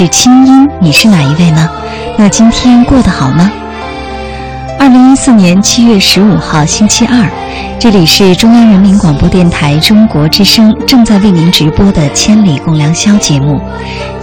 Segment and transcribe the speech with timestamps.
[0.00, 1.68] 是清音，你是哪一位呢？
[2.16, 3.52] 那今天过得好吗？
[4.78, 7.28] 二零一四年七月十五号星期二，
[7.78, 13.60] 这里是中央人民广播电台中国之声正在为您直播的《千里共良宵》节目。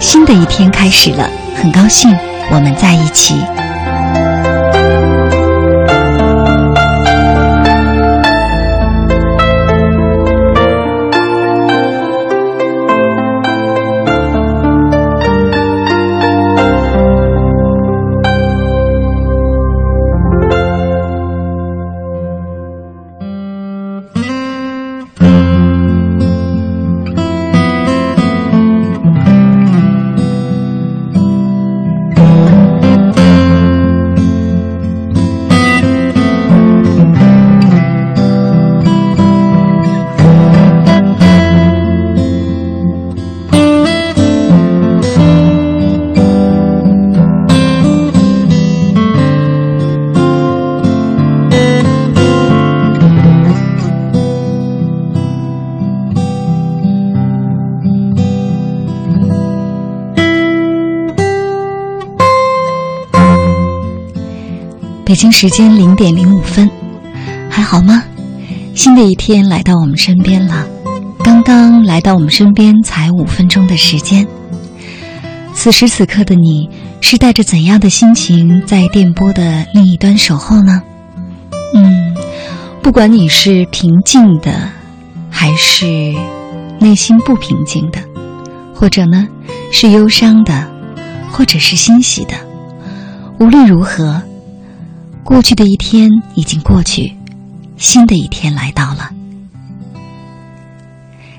[0.00, 2.12] 新的一天开始了，很高兴
[2.50, 3.36] 我们在一起。
[65.40, 66.68] 时间零点零五分，
[67.48, 68.02] 还好吗？
[68.74, 70.66] 新的一天来到我们身边了，
[71.22, 74.26] 刚刚来到我们身边才五分钟的时间。
[75.54, 76.68] 此时此刻的你
[77.00, 80.82] 是带着怎样的心情在电波的另一端守候呢？
[81.72, 82.16] 嗯，
[82.82, 84.68] 不管你是平静的，
[85.30, 85.86] 还是
[86.80, 88.00] 内心不平静的，
[88.74, 89.28] 或者呢
[89.70, 90.68] 是忧伤的，
[91.30, 92.34] 或者是欣喜的，
[93.38, 94.20] 无论如何。
[95.28, 97.14] 过去的一天已经过去，
[97.76, 99.10] 新的一天来到了。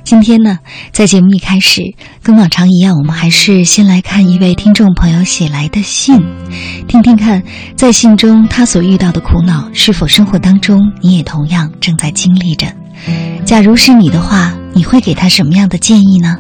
[0.04, 0.60] 今天呢，
[0.92, 1.82] 在节目一开始，
[2.22, 6.22] 跟往常一样，我们还是先来看一位听众朋友写来的信，
[6.88, 7.42] 听听看，
[7.76, 12.68] 在信中他所遇到的苦恼，是否生活当中你也同样正在经历着？
[13.44, 16.38] 假如是你的话，你会给他什么样的建议呢？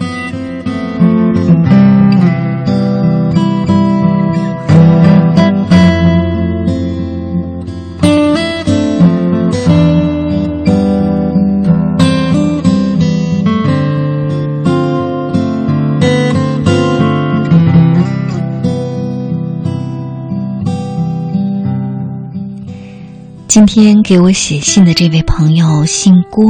[23.49, 26.45] 今天给我写信的这位朋友姓郭，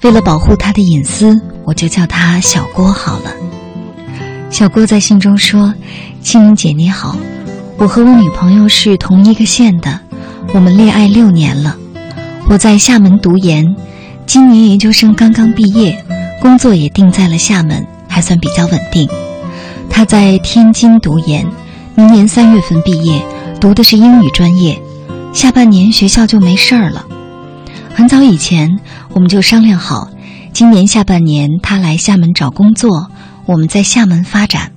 [0.00, 3.30] 为了保护他的隐私，我就叫他小郭好了。
[4.48, 5.74] 小郭在信中说
[6.22, 7.14] ：“青云姐你好，
[7.76, 10.00] 我和我女朋友是同一个县的，
[10.54, 11.76] 我们恋爱六年了。
[12.48, 13.76] 我在厦门读研，
[14.24, 16.02] 今年研究生刚刚毕业，
[16.40, 19.06] 工作也定在了厦门，还算比较稳定。
[19.90, 21.46] 他在天津读研，
[21.94, 23.22] 明年三月份毕业，
[23.60, 24.81] 读的是英语专业。
[25.32, 27.04] 下半年学校就没事儿了。
[27.94, 28.78] 很早以前
[29.10, 30.08] 我们就商量好，
[30.52, 33.10] 今年下半年他来厦门找工作，
[33.46, 34.72] 我们在厦门发展。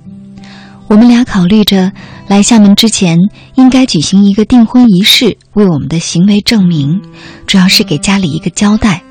[0.88, 1.92] 我们俩考虑着
[2.28, 3.18] 来厦门之前
[3.56, 7.00] 应该举行一个订婚仪式，为我们的行为证明，
[7.46, 9.02] 主要是给家里一个交代。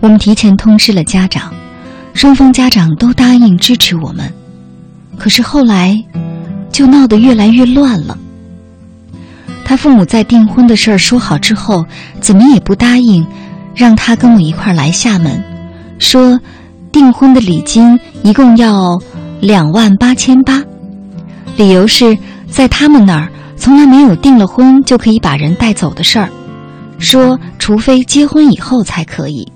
[0.00, 1.52] 我们提前通知了家长，
[2.14, 4.32] 双方家长都答应支持我们。
[5.18, 6.04] 可是后来
[6.70, 8.16] 就闹得越来越乱了。
[9.68, 11.84] 他父母在订婚的事儿说好之后，
[12.22, 13.26] 怎么也不答应，
[13.74, 15.44] 让他跟我一块儿来厦门，
[15.98, 16.40] 说
[16.90, 18.98] 订婚的礼金一共要
[19.42, 20.64] 两万八千八，
[21.58, 22.16] 理由是
[22.48, 23.28] 在他们那儿
[23.58, 26.30] 从来没有订了婚就可以把人带走的事儿，
[26.98, 29.46] 说除非结婚以后才可以。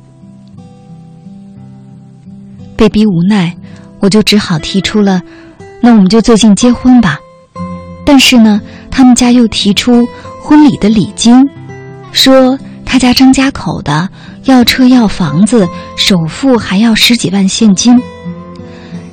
[2.77, 3.57] 被逼无奈，
[3.99, 5.23] 我就只好提出了，
[5.81, 7.19] 那我们就最近结婚吧。
[8.05, 8.61] 但是呢。
[8.93, 10.07] 他们家又提出
[10.41, 11.49] 婚礼的礼金，
[12.13, 14.09] 说他家张家口的
[14.45, 15.67] 要车要房子，
[15.97, 18.01] 首付还要十几万现金。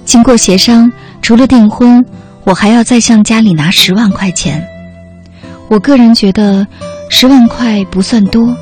[0.03, 0.91] 经过协商，
[1.21, 2.05] 除了订婚，
[2.43, 4.67] 我还要再向家里拿十万块钱。
[5.69, 6.67] 我个人觉得
[7.09, 8.53] 十万块不算多，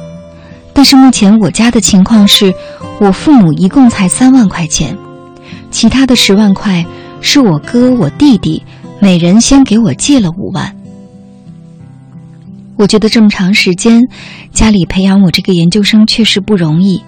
[0.71, 2.53] 但是目前我家的情况是，
[2.99, 4.95] 我父母一共才三万块钱，
[5.71, 6.85] 其他的十万块
[7.21, 8.61] 是我哥我弟弟
[8.99, 10.75] 每人先给我借了五万。
[12.77, 14.01] 我觉得这么长时间，
[14.51, 17.03] 家里培养我这个研究生确实不容易。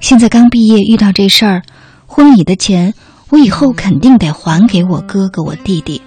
[0.00, 1.62] 现在刚毕业遇到这事儿，
[2.06, 2.94] 婚礼的钱
[3.28, 6.00] 我以后肯定得还给我哥哥我弟弟，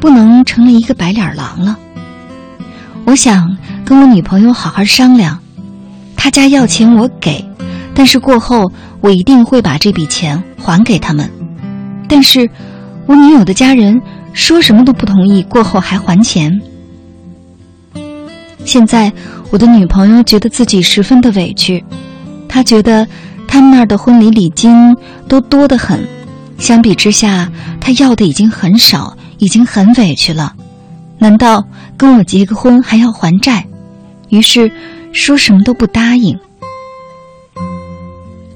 [0.00, 1.78] 不能成了一个白脸狼了。
[3.04, 5.38] 我想跟我女朋友好好商量，
[6.16, 7.44] 他家要钱我给，
[7.94, 8.72] 但是过后
[9.02, 11.30] 我一定会把这笔钱还给他们。
[12.08, 12.48] 但是，
[13.06, 14.00] 我女友的家人
[14.32, 16.50] 说什么都不同意，过后还还钱。
[18.64, 19.12] 现在，
[19.50, 21.84] 我的女朋友觉得自己十分的委屈，
[22.48, 23.06] 她觉得
[23.46, 24.96] 他们那儿的婚礼礼金
[25.28, 26.06] 都多得很，
[26.58, 30.54] 相比之下，她要的已经很少，已经很委屈了。
[31.18, 31.64] 难道
[31.96, 33.66] 跟我结个婚还要还债？
[34.30, 34.72] 于是
[35.12, 36.38] 说什么都不答应。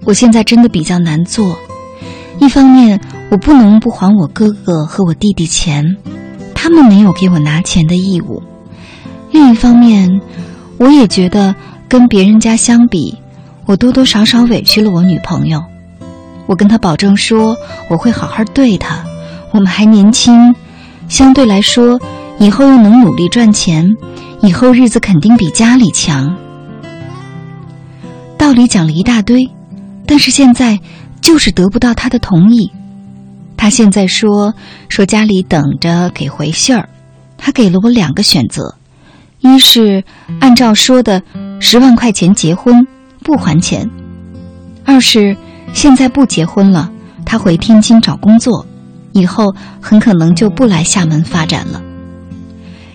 [0.05, 1.56] 我现在真的比较难做，
[2.40, 2.99] 一方面
[3.31, 5.96] 我不能不还我哥哥和我弟弟钱，
[6.55, 8.43] 他们没有给我拿钱的义务。
[9.31, 10.21] 另一方面，
[10.79, 11.55] 我也觉得
[11.89, 13.17] 跟别人家相比，
[13.67, 15.63] 我多多少少委屈了我女朋友。
[16.47, 17.57] 我跟她保证说
[17.91, 19.05] 我会好好对她，
[19.53, 20.55] 我们还年轻，
[21.09, 22.01] 相对来说
[22.39, 23.87] 以后又能努力赚钱，
[24.41, 26.37] 以后日子肯定比家里强。
[28.39, 29.51] 道理讲了一大堆，
[30.07, 30.81] 但是现在
[31.21, 32.73] 就是得不到她的同意。
[33.59, 34.55] 她现在说
[34.89, 36.89] 说家里等着给回信儿，
[37.37, 38.75] 她给了我两个选择。
[39.40, 40.02] 一是
[40.40, 41.23] 按照说的
[41.61, 42.87] 十万块钱结婚
[43.23, 43.88] 不还钱，
[44.85, 45.37] 二是
[45.73, 46.90] 现在不结婚了，
[47.25, 48.67] 他回天津找工作，
[49.12, 51.81] 以后很可能就不来厦门发展了。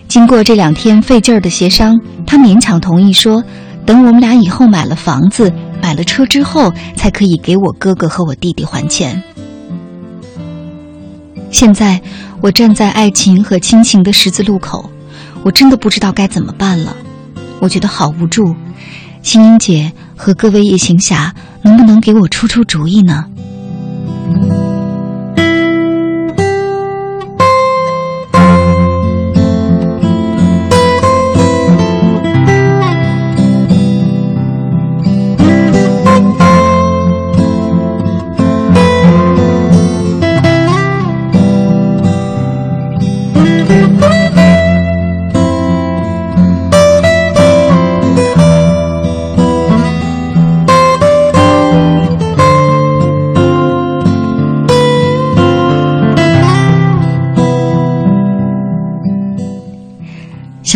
[0.06, 3.42] 经过这两天费劲儿的协商，他勉强同意说，
[3.86, 5.52] 等我们俩以后买了房子、
[5.82, 9.22] 买了车之后，才可以给我哥哥和我弟弟还钱。
[11.50, 12.00] 现在
[12.40, 14.90] 我站在爱情和亲情的十字路口。
[15.44, 16.96] 我真的不知道该怎么办了，
[17.60, 18.56] 我觉得好无助。
[19.22, 23.26] 青音姐和各位夜行侠，能不能给我出出主意呢？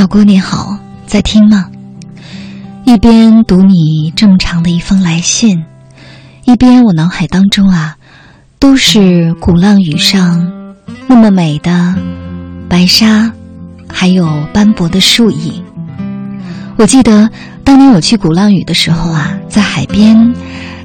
[0.09, 1.67] 小郭你好，在听吗？
[2.87, 5.67] 一边读你这么长的一封来信，
[6.47, 7.99] 一边我脑海当中啊，
[8.59, 10.51] 都是鼓浪屿上
[11.09, 11.95] 那么美的
[12.71, 13.31] 白沙，
[13.87, 15.63] 还有斑驳的树影。
[16.79, 17.29] 我记得
[17.63, 20.35] 当年我去鼓浪屿的时候啊，在海边，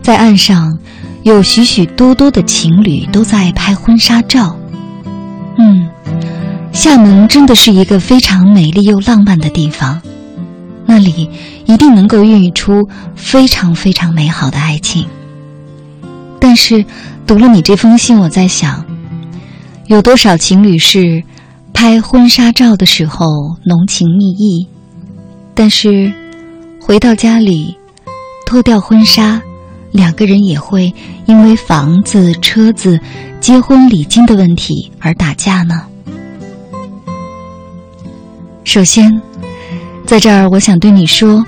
[0.02, 0.78] 在岸上，
[1.22, 4.54] 有许许多多的情侣都在拍婚纱照。
[5.58, 5.90] 嗯。
[6.74, 10.02] 厦门真的是一个非常美丽又浪漫的地方，
[10.88, 11.30] 那里
[11.66, 15.06] 一定能够孕育出非常非常美好的爱情。
[16.40, 16.84] 但是，
[17.28, 18.84] 读了你这封信，我在想，
[19.86, 21.24] 有多少情侣是
[21.74, 23.28] 拍婚纱照的时候
[23.64, 24.68] 浓情蜜意，
[25.54, 26.12] 但是
[26.82, 27.78] 回到家里
[28.48, 29.40] 脱掉婚纱，
[29.92, 30.94] 两个人也会
[31.28, 33.00] 因为房子、车子、
[33.40, 35.84] 结婚礼金的问题而打架呢？
[38.64, 39.22] 首先，
[40.06, 41.46] 在这儿我想对你说，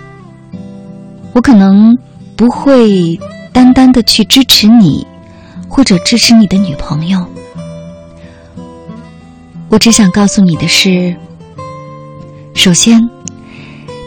[1.34, 1.98] 我可能
[2.36, 3.20] 不会。
[3.54, 5.08] 单单的去支持你，
[5.70, 7.26] 或者支持你的女朋友。
[9.70, 11.16] 我只想告诉你的是，
[12.54, 13.00] 首先，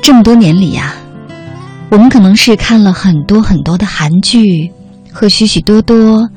[0.02, 0.94] 这么多年里呀，
[1.88, 4.70] 我们可能是看了很多很多的韩剧
[5.10, 6.28] 和许许多多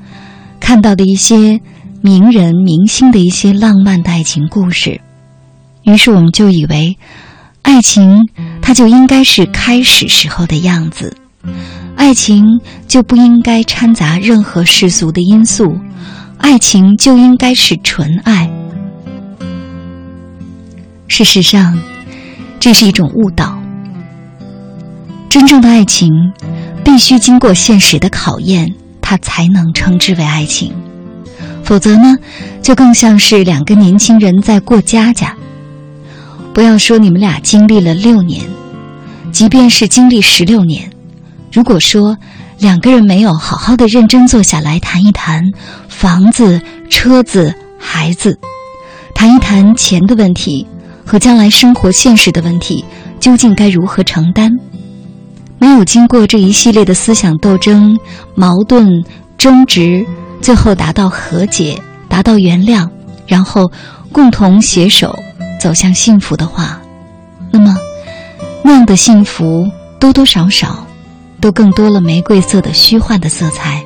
[0.61, 1.59] 看到的一些
[1.99, 5.01] 名人明星的一些浪漫的爱情故事，
[5.83, 6.97] 于是我们就以为，
[7.61, 8.29] 爱情
[8.61, 11.17] 它就应该是开始时候的样子。
[11.95, 15.77] 爱情就不应该掺杂任何世俗的因素，
[16.37, 18.49] 爱情就应该是纯爱。
[21.07, 21.77] 事实上，
[22.59, 23.59] 这是一种误导。
[25.29, 26.09] 真正的爱情
[26.83, 30.73] 必须经过现实的考验，它才能称之为爱情。
[31.63, 32.15] 否则呢，
[32.61, 35.35] 就更像是两个年轻人在过家家。
[36.53, 38.45] 不要说你们俩经历了六年，
[39.31, 40.91] 即便是经历十六年。
[41.51, 42.17] 如果说
[42.59, 45.43] 两个人没有好好的认真坐下来谈一谈
[45.87, 48.37] 房子、车子、孩子，
[49.15, 50.67] 谈一谈钱的问题
[51.05, 52.83] 和将来生活现实的问题，
[53.19, 54.51] 究竟该如何承担？
[55.57, 57.97] 没有经过这一系列的思想斗争、
[58.35, 59.03] 矛盾
[59.37, 60.05] 争执，
[60.41, 62.89] 最后达到和解、达到原谅，
[63.25, 63.71] 然后
[64.11, 65.17] 共同携手
[65.61, 66.81] 走向幸福的话，
[67.51, 67.77] 那么
[68.63, 70.87] 那样的幸福多多少少。
[71.41, 73.83] 都更多了玫瑰色的虚幻的色彩。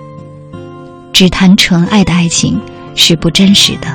[1.14, 2.60] 只谈纯爱的爱情
[2.96, 3.88] 是不真实的。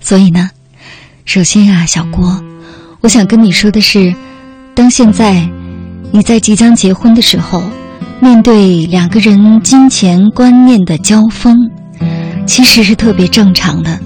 [0.00, 0.50] 所以呢，
[1.24, 2.42] 首先啊，小郭，
[3.02, 4.12] 我想跟你说的是，
[4.74, 5.48] 当现在
[6.14, 7.60] 你在即将结婚的时候，
[8.20, 11.58] 面对两个人金钱观念的交锋。
[12.46, 13.98] 其实是特别正常的，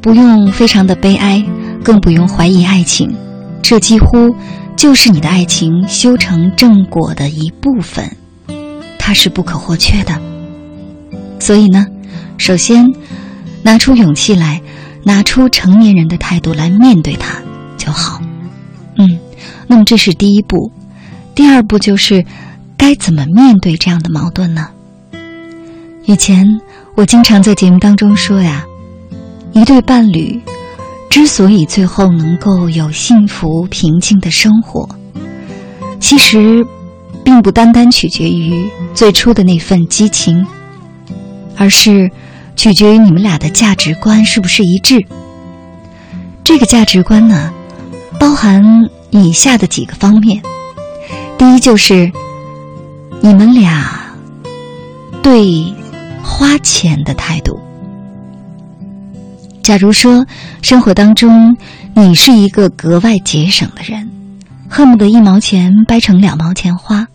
[0.00, 1.44] 不用非常的悲哀，
[1.82, 3.12] 更不用怀疑爱情，
[3.60, 4.36] 这几乎
[4.76, 8.08] 就是你的爱情修成正果的一部分，
[8.96, 10.16] 它是不可或缺的。
[11.40, 11.86] 所以呢，
[12.38, 12.86] 首先
[13.64, 14.60] 拿出勇气来，
[15.02, 17.42] 拿出成年人的态度来面对它
[17.76, 18.20] 就好。
[18.96, 19.18] 嗯，
[19.66, 20.70] 那么这是第一步，
[21.36, 22.24] 第二步就是
[22.76, 24.70] 该怎么面对这样的矛盾呢？
[26.06, 26.44] 以前。
[26.96, 28.64] 我经常在节目当中说呀，
[29.52, 30.40] 一对伴侣
[31.10, 34.88] 之所以最后能够有幸福平静的生活，
[36.00, 36.66] 其实
[37.22, 40.46] 并不单单取决于最初的那份激情，
[41.54, 42.10] 而是
[42.56, 45.04] 取决于你们俩的价值观是不是一致。
[46.42, 47.52] 这个价值观呢，
[48.18, 48.64] 包含
[49.10, 50.40] 以下的几个方面：
[51.38, 52.10] 第一，就是
[53.20, 53.86] 你们俩
[55.22, 55.74] 对。
[56.28, 57.58] 花钱的态度。
[59.62, 60.26] 假如说，
[60.60, 61.56] 生活当中
[61.94, 64.10] 你是一个格外节省的人，
[64.68, 67.06] 恨不得一毛钱掰成两毛钱花，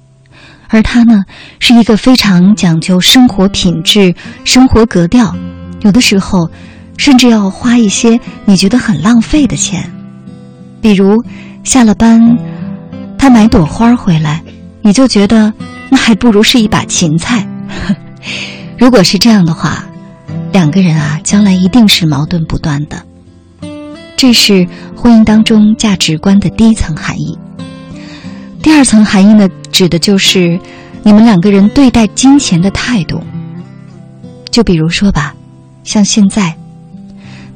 [0.69, 1.25] 而他呢
[1.59, 5.35] 是一个非常讲究生活品质、生活格调，
[5.81, 6.49] 有的时候
[6.97, 9.91] 甚至要花一些你觉得很浪费的钱，
[10.81, 11.23] 比如
[11.63, 12.37] 下了班
[13.21, 14.41] 他买朵花回来，
[14.81, 15.53] 你就觉得
[15.91, 17.47] 那还不如是一把芹菜。
[18.79, 19.85] 如果是这样的话，
[20.51, 23.05] 两个人啊，将来一定是矛盾不断的。
[24.17, 27.37] 这是婚姻当中价值观的第一层含义。
[28.63, 30.59] 第二层含义呢，指的就是
[31.03, 33.21] 你们两个人对待金钱的态度。
[34.49, 35.35] 就比如说吧，
[35.83, 36.55] 像现在，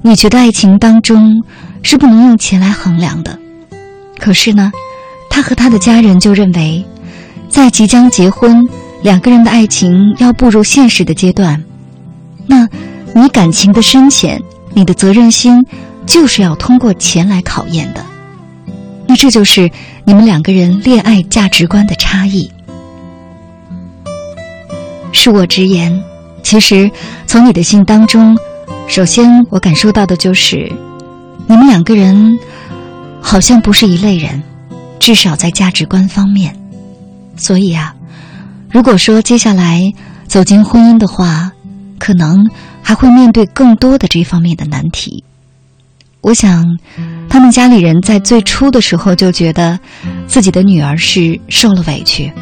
[0.04, 1.44] 你觉得爱情当中
[1.82, 3.40] 是不能用钱来衡量的，
[4.20, 4.72] 可是呢，
[5.36, 6.86] 他和他的家人就认为，
[7.50, 8.66] 在即将结婚。
[9.04, 11.62] 两个人的爱情要步入现实的阶段，
[12.48, 12.70] 那，
[13.14, 14.42] 你感情的深浅，
[14.74, 15.66] 你的责任心，
[16.08, 18.04] 就是要通过钱来考验的。
[19.06, 19.70] 那这就是
[20.06, 22.50] 你们两个人恋爱价值观的差异。
[25.12, 26.02] 恕我直言，
[26.44, 26.90] 其实
[27.28, 28.38] 从你的信当中，
[28.88, 30.72] 首先我感受到的就是，
[31.46, 32.40] 你们两个人
[33.22, 34.42] 好像不是一类人，
[35.06, 36.58] 至少在价值观方面。
[37.38, 37.94] 所以啊。
[38.72, 39.94] 如果说接下来
[40.28, 41.52] 走进婚姻的话，
[42.00, 42.50] 可能
[42.82, 45.24] 还会面对更多的这方面的难题。
[46.22, 46.66] 我想，
[47.30, 49.80] 他们家里人在最初的时候就觉得
[50.26, 52.34] 自己的女儿是受了委屈，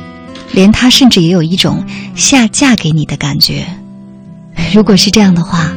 [0.54, 3.68] 连她甚至也有一种下嫁给你的感觉。
[4.74, 5.70] 如果是这样的话，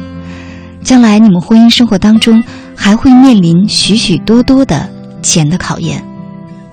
[0.83, 2.41] 将来你们婚姻生活当中
[2.75, 4.89] 还会面临许许多多的
[5.21, 6.01] 钱的考验，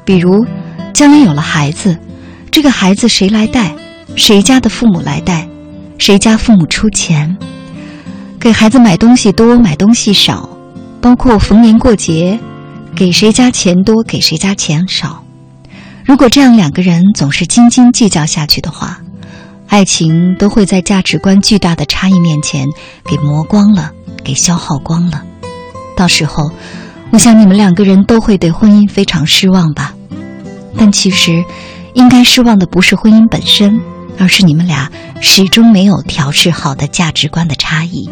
[0.04, 0.44] 比如
[0.92, 1.98] 将来有了孩子，
[2.50, 3.74] 这个孩子谁来带？
[4.16, 5.48] 谁家的父母来带？
[5.98, 7.36] 谁家父母出钱？
[8.38, 10.48] 给孩子买东西多，买东西少？
[11.00, 12.38] 包括逢年过节，
[12.94, 15.24] 给谁家钱多，给谁家钱少。
[16.04, 19.00] 如果这样两个人总是斤斤计较下去的话，
[19.68, 22.68] 爱情都会在价值观巨大的差异面前
[23.04, 23.90] 给磨光了，
[24.22, 25.22] 给消耗光了。
[25.96, 26.50] 到时候，
[27.14, 29.94] 我想你们两个人都会对婚姻非常失望吧。
[30.76, 31.44] 但其实，
[31.92, 33.80] 应该失望的不是婚姻本身，
[34.18, 34.90] 而是你们俩
[35.20, 38.10] 始终没有调试好的价值观的差异。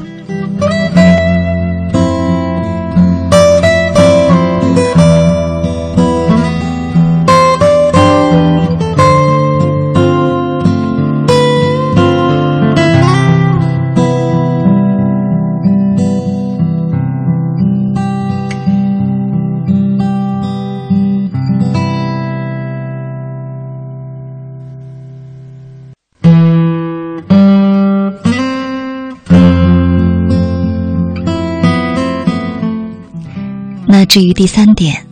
[34.13, 35.07] 至于第三点，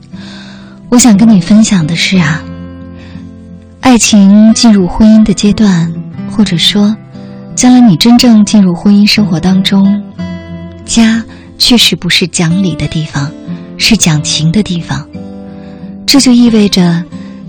[0.91, 2.43] 我想跟你分享的是啊，
[3.81, 5.91] 爱情进入婚姻的阶段，
[6.31, 6.95] 或者说，
[7.57, 10.03] 将来你真正进入婚姻生活当中，
[10.85, 11.25] 家
[11.57, 13.33] 确实不是讲理的地方，
[13.79, 15.09] 是讲情的地方。
[16.05, 17.03] 这就意味着，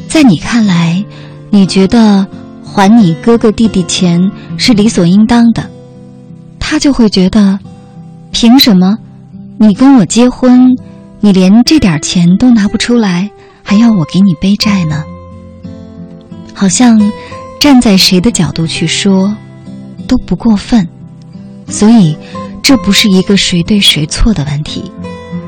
[0.07, 1.03] 在你看来，
[1.49, 2.25] 你觉得
[2.63, 5.69] 还你哥哥弟弟钱是理所应当的，
[6.57, 7.59] 他就会觉得，
[8.31, 8.97] 凭什么
[9.57, 10.77] 你跟我结婚？
[11.23, 13.29] 你连这点钱都拿不出来，
[13.61, 15.03] 还要我给你背债呢？
[16.55, 17.11] 好像
[17.59, 19.35] 站在谁的角度去说
[20.07, 20.89] 都不过分，
[21.67, 22.17] 所以
[22.63, 24.91] 这不是一个谁对谁错的问题，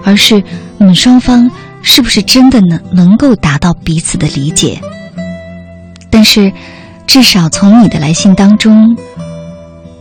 [0.03, 0.43] 而是
[0.77, 1.49] 你们双方
[1.81, 4.79] 是不是真的能能够达到彼此的理解。
[6.11, 6.53] 但是，
[7.07, 8.95] 至少从你的来信当中，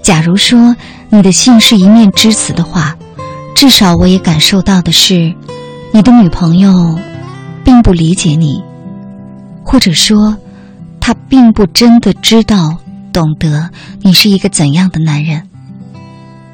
[0.02, 0.76] 假如说
[1.08, 2.94] 你的信是一面之词的话，
[3.54, 5.34] 至少我也感受到的是。
[5.94, 6.98] 你的女朋友
[7.62, 8.62] 并不理解你，
[9.62, 10.38] 或者说，
[10.98, 12.78] 她并不真的知道、
[13.12, 13.68] 懂得
[14.00, 15.48] 你是一个怎样的男人。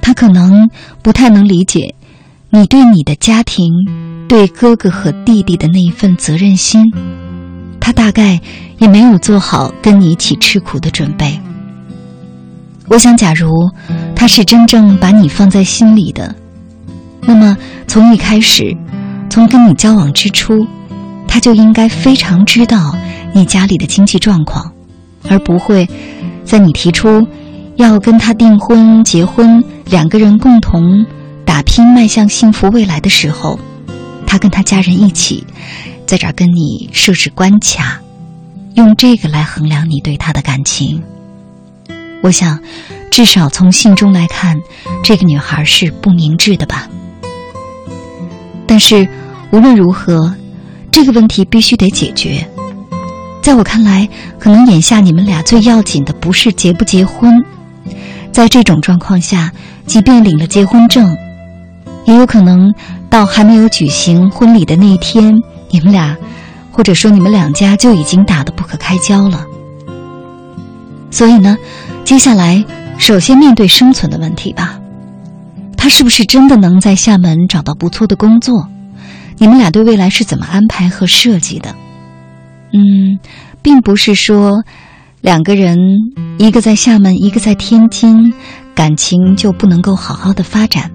[0.03, 0.69] 她可能
[1.03, 1.95] 不太能理解
[2.51, 3.73] 你对你的家庭、
[4.29, 6.83] 对哥哥和弟弟的那一份责任心。
[7.79, 8.41] 她大概
[8.79, 11.39] 也没有做好跟你一起吃苦的准备。
[12.89, 13.49] 我想，假如
[14.17, 16.35] 她是真正把你放在心里的，
[17.21, 18.77] 那么从一开始。
[19.39, 20.67] 从跟你交往之初，
[21.29, 22.93] 他就应该非常知道
[23.33, 24.73] 你家里的经济状况，
[25.29, 25.89] 而不会
[26.45, 27.25] 在你提出
[27.77, 31.07] 要跟他订婚、结婚，两个人共同
[31.45, 33.61] 打拼迈向幸福未来的时候，
[34.27, 35.47] 他跟他家人一起
[36.05, 38.01] 在这儿跟你设置关卡，
[38.75, 41.01] 用这个来衡量你对他的感情。
[42.25, 42.59] 我想，
[43.13, 44.57] 至少从信中来看，
[45.05, 46.89] 这个女孩是不明智的吧。
[48.67, 49.09] 但是，
[49.51, 50.35] 无论如何，
[50.91, 52.47] 这个问题必须得解决。
[53.43, 54.09] 在我看来，
[54.39, 57.43] 可能眼下你们俩最要紧的不是结不结婚。
[58.31, 59.53] 在这种状况下，
[59.87, 61.17] 即便领了结婚证，
[62.05, 62.75] 也有可能
[63.09, 66.15] 到还没有举行婚礼的那一天，你们俩，
[66.71, 69.47] 或者说你们两家就已经打得不可开交了。
[71.11, 71.57] 所以呢，
[72.05, 72.63] 接下来
[72.99, 74.79] 首先面对生存的问题吧。
[75.75, 78.69] 他是不是真的能在厦门找到不错的工作？
[79.39, 81.75] 你们俩对未来是怎么安排和设计的？
[82.73, 83.19] 嗯，
[83.63, 84.65] 并不是说
[85.21, 85.79] 两个人
[86.39, 88.33] 一个在厦门，一个在天津，
[88.75, 90.91] 感情就不能够好好的发展。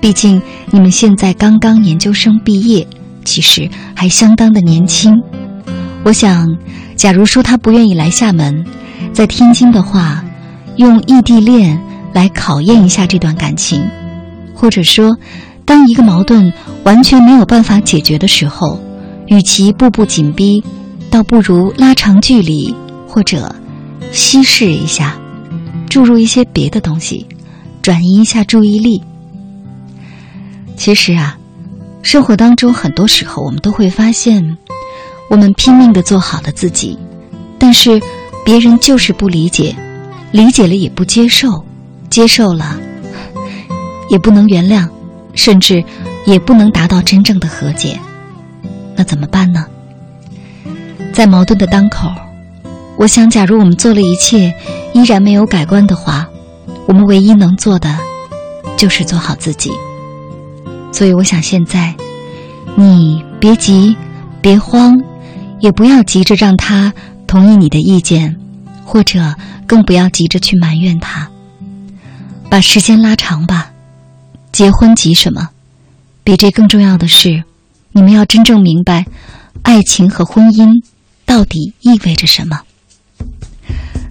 [0.00, 2.86] 毕竟你们现在刚刚研究生毕业，
[3.24, 5.14] 其实还相当的年轻。
[6.04, 6.46] 我想，
[6.96, 8.64] 假如说他不愿意来厦门，
[9.12, 10.24] 在天津的话，
[10.76, 11.80] 用异地恋
[12.12, 13.82] 来考验一下这段感情。
[14.54, 15.16] 或者说，
[15.66, 16.50] 当一个矛盾
[16.84, 18.80] 完全没有办法解决的时候，
[19.26, 20.62] 与其步步紧逼，
[21.10, 22.72] 倒不如拉长距离，
[23.08, 23.54] 或者
[24.12, 25.18] 稀释一下，
[25.90, 27.26] 注入一些别的东西，
[27.82, 29.02] 转移一下注意力。
[30.76, 31.36] 其实啊，
[32.00, 34.56] 生活当中很多时候，我们都会发现，
[35.28, 36.96] 我们拼命的做好了自己，
[37.58, 38.00] 但是
[38.44, 39.74] 别人就是不理解，
[40.30, 41.64] 理解了也不接受，
[42.08, 42.78] 接受了
[44.08, 44.88] 也不能原谅，
[45.36, 45.84] 甚至
[46.26, 48.00] 也不能达到真正的和解，
[48.96, 49.64] 那怎么办呢？
[51.12, 52.10] 在矛盾的当口，
[52.98, 54.52] 我想，假如我们做了一切，
[54.92, 56.26] 依然没有改观的话，
[56.86, 57.96] 我们唯一能做的
[58.76, 59.70] 就是做好自己。
[60.92, 61.94] 所以，我想现在
[62.74, 63.96] 你别急，
[64.40, 64.98] 别慌，
[65.60, 66.92] 也不要急着让他
[67.26, 68.36] 同意你的意见，
[68.84, 69.34] 或者
[69.66, 71.28] 更不要急着去埋怨他。
[72.48, 73.70] 把时间拉长吧，
[74.56, 75.50] 结婚急什么？
[76.24, 77.44] 比这更重要的是，
[77.92, 79.04] 你们要真正明白，
[79.60, 80.82] 爱情和婚姻。
[81.26, 82.62] 到底意味着什么？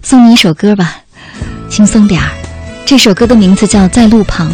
[0.04, 0.98] 送你一首歌吧，
[1.68, 2.30] 轻松点儿。
[2.84, 4.48] 这首歌的名字叫《在路旁》。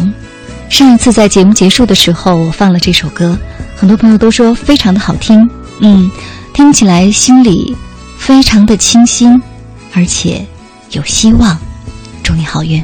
[0.67, 3.37] 上一次在节目结束的时候，我放了这首歌，
[3.75, 5.47] 很多朋友都说非常的好听。
[5.79, 6.09] 嗯，
[6.55, 7.77] 听起来心里
[8.17, 9.39] 非常的清新，
[9.93, 10.43] 而且
[10.89, 11.55] 有希望。
[12.23, 12.83] 祝你好运。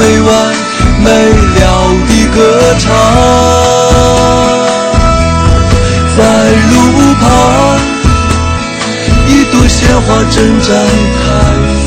[10.29, 10.69] 正在
[11.17, 11.23] 开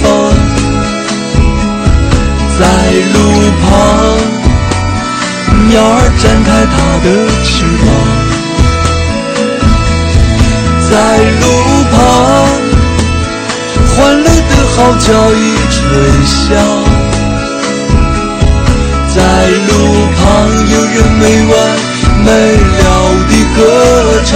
[0.03, 0.05] 放。
[2.57, 2.62] 在
[3.12, 3.16] 路
[3.62, 3.68] 旁，
[5.68, 7.07] 鸟儿展开它的
[7.44, 7.87] 翅膀。
[10.88, 10.92] 在
[11.40, 11.42] 路
[11.90, 11.97] 旁，
[13.97, 15.37] 欢乐的号角已
[15.70, 15.77] 吹
[16.25, 16.35] 响。
[19.14, 19.18] 在
[19.66, 19.70] 路
[20.16, 20.23] 旁，
[20.70, 21.53] 有人没完
[22.25, 22.29] 没
[22.79, 22.83] 了
[23.29, 23.59] 地歌
[24.25, 24.33] 唱。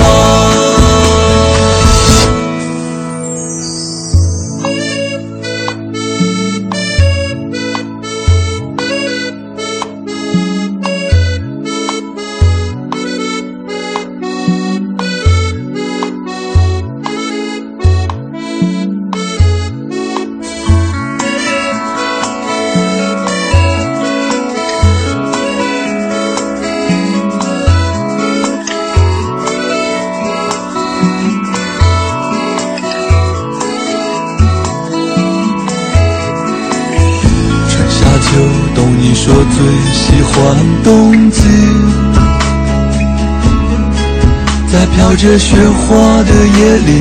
[45.17, 46.93] 这雪花的夜里，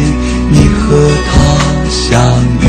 [0.49, 1.33] 你和他
[1.89, 2.19] 相
[2.61, 2.65] 遇。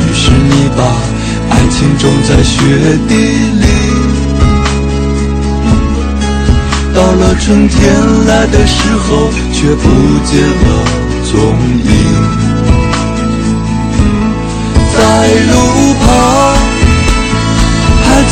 [0.14, 0.80] 是你把
[1.50, 2.56] 爱情种在雪
[3.06, 3.14] 地
[3.60, 3.66] 里，
[6.94, 7.76] 到了春天
[8.26, 9.84] 来的时候，却不
[10.24, 10.66] 见了
[11.30, 11.34] 踪
[11.84, 11.86] 影。
[14.96, 14.98] 在
[15.52, 15.52] 路
[16.00, 16.08] 旁，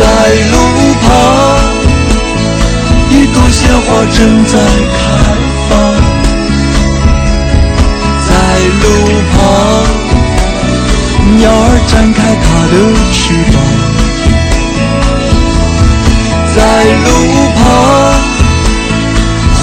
[0.00, 0.06] 在
[0.50, 0.56] 路
[1.02, 1.04] 旁
[3.10, 4.52] 一朵鲜花正在
[4.96, 4.98] 开
[5.68, 5.70] 放
[8.26, 8.28] 在
[8.80, 8.84] 路
[9.30, 9.36] 旁
[11.36, 12.74] 鸟儿展开它的
[13.12, 13.20] 翅
[13.52, 13.54] 膀
[16.54, 16.58] 在
[17.04, 17.08] 路
[17.56, 17.60] 旁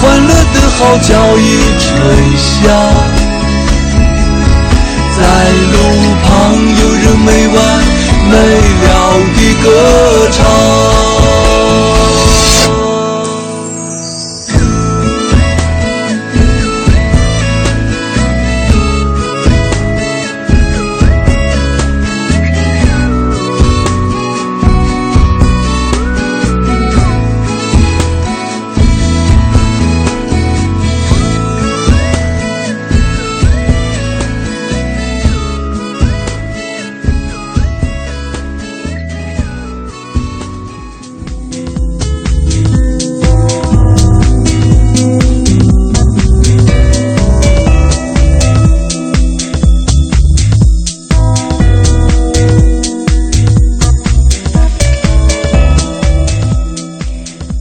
[0.24, 1.42] 乐的号角已
[1.80, 1.86] 吹
[2.36, 2.54] 响
[5.16, 5.20] 在
[5.72, 5.76] 路
[6.22, 6.26] 旁
[6.80, 7.56] 有人没完
[8.30, 8.34] 没
[8.86, 8.97] 了。
[9.62, 11.07] 歌唱。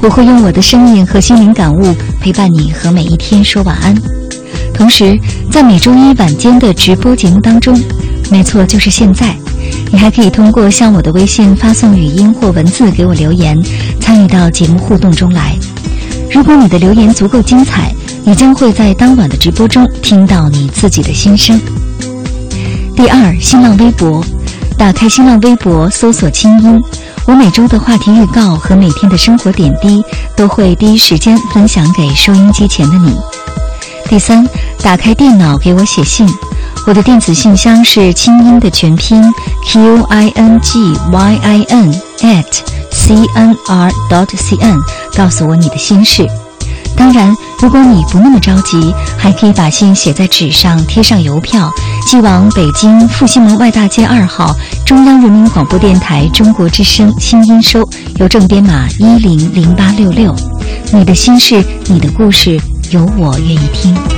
[0.00, 3.94] 我会用我的声音和心灵感悟陪伴你和每一天说晚安。
[4.72, 5.18] 同时，
[5.50, 7.78] 在每周一晚间的直播节目当中，
[8.30, 9.36] 没错，就是现在，
[9.90, 13.60] 你还可以通过向我的微信发送语音或文字给我留言，
[14.00, 15.56] 参与到节目互动中来。
[16.30, 17.92] 如果你的留言足够精彩，
[18.24, 21.60] 你将会在当晚的直播中听到你自己的心声。
[22.94, 24.24] 第二，新浪微博，
[24.76, 26.80] 打开新浪微博，搜索“清音”。
[27.28, 30.02] 我每周的话题预告和每天的生活点滴
[30.34, 33.14] 都会第一时间分享给收音机前的你。
[34.08, 34.48] 第三，
[34.82, 36.26] 打开电脑给我写信，
[36.86, 39.22] 我的电子信箱是清音的全拼
[39.66, 40.80] q i n g
[41.12, 42.60] y i n at
[42.90, 44.78] c n r dot c n，
[45.14, 46.26] 告诉我你的心事。
[46.98, 51.70] 当然，如果你不那么着急，还可以把信写在纸上，贴上邮票，
[52.04, 60.34] 寄往北京复兴门外大街二号中央人民广播电台中国之声新音收，邮政编码一零零八六六。
[60.92, 64.17] 你的心事，你的故事，有我愿意听。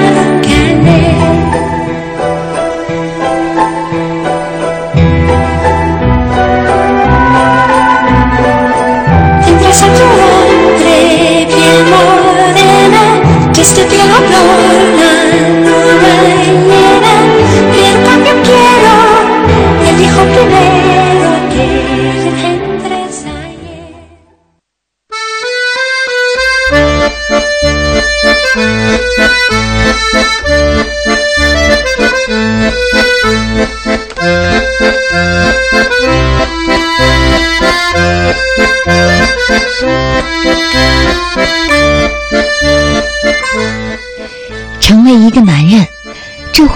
[13.61, 16.70] este cielo blue night, the rain.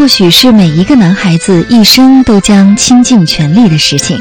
[0.05, 4.19] 或许是每一个男孩子一生都将倾尽全力的事情。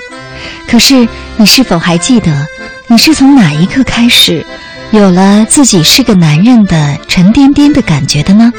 [0.67, 2.47] 可是，你是否还记得，
[2.87, 4.47] 你是从哪一刻开始，
[4.93, 8.51] 有了自己是个男人的沉甸甸的感觉的呢？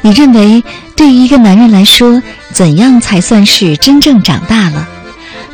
[0.00, 0.64] 你认为，
[0.96, 4.88] 对于一个男人来说，怎样才算是真正长大了？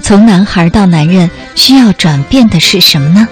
[0.00, 3.28] 从男孩到男人，需要转变的是什么呢？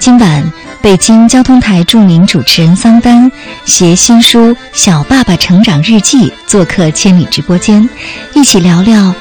[0.00, 0.52] 今晚。
[0.82, 3.30] 北京交通台著名主持人桑丹
[3.66, 7.88] 携新书《小爸爸成长日记》做客千里直播间，
[8.34, 9.14] 一起聊聊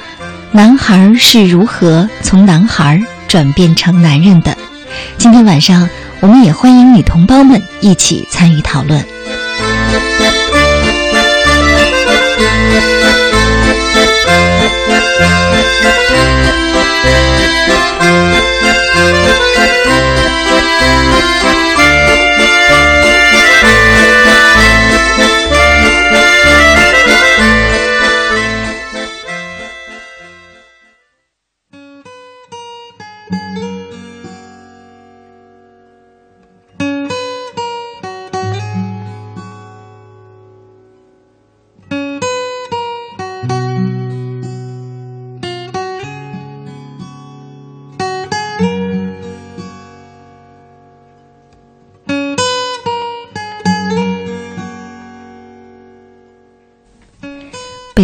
[0.51, 4.55] 男孩是如何从男孩转变成男人的。
[5.17, 5.87] 今天晚上，
[6.21, 9.05] 我们也欢迎女同胞们一起参与讨论。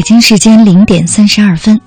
[0.05, 1.81] 北京时间零点三十二分，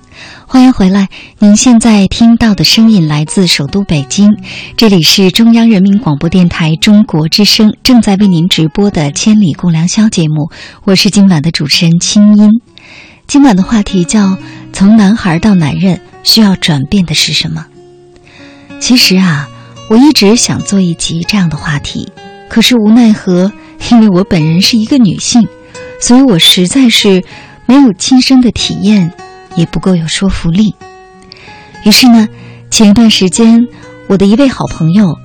[0.45, 1.07] 欢迎回来！
[1.37, 4.35] 您现在听到的声音来自首都北京，
[4.75, 10.51] 这里是中央人民广播电台中国之声正在为您直播的《千里共良宵》节目，
[10.83, 12.59] 我是今晚的主持人清音。
[13.25, 14.37] 今晚的话题叫
[14.73, 17.67] “从男孩到男人需要转变的是什么？”
[18.81, 19.47] 其实啊，
[19.89, 22.11] 我一直想做一集这样的话题，
[22.49, 23.53] 可是无奈何，
[23.89, 25.47] 因为我本人是一个女性，
[26.01, 27.23] 所以我实在是
[27.69, 29.13] 没有亲身的体验。
[29.55, 30.75] 也不够有说服力。
[31.83, 32.27] 于是呢，
[32.69, 33.67] 前一段时间，
[34.07, 35.17] 我的一位好朋友，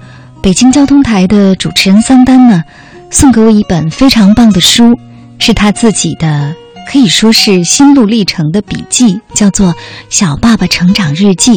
[0.43, 2.65] 北京交通台的主持人桑丹呢，
[3.11, 4.99] 送给我一本非常棒的书，
[5.39, 6.57] 是他自己的，
[6.91, 9.69] 可以说是心路历程的笔记，叫做
[10.09, 11.53] 《小爸爸成长日记》。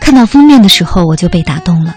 [0.00, 1.94] 看到封面的时候，我就被打动了。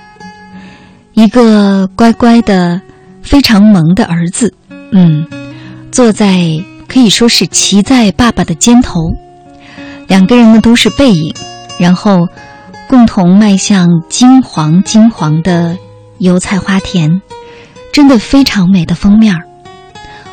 [1.13, 2.79] 一个乖乖的、
[3.23, 4.53] 非常萌的儿子，
[4.91, 5.25] 嗯，
[5.91, 8.99] 坐在可以说是骑在爸爸的肩头。
[10.08, 11.34] 两个人呢都是背影，
[11.79, 12.27] 然后
[12.88, 15.75] 共同迈向金黄金黄的
[16.19, 17.19] 油菜花田，
[17.91, 19.36] 真的非常美的封面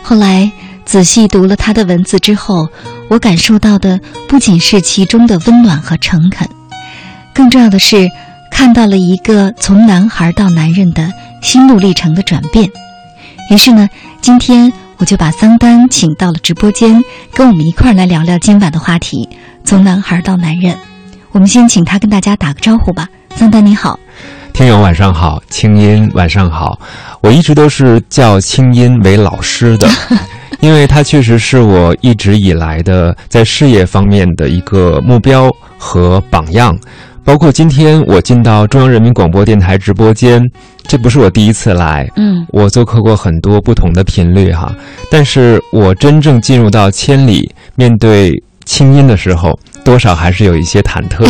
[0.03, 0.53] 后来
[0.85, 2.68] 仔细读了他的文字之后，
[3.09, 6.46] 我感受到的不仅是其中的温暖和诚恳，
[7.33, 8.07] 更重要的是
[8.51, 12.70] 看到了一个从男孩到男人的心路历程的转变。
[13.51, 13.88] 于是呢，
[14.20, 14.70] 今天
[15.01, 19.27] 我就把桑丹请到了直播间，跟我们一块儿来聊聊今晚的话题。
[19.65, 20.77] 从男孩到男人，
[21.33, 23.09] 我们先请他跟大家打个招呼吧。
[23.35, 23.99] 桑丹你好，
[24.53, 26.79] 听友晚上好，清音晚上好。
[27.23, 29.89] 我一直都是叫清音为老师的，
[30.61, 36.79] 因为他确实是我一直以来的在事业方面的一个目标和榜样。
[37.31, 40.45] 包括今天我进到中央人民广播电台直播间，
[40.83, 44.75] 这不是我第一次来，嗯，我做客过很多不同的频率哈，
[45.09, 48.43] 但是我真正进入到千里面对。
[48.66, 51.27] 清音的时候，多少还是有一些忐忑，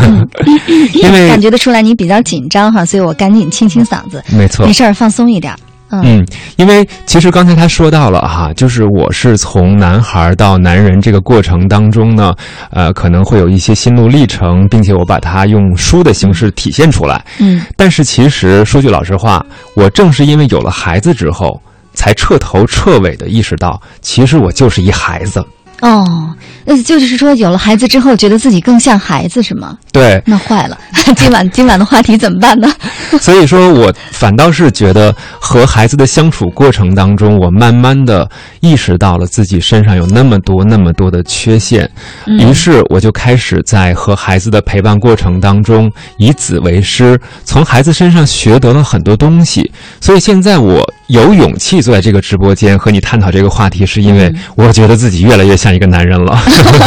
[0.94, 4.22] 因为感觉得出来你比较紧张哈，所以我赶紧清清嗓子。
[4.30, 5.52] 没错，没事儿，放松一点。
[5.90, 12.34] 嗯，因为其实刚才他说到了哈，就是我是从男孩到男人这个过程当中呢，
[12.70, 17.24] 呃，可能会有一些心路历程，并且我把它用书的形式体现出来。
[17.38, 21.60] 嗯，但是其实说句老实话，我正是因为有了孩子之后，
[21.94, 25.44] 才彻头彻尾的意识到，其实我就是一孩子。
[25.80, 29.78] 哦，那就是说，有了孩子之后，觉得自己更像孩子，是吗？
[29.92, 30.76] 对，那坏了，
[31.16, 32.68] 今晚今晚的话题怎么办呢？
[33.20, 38.28] 所以说我反倒是觉得，和孩子的相处过程当中，我慢慢的
[38.60, 41.88] 意识到了自己身上有那么多那么多的缺陷，
[42.26, 49.70] 于是我就开始在和孩子的陪伴过程当中，以子为师，从孩子身上学得了很多东西。
[50.00, 55.68] 所以现在我有勇气坐在这个直播间和你探讨这个话题，是因为我觉得自己越来越像。
[55.74, 56.36] 一个男人了，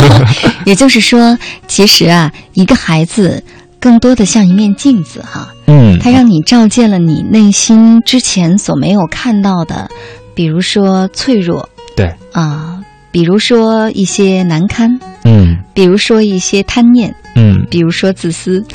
[0.65, 3.41] 也就是说，其实啊，一个孩子
[3.79, 9.89] 更多的像一面镜子哈，嗯，他让你照见了你内心之前所没有看到的，
[10.36, 12.13] 比如说脆弱，对。
[12.34, 12.81] 啊，
[13.12, 18.65] 比如说一些难堪，嗯，比如说一些贪念，嗯，比如说自私。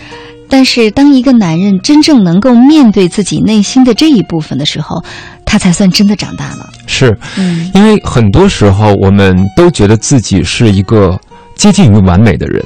[0.49, 5.03] 但是，当一个男人真正能够面对自己内心的这一部分的时候，
[5.45, 6.69] 他才算真的长大了。
[6.87, 11.19] 是，嗯，因为很多时候我们都觉得自己是一个
[11.57, 12.65] 接近于完美的人。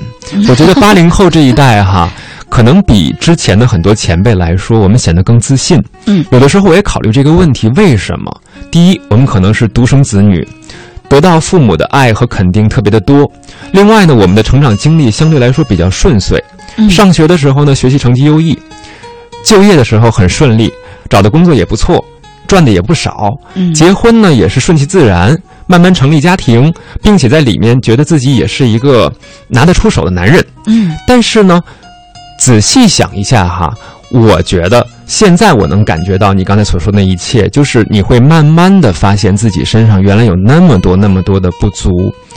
[0.49, 2.11] 我觉得 八零后这一代哈，
[2.49, 5.83] 可能比之前的很多前辈来说，我们显得更自信。
[6.07, 8.41] 嗯，有的时候我也考虑这个问题：为什么？
[8.71, 10.47] 第一，我们可能是独生子女，
[11.11, 13.27] 得到父母的爱和肯定特别的多；
[13.73, 16.43] 另外呢，我们的成长经历相对来说比较顺遂。
[16.89, 18.57] 上学的时候呢，学习成绩优异；
[19.45, 20.73] 就业的时候很顺利，
[21.09, 22.03] 找的工作也不错，
[22.47, 23.29] 赚的也不少。
[23.75, 25.37] 结婚呢也是顺其自然，
[25.67, 29.13] 慢慢成立家庭，并且在里面觉得自己也是一个
[29.49, 30.43] 拿得出手的男人。
[30.67, 31.61] 嗯，但是呢，
[32.39, 33.75] 仔细想一下哈。
[34.13, 41.91] 我觉得现在我能感觉到你刚才所说的那一切，就是你会慢慢的发现自己身上原来有那么多那么多的不足。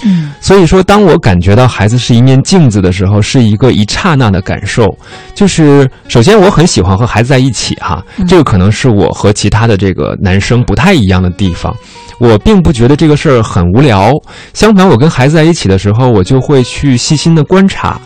[0.03, 4.87] 嗯，所以说，当我感觉到孩子是一面镜子的时候，是一个一刹那的感受。
[5.35, 11.71] 就是首先我很喜欢和孩子在一起哈，这个可能是我和其他的这个男生不太一样的地方。
[12.17, 14.11] 我并不觉得这个事儿很无聊，
[14.55, 18.01] 相反，我跟孩子在一起的时候，我就会去细心的观察。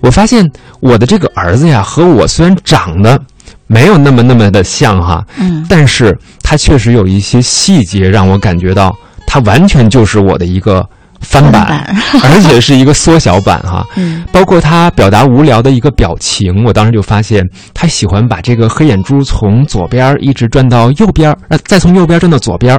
[0.00, 0.50] 我发现
[0.80, 3.20] 我的这个儿子呀，和我虽然长得
[3.66, 8.94] 没有那么那么的像哈，嗯，但是它确实有一些细节让我感觉到，
[9.26, 10.88] 它完全就是我的一个
[11.20, 11.84] 翻版，
[12.22, 13.84] 而且是一个缩小版哈。
[13.96, 17.42] 嗯，包括他表达无聊的一个表情，我当时就发现
[17.74, 22.78] 他喜欢把这个黑眼珠从左边一直转到右边，呃，再从右边转到左边，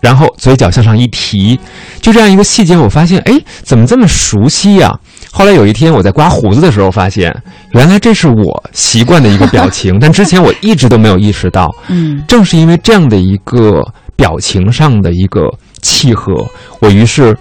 [0.00, 1.58] 然后嘴角向上一提，
[2.00, 4.98] 就这样一个细节，我发现，哎，怎么这么熟悉呀？
[5.36, 7.30] 后来有一天我在刮胡子的时候，发现
[7.72, 11.70] 原来这是我习惯的一个 表情，但之前我一直都没有意识到。
[11.88, 13.82] 嗯正是因为这样的一个
[14.16, 15.42] 表情上的一个
[15.82, 16.34] 契合，
[16.80, 17.36] 我于是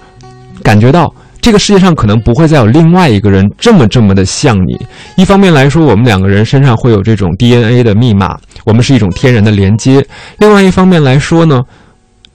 [0.62, 4.78] 感觉到这个世界上可能不会再有另外一个人这么这么的像你。
[5.16, 10.02] 一方面来说，我们两个人身上会有这种 DNA 的密码，我们是一种天然的连接；
[10.39, 11.62] 另外一方面来说呢，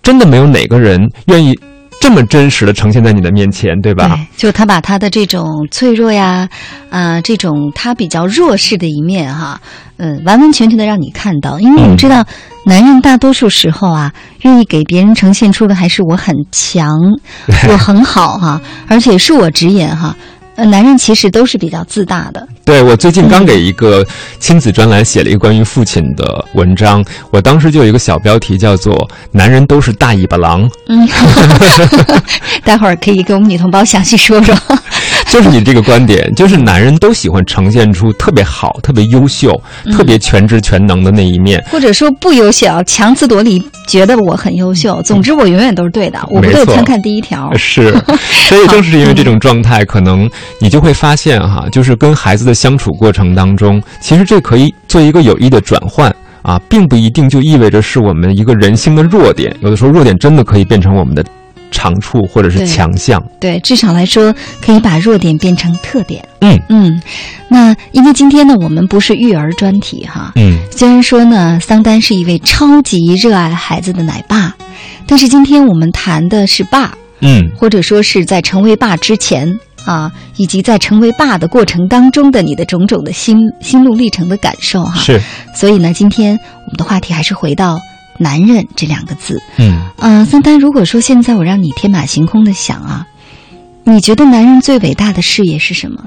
[0.03, 1.55] 真的没有哪个人愿意
[2.01, 4.09] 这么真实的呈现在你的面前，对吧？
[4.09, 6.49] 对，就他把他的这种脆弱呀，
[6.89, 9.61] 啊、这种他比较弱势的一面哈，
[9.99, 11.61] 嗯、完完全全的让你看到。
[11.61, 12.25] 因为我们知道，
[12.65, 16.99] 男人大多数时候啊，愿意给别人呈现出的还是我很强，
[17.69, 20.17] 我很好哈，而且恕我直言哈，
[20.61, 22.47] 呃，男人其实都是比较自大的。
[22.67, 24.05] 对我最近刚给一个
[24.39, 31.09] 亲子专栏写了一个关于父亲的文章，我当时就有一个小标题叫做“男人都是大尾巴狼嗯
[32.63, 34.55] 待会儿可以跟我们女同胞详细说说。”，
[35.33, 39.59] 就是你这个观点，就是男人都喜欢呈现出特别好、特别优秀、
[39.93, 41.65] 特别全知全能的那一面。
[41.71, 45.01] 或者说不优秀，强词夺理，觉得我很优秀。
[45.03, 47.51] 总之，我永远都是对的，我不没错都参看第一条。
[47.57, 47.93] 是，
[48.49, 50.29] 所以 正是因为这种状态，可能
[50.59, 59.55] 你就会发现哈，就是跟孩子的相处过程当中，其实这可以做一个有益的转换啊，并不一定就意味着是我们一个人性的弱点。
[59.61, 61.25] 有的时候，弱点真的可以变成我们的
[61.71, 63.23] 长处或者是强项。
[63.39, 66.27] 对，至少来说，可以把弱点变成特点。
[66.41, 67.01] 嗯嗯，
[67.49, 70.33] 那因为今天呢，我们不是育儿专题哈。
[70.37, 74.55] 嗯，虽然说呢，桑丹是一位超级热爱孩子的奶爸，
[75.07, 85.01] 但是今天我们谈的是爸，嗯，或者说是在成为爸之前啊，以及在成为爸的过程当中的你的种种的心心路历程的感受哈。
[85.01, 85.21] 是，
[85.55, 87.81] 所以呢，今天我们的话题还是回到
[88.19, 89.41] “男人”这两个字。
[89.59, 89.81] 嗯。
[89.99, 93.07] 嗯、三丹，如果说现在我让你天马行空的想啊，
[93.85, 96.05] 你觉得男人最伟大的事业是什么？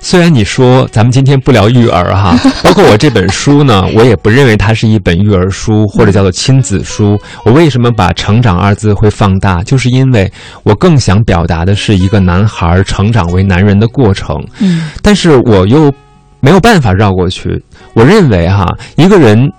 [0.00, 2.34] 虽然你说咱们今天不聊育儿哈，
[2.64, 7.18] 包括我这本书呢，我也不认为它是一本育儿书或者叫做亲子书。
[7.44, 10.30] 我为什么把“成长”二字会放大，就是因为
[10.62, 14.36] 我更想表达的是一个男孩成长为男人的过程。
[14.60, 15.92] 嗯但是我又
[16.40, 17.62] 没有办法绕过去。
[17.92, 19.50] 我认为哈，一个人，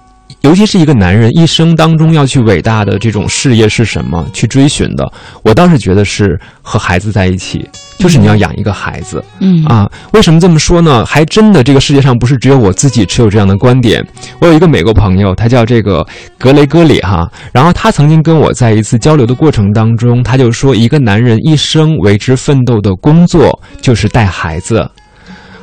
[0.42, 4.26] 尤其是一个男人，一生当中要去伟大的这种事业是什么？
[4.34, 5.12] 去追寻的，
[5.44, 7.68] 我倒是觉得是和孩子在一起，
[7.98, 9.22] 就是你要养一个孩子。
[9.40, 11.06] 嗯啊，为什么这么说呢？
[11.06, 14.02] 还真的，这个世界上不是只有我自己持有这样的观点。
[14.40, 16.06] 我有一个美国朋友，他叫这个
[16.38, 24.90] 格雷戈里哈，然后他曾经跟我在一次交流的过程当中，他就说，一个男人一生为之奋斗的工作就是带孩子。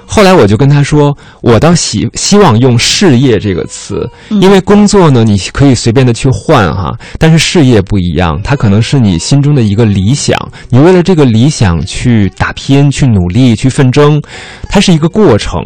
[0.07, 4.09] 后来我就跟他说，我倒希希望用事业这个词，
[4.41, 10.37] 因为工作呢，你可以随便的去换哈，但是事业不一样，它可能是你心中的一个理想，
[10.71, 14.23] 你为了这个理想去打拼、去努力、去奋争，
[14.69, 15.61] 它是一个过程。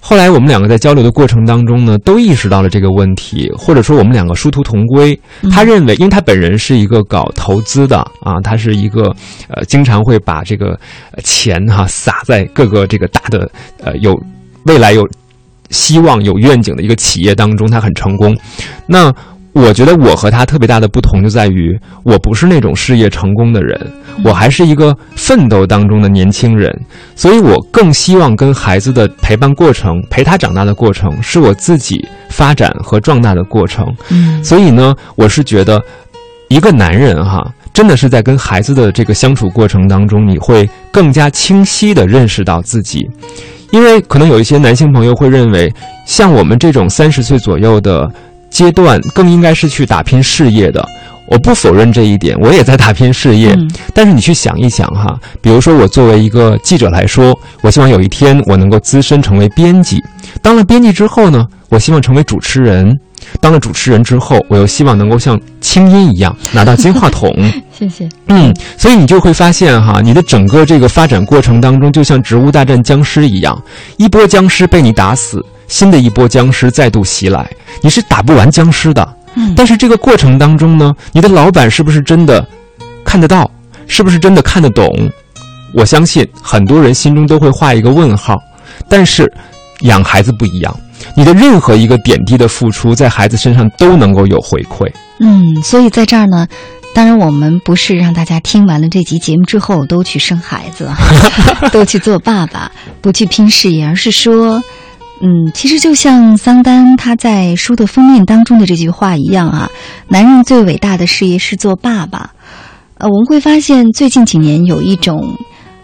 [0.00, 5.18] 后来我们两个在交流的过程当中呢，都意识到了这个问题，或者说我们两个殊途同归。
[5.50, 9.14] 他认为，因为他本人是一个搞投资的啊，他是一个
[9.48, 10.78] 呃，经常会把这个
[11.12, 13.50] 呃钱哈、撒在各个这个大的
[13.82, 14.18] 呃有
[14.64, 15.06] 未来有
[15.70, 18.34] 希望、有愿景的一个企业当中，他很成功。
[18.86, 19.12] 那
[19.58, 23.78] 我觉得我和他特别大的不同就在于，我不是那种事业成功的人，
[24.24, 26.72] 我还是一个奋斗当中的年轻人，
[27.16, 33.84] 所以我更希望跟孩子的陪伴过程、陪他长大的过程，是我自己发展和壮大的过程。
[34.10, 35.82] 嗯所以呢，我是觉得，
[36.48, 37.42] 一个男人哈，
[37.72, 43.08] 真的是在跟孩子的这个相处过程当中，你会更加清晰地认识到自己。
[43.70, 45.70] 因为可能有一些男性朋友会认为，
[46.06, 48.10] 像我们这种三十岁左右的
[48.58, 50.84] 阶段，更应该是去打拼事业的。
[51.28, 53.52] 我不否认这一点，我也在打拼事业。
[53.52, 60.02] 嗯但是你去想一想哈，比如说我作为一个记者来说，我希望有一天我能够资深成为编辑。
[60.42, 62.98] 当了编辑之后呢，我希望成为主持人。
[63.40, 67.32] 当了主持人之后，我又希望能够像清音一样拿到金话筒。
[67.78, 68.08] 谢谢。
[68.26, 73.60] 嗯，所以你就会发现哈，你的整个这个发展过程当中，就像《植物大战僵尸》一样，
[73.98, 77.48] 一波僵尸被你打死，新的一波僵尸再度袭来，
[77.82, 79.16] 你是打不完僵尸的。
[79.36, 82.44] 嗯但是这个过程当中呢，你的老板是不是真的
[83.04, 83.48] 看得到？
[83.86, 84.86] 是不是真的看得懂？
[85.74, 88.36] 我相信很多人心中都会画一个问号。
[88.88, 89.30] 但是
[89.80, 90.74] 养孩子不一样，
[91.14, 94.90] 你的任何一个点滴的付出，在孩子身上都能够有回馈。
[95.20, 96.46] 嗯，所以在这儿呢，
[96.94, 104.62] 当然我们不是让大家听完了这集节目之后都去生孩子哈， 都去做爸爸，不去拼事业，而是说。
[105.20, 109.68] 嗯，其实就像桑丹他在书的封面当中的这句话一样啊，
[110.08, 112.32] 男人最伟大的事业是做爸爸。
[112.98, 115.36] 呃，我们会发现最近几年有一种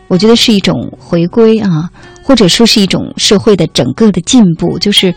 [0.09, 1.91] 我觉得是一种回归啊，
[2.23, 5.15] 或者说是一种社会的整个的进步，就是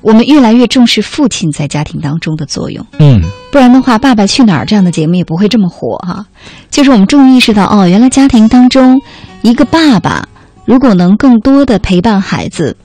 [0.00, 2.86] 我们越来越重视父亲在家庭当中的作用。
[2.98, 6.26] 嗯不然的话，《爸爸去哪儿》这样的节目也不会这么火哈、
[6.70, 9.00] 就是我们终于意识到，哦，原来家庭当中，
[9.40, 10.28] 一个爸爸
[10.66, 12.76] 如果能更多的陪伴孩子，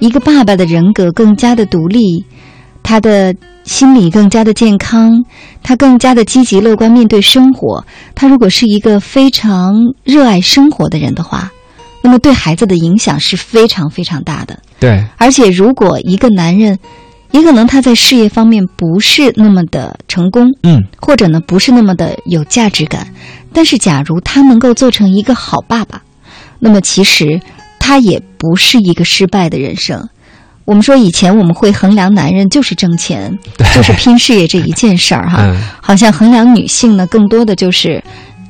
[0.00, 2.24] 一个爸爸的人格更加的独立，
[2.82, 3.34] 他的
[3.64, 5.24] 心理更加的健康，
[5.62, 7.84] 他更加的积极乐观面对生活。
[8.14, 11.52] 他如果是一个非常热爱生活的人的话，
[12.02, 14.58] 那么对孩子的影响是非常非常大的。
[14.80, 16.78] 对，而且，如果一个男人，
[17.32, 23.06] 也可能他在事业方面不是那么的成功，嗯或者呢不是那么的有价值感，
[23.52, 26.02] 但是假如他能够做成一个好爸爸，
[26.58, 27.38] 那么其实
[27.90, 30.08] 他也不是一个失败的人生。
[30.64, 33.36] 我们说以前我们会衡量男人就是挣钱，
[33.74, 35.60] 就是拼事业这一件事儿哈，嗯。
[35.80, 38.00] 好像衡量女性呢更多的就是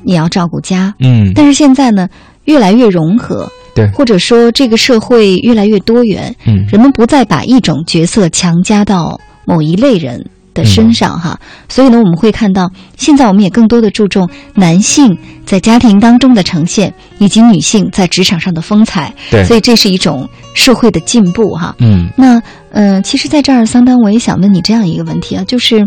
[0.02, 2.06] 你要照顾家，嗯，但是现在呢
[2.44, 3.90] 越来越融合，对。
[3.92, 6.66] 或者说这个社会越来越多元，嗯。
[6.70, 10.22] 人们不再把一种角色强加到某一类人
[10.54, 11.38] 的身上哈，
[11.68, 21.74] 所以呢，我们会看到现在我们也更多的注重男性在家庭当中的呈现，以及女性在职场上的风采，对，所以这是一种社会的进步哈。
[21.78, 22.40] 嗯那
[22.72, 25.86] 呃，其实在这儿，桑丹，我也想问你这样一个问题啊，就是，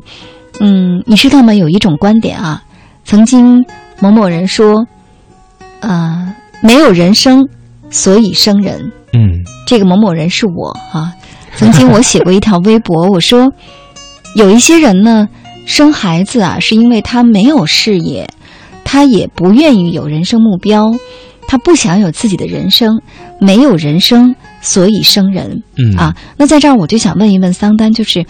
[0.60, 1.54] 嗯，你知道吗？
[1.54, 2.64] 有一种观点啊，
[3.06, 3.64] 曾经
[4.00, 4.86] 某某人说，
[5.80, 7.48] 呃，没有人生，
[7.90, 8.92] 所以生人。
[9.14, 11.14] 嗯这个某某人是我啊。
[11.56, 13.54] 曾经我写过一条微博，我说
[14.36, 15.28] 有一些人呢，
[15.66, 18.28] 生孩子啊，是因为他没有事业，
[18.84, 20.92] 他也不愿意有人生目标，
[21.48, 23.00] 他不想有自己的人生，
[23.40, 25.62] 没有人生，所以生人。
[25.78, 28.22] 嗯啊，那在这儿我就想问一问桑丹，就是，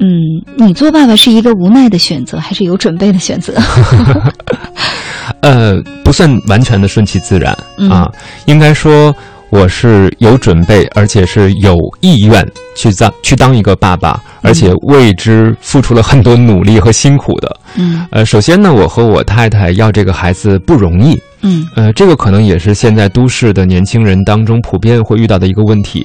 [0.00, 0.08] 嗯，
[0.56, 3.54] 你做爸爸是一个无奈的选择，还是有准备的选择？
[5.40, 8.10] 呃，不算完全的顺其自然、嗯啊，
[8.46, 9.14] 应该说
[9.54, 12.44] 我是有准备，而且是有意愿
[12.74, 17.56] 去当去当一个爸爸，而且为之付出了很多努力和辛苦的。
[17.76, 18.04] 嗯。
[18.10, 21.64] 呃，首先呢，我和我太太要这个孩子不容易，嗯。
[21.76, 26.04] 呃，这个可能也是现在都市的年轻人当中普遍会遇到的一个问题，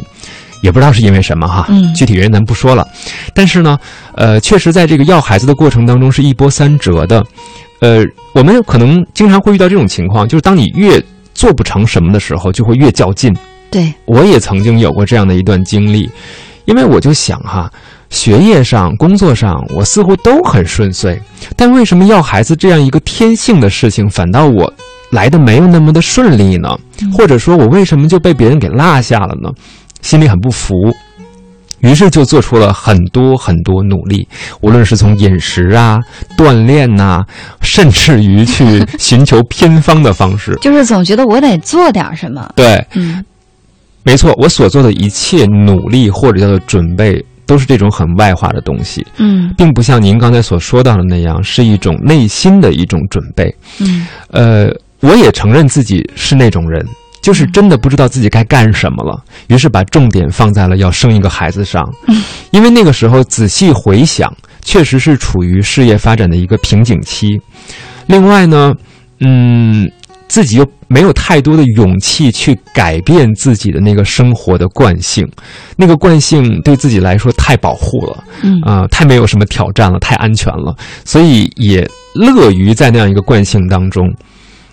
[0.62, 1.92] 也不知道是因为什么哈，嗯。
[1.96, 2.88] 具体原因咱不说了。
[3.34, 3.80] 但是呢，
[4.14, 7.26] 呃，确实在这个要孩子的过程当中是一波三折的，
[7.82, 11.04] 呃，我们可能经常会遇到这种情况，就是当你越
[11.40, 13.34] 做不成什么的时候，就会越较劲。
[13.72, 16.10] 对，我也曾经有过这样的一段经历，
[16.66, 17.72] 因为我就想哈，
[18.10, 21.18] 学业上、工作上我似乎都很顺遂，
[21.56, 24.70] 但为什么要孩子这样一个天性的事情，反倒我
[25.12, 26.78] 来的没有那么的顺利呢？
[27.18, 29.50] 或者说我为什么就被别人给落下了呢？
[30.02, 30.74] 心里很不服。
[31.82, 34.28] 于是就做出了很多很多努力，
[34.62, 35.98] 无论是从饮食啊、
[36.38, 37.24] 锻炼呐、
[37.62, 40.56] 甚至于去寻求偏方的方式。
[40.62, 42.52] 就是总觉得我得做点什么。
[42.56, 43.24] 对，嗯
[44.04, 53.54] 没错，我所做的一切努力或者叫做准备，都是这种很外化的东西，嗯并不像您刚才所说到的那样，是一种内心的一种准备。
[53.80, 54.70] 嗯呃，
[55.02, 56.84] 我也承认自己是那种人，
[57.22, 61.84] 就是真的不知道自己该干什么了，于是把重点放在了要生一个孩子上，
[62.52, 67.40] 因为那个时候仔细回想，确实是处于事业发展的一个瓶颈期。
[68.08, 68.74] 另外呢，
[69.20, 69.90] 嗯，
[70.28, 75.28] 自己又没有太多的勇气去改变自己的那个生活的惯性，
[75.76, 78.60] 那个惯性对自己来说太保护了，嗯。
[78.62, 84.12] 啊、太没有什么挑战了，太安全了，所以也乐于在那样一个惯性当中，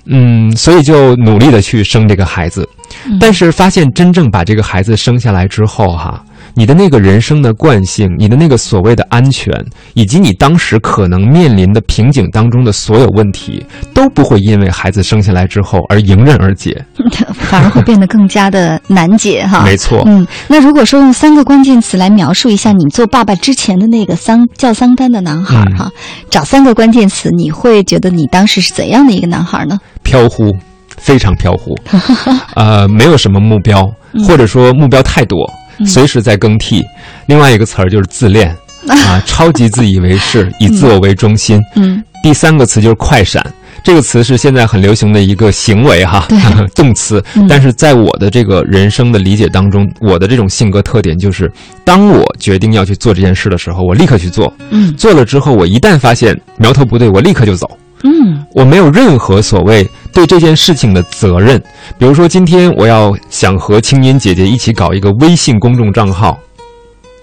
[0.07, 2.69] 嗯，所以就努力的去生这个孩子，
[3.07, 3.19] 嗯。
[3.21, 6.25] 但是发现真正把这个孩子生下来之后，哈，
[6.59, 9.53] 你的那个人生的惯性，你的那个所谓的安全，
[9.93, 16.83] 以及你当时可能面临的瓶颈当中的所有问题，都不会因为孩子生下来之后而迎刃而解。
[17.37, 19.63] 反而会变得更加的难解哈。
[19.65, 25.91] 没错，嗯，那如果说用三个关键词来描述一下你做爸爸之前的那个桑叫桑丹的男孩哈，
[26.31, 29.79] 找三个关键词，你会觉得你当时是怎样的一个男孩儿呢？
[30.03, 30.57] 飘忽，
[30.97, 31.75] 非常飘忽，
[32.57, 33.87] 呃，没有什么目标，
[34.27, 35.39] 或者说目标太多，
[35.85, 36.83] 随时在更替。
[37.27, 38.55] 另外一个词儿就是自恋
[38.89, 41.61] 啊，超级自以为是，以自我为中心。
[41.75, 43.45] 嗯第三个词就是快闪，
[43.85, 46.27] 这个词是现在很流行的一个行为哈，
[46.75, 47.23] 动词。
[47.37, 51.49] 嗯但是在我的这个人生的理解当中，我的这种性格特点就是，
[51.85, 54.53] 当我决定要去做这件事的时候，我立刻去做。
[54.71, 57.79] 嗯做了之后，我一旦发现苗头不对，我立刻就走。
[58.07, 61.61] 嗯我没有任何所谓对这件事情的责任。
[61.99, 66.39] 比如说，今天我要想和青音姐姐一起搞一个微信公众账号，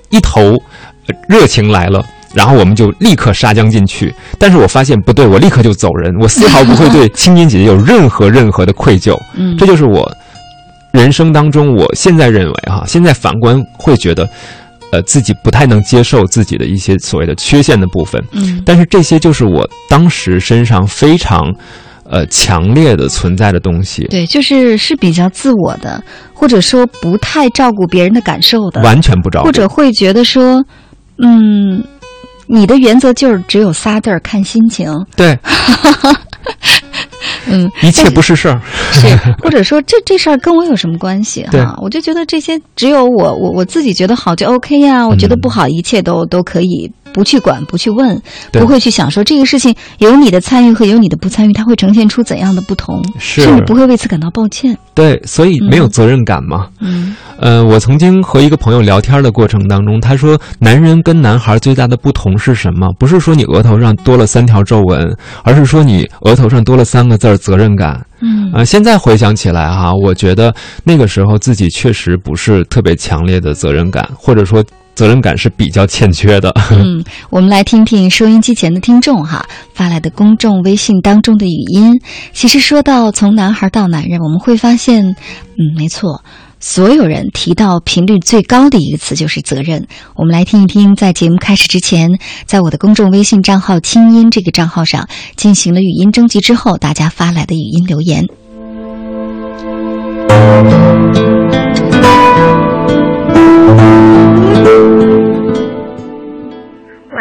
[0.10, 0.42] 一头
[1.08, 2.04] 呃热情来了，
[2.34, 4.14] 然后我们就立刻杀将进去。
[4.38, 9.18] 但是我发现不对，我立刻就走人，我丝毫不会对青音姐姐有任何任何的愧疚。
[9.36, 10.10] 嗯，这就是我
[10.92, 14.30] 人生当中，我现在认为哈，现在反观会觉得，
[14.94, 18.24] 呃，自己不太能接受自己的一些所谓的缺陷的部分。
[18.32, 21.42] 嗯但是这些就是我当时身上非常，
[22.08, 29.46] 呃，强烈的存在的东西，对，就是是比较自我的，或者说不太照顾别人的感受的，完全不照顾。
[29.48, 30.64] 或者会觉得说，
[31.18, 31.84] 嗯，
[32.46, 34.94] 你的原则就是只有仨字儿，看心情。
[35.16, 35.36] 对，
[37.48, 38.62] 嗯，一切不是事儿。
[38.92, 39.08] 是，
[39.44, 41.76] 或者说这这事儿跟我有什么关系对哈？
[41.82, 54.78] 我就觉得这些只有我我我自己觉得好就 OK 呀、我觉得不好一切都、都可以不去管不去问，不会去想说这个事情有你的参与和有你的不参与，它会呈现出怎样的不同，是甚至不会为此感到抱歉。
[54.94, 56.68] 对，所以没有责任感嘛。
[56.80, 62.88] 嗯呃，我曾经和一个朋友聊天的过程当中，他说，男人跟男孩最大的不同是什么？
[62.98, 68.02] 不是说你额头上多了三条皱纹，而是说你额头上多了三个字儿责任感。
[68.22, 70.54] 嗯呃，现在回想起来哈，我觉得
[70.86, 74.64] 那个时候自己确实不是特别强烈的责任感，或者说
[74.96, 76.54] 责任感是比较欠缺的。
[76.72, 82.00] 嗯，我们来听听收音机前的听众哈发来的公众微信当中的语音。
[82.32, 86.24] 其实说到从男孩到男人，我们会发现，嗯，没错，
[86.60, 89.88] 所有人提到频率最高的一个词就是责任。
[90.16, 92.10] 我们来听一听，在节目开始之前，
[92.46, 98.26] 在我的公众微信账号“清音”这个账号上进行了语音征集之后，大家发来的语音留言。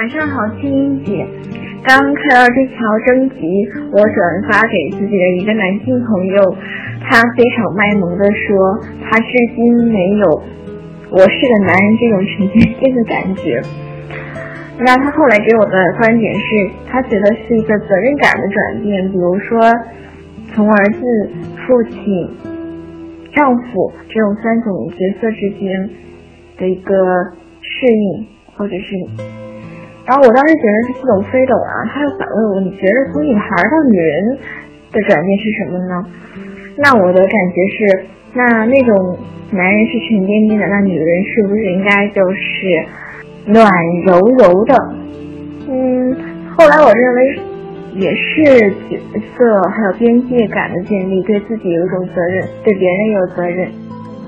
[0.03, 1.25] 晚上好，青音姐。
[1.85, 2.77] 刚看到这条
[3.07, 3.47] 征集，
[3.93, 6.57] 我转发给自己的一个男性朋友，
[7.07, 10.43] 他非常卖萌的说，他至今没有
[11.09, 13.63] 我是个男人这种沉甸甸的感觉。
[14.77, 19.61] 那他后来给我的观点是，他觉得是一个责任感的转变，比如说
[20.53, 21.31] 从儿子、
[21.65, 22.29] 父亲、
[23.33, 25.89] 丈夫这种三种角色之间
[26.59, 26.93] 的一个
[27.61, 28.27] 适应，
[28.57, 28.97] 或者是
[30.05, 34.39] 然后我当时觉得是似懂非懂啊，他又反问我：“你觉得从女孩到女人
[34.91, 36.05] 的转变是什么呢？”
[36.77, 39.17] 那我的感觉是，那那种
[39.53, 42.85] 男人是沉甸甸的，那女人是不是应该就是
[43.47, 43.69] 暖
[44.05, 44.75] 柔柔的？
[45.69, 46.17] 嗯，
[46.57, 47.41] 后来我认为
[47.95, 48.43] 也是
[48.91, 48.99] 角
[49.37, 53.71] 色还有边界感的建立，对自己有一种责任，对别人有责任。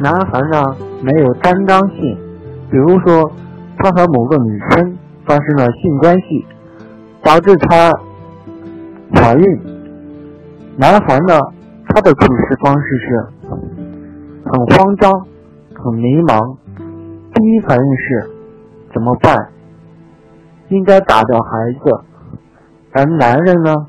[0.00, 2.16] 男孩呢没有担当性，
[2.70, 3.32] 比如说
[3.78, 6.46] 他和某个女生发生了性关系，
[7.22, 7.92] 导致她
[9.14, 9.60] 怀孕。
[10.76, 11.38] 男孩呢，
[11.88, 13.26] 他的处事方式是
[14.44, 15.12] 很慌张、
[15.74, 16.56] 很迷茫，
[17.32, 18.30] 第一反应是
[18.92, 19.48] 怎么办？
[20.68, 22.04] 应该打掉孩子。
[22.92, 23.86] 而男人呢，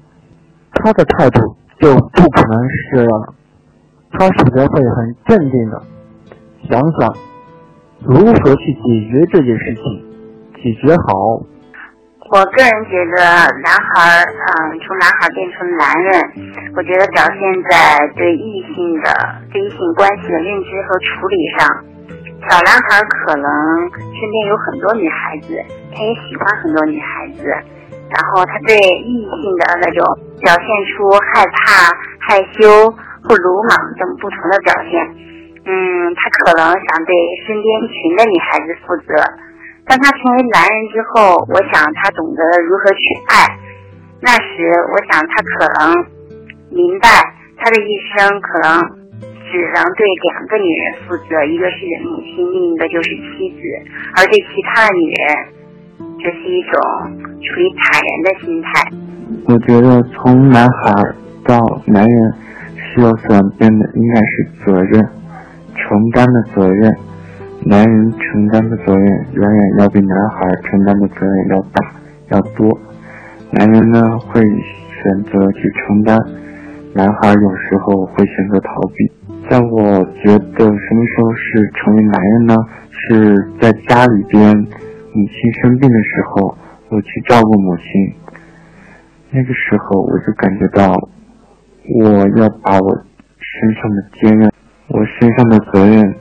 [0.74, 3.34] 他的态度就不可能是这样的，
[4.12, 5.82] 他首先会很镇定的
[6.70, 7.16] 想想
[8.04, 10.05] 如何去解决这件事情，
[10.62, 11.42] 解决好。
[12.32, 13.22] 我个人觉得，
[13.62, 17.40] 男孩儿，嗯，从男孩变成男人，我觉得表现
[17.70, 19.10] 在对异性的、
[19.54, 21.70] 对异性关系的认知和处理上。
[22.50, 23.46] 小男孩儿可能
[23.94, 25.54] 身边有很多女孩子，
[25.94, 27.46] 他也喜欢很多女孩子，
[28.10, 30.02] 然后他对异性的那种
[30.42, 32.90] 表现出害怕、害羞
[33.22, 34.98] 或鲁莽等不同的表现。
[35.66, 35.72] 嗯，
[36.18, 37.14] 他可能想对
[37.46, 39.14] 身边一群的女孩子负责。
[39.86, 43.58] 当他成为男人之后，我想他懂得如何去爱。
[44.20, 46.06] 那时，我想他可能
[46.72, 47.08] 明白，
[47.58, 48.82] 他的一生可能
[49.46, 53.62] 只能对两个女人负责，一个是母亲，另一个就是妻子。
[54.18, 55.24] 而对其他的女人，
[56.18, 56.82] 这是一种
[57.40, 58.90] 处于坦然的心态。
[59.48, 60.92] 我觉得从男孩
[61.46, 62.34] 到男人
[62.76, 65.08] 需要转变的应该是责任，
[65.76, 66.98] 承担的责任。
[67.68, 71.92] 男人承担的责任远远要比男孩承担的责任要大
[72.30, 72.80] 要多。
[73.50, 76.16] 男人呢会选择去承担，
[76.94, 79.12] 男孩有时候会选择逃避。
[79.50, 79.82] 在我
[80.22, 82.56] 觉得什么时候是成为男人呢？
[82.92, 86.56] 是在家里边母亲生病的时候，
[86.90, 87.84] 我去照顾母亲。
[89.32, 90.94] 那个时候我就感觉到，
[92.00, 92.96] 我要把我
[93.40, 94.52] 身上的坚韧，
[94.90, 96.14] 我身上的责任。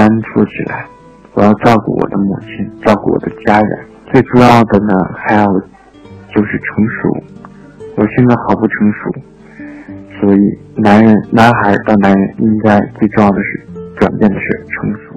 [0.00, 0.86] 担出起来，
[1.34, 2.48] 我要照顾我的母亲，
[2.82, 3.78] 照顾我的家人。
[4.10, 7.22] 最重要的呢，还要就是成熟。
[7.96, 9.12] 我现在好不成熟，
[10.18, 10.38] 所以
[10.74, 13.66] 男人、男孩到男人，应该最重要的是
[13.98, 15.09] 转变的是成熟。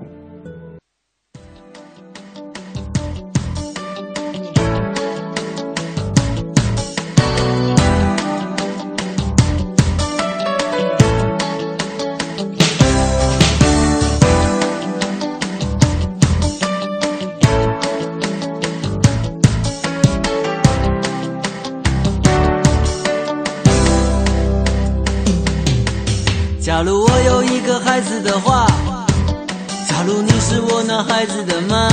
[31.03, 31.89] 孩子的妈，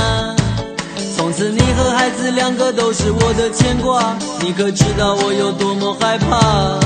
[1.15, 6.79] 从此你和孩子两个都是我的牵挂，你可知道我有多么害怕？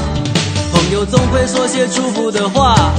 [0.72, 2.92] 朋友总会说些祝福的话，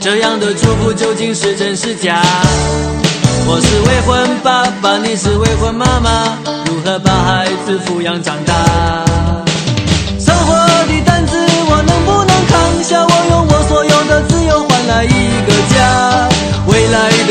[0.00, 2.22] 这样的祝福究竟是真是假？
[3.46, 8.54] 我是未婚爸爸，你是未婚妈妈，如何把孩子抚养长大？
[10.18, 10.54] 生活
[10.86, 11.36] 的担子
[11.68, 13.04] 我能不能扛下？
[13.04, 15.08] 我用我所有的自由换来一
[15.46, 15.69] 个。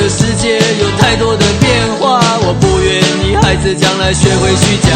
[0.10, 4.76] 世界有太多的变化，我不愿意孩子将来学会虚。
[4.82, 4.90] 假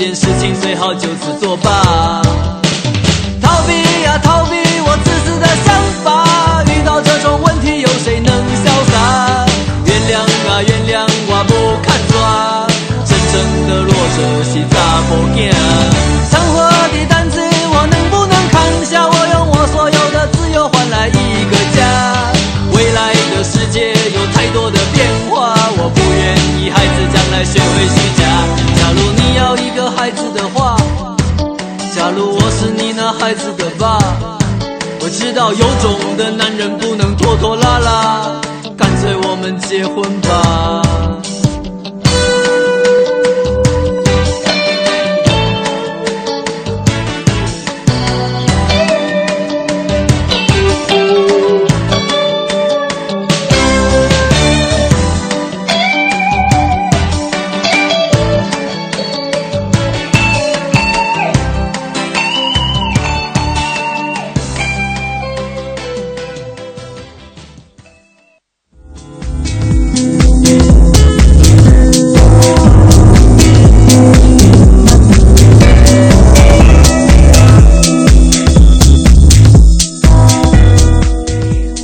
[0.00, 2.29] 件事情最好就此作罢。
[33.30, 33.96] 孩子的爸，
[35.00, 38.40] 我知道有种的男人不能拖拖拉拉，
[38.76, 40.89] 干脆我们结婚吧。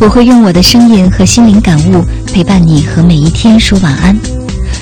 [0.00, 4.16] 我会用我的声音和心灵感悟陪伴你和每一天说晚安。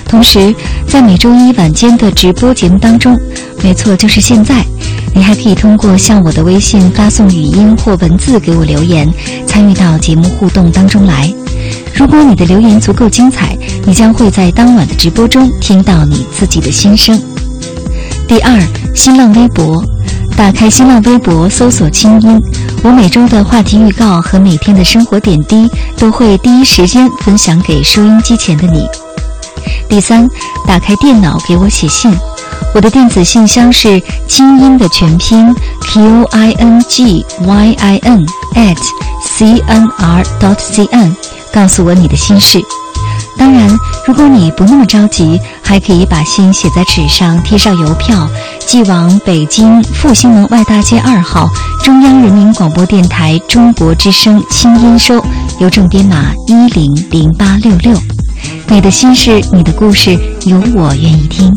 [0.07, 0.55] 同时，
[0.87, 3.19] 在每周一晚间的直播节目当中，
[3.63, 4.65] 没错，就是现在，
[5.15, 9.11] 你还可以通过向我的微信发送语音或文字给我留言，
[9.47, 11.33] 参与到节目互动当中来。
[11.95, 17.19] 如果你的留言足够精彩，你将会在当晚的直播中听到你自己的心声。
[18.27, 18.61] 第二，
[18.95, 19.83] 新浪微博，
[20.37, 22.39] 打开新浪微博搜索“清音”，
[22.85, 28.85] 我每周的话题预告和每天的生活点滴都会第一时间分享给收音机前的你。
[29.89, 30.29] 第三，
[30.67, 32.13] 打开电脑给我写信，
[32.75, 38.77] 我的电子信箱是清音的全拼 q i n g y i n at
[39.23, 41.15] c n r dot c n，
[41.53, 42.61] 告诉我你的心事。
[43.39, 43.69] 当然，
[44.07, 48.29] 如果你不那么着急，还可以把信写在纸上，贴上邮票，
[48.67, 51.49] 寄往北京复兴门外大街二号
[51.83, 55.23] 中央人民广播电台中国之声清音收，
[55.61, 57.95] 邮政编码一零零八六六。
[58.69, 61.55] 你的心事，你的故事，有我愿意听。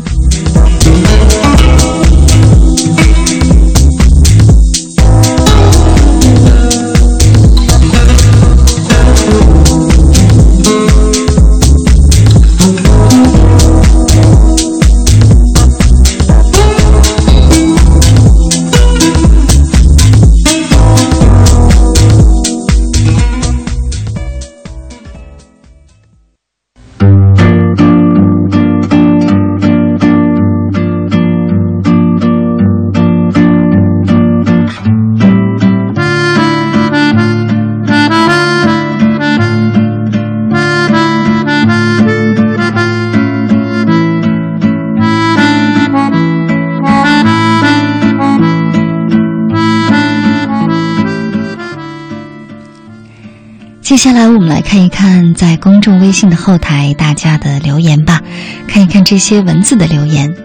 [54.66, 58.22] 看一看在公众微信的后台大家的留言吧，
[58.68, 60.36] 看一看这些文字的留言。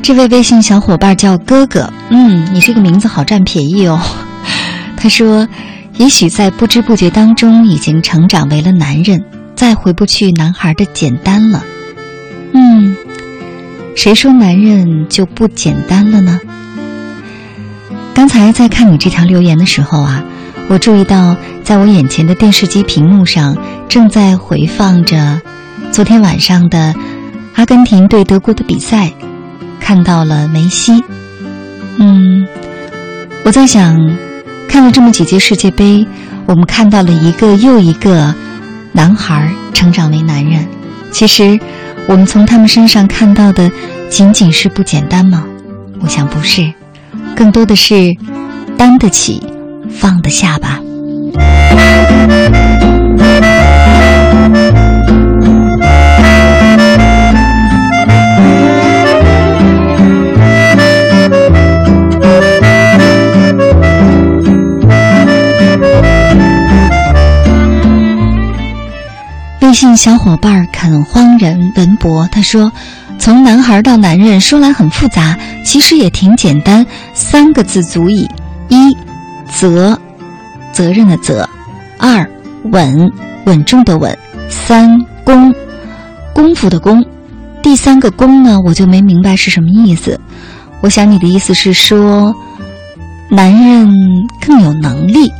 [0.00, 4.00] 这位微信小伙伴叫哥哥，嗯，你这个名字好占便宜哦。
[4.96, 5.48] 他说，
[5.96, 9.24] 也许在不知不觉当中已经成长为了男人，
[9.56, 11.64] 再回不去男孩的简单了。
[12.52, 12.96] 嗯，
[13.96, 16.38] 谁说男人就不简单了呢？
[18.14, 20.22] 刚才在看你这条留言的时候啊。
[20.70, 21.34] 我注意到，
[21.68, 23.54] 在我眼前的电视机屏幕上
[23.90, 25.38] 正在回放着
[25.92, 26.94] 昨天晚上的
[27.56, 29.12] 阿根廷对德国的比赛，
[29.78, 31.04] 看到了梅西。
[31.98, 32.48] 嗯，
[33.44, 33.94] 我在想，
[34.66, 36.06] 看了这么几届世界杯，
[36.46, 38.34] 我们看到了一个又一个
[38.92, 40.66] 男孩成长为男人。
[41.12, 41.60] 其实，
[42.06, 43.70] 我们从他们身上看到的
[44.08, 45.44] 仅仅是不简单吗？
[46.00, 46.72] 我想不是，
[47.36, 48.16] 更多的是
[48.78, 49.46] 担得起。
[49.90, 50.80] 放得下吧。
[69.60, 72.72] 微信小伙伴肯荒人文博他说
[73.20, 76.84] ：“从男孩到男人，说来很复杂，其实也挺简单，
[77.14, 78.28] 三个字足矣：
[78.68, 78.96] 一。”
[79.54, 79.98] 则，
[80.78, 81.44] 责任的责；
[81.98, 82.24] 二，
[82.70, 83.10] 稳，
[83.46, 84.14] 稳重的稳；
[84.48, 85.52] 三，功，
[86.32, 87.04] 功夫的功。
[87.60, 90.20] 第三个功呢，我就没明白是什么意思。
[90.80, 92.32] 我想你的意思是说，
[93.28, 93.92] 男人
[94.40, 95.32] 更有能力，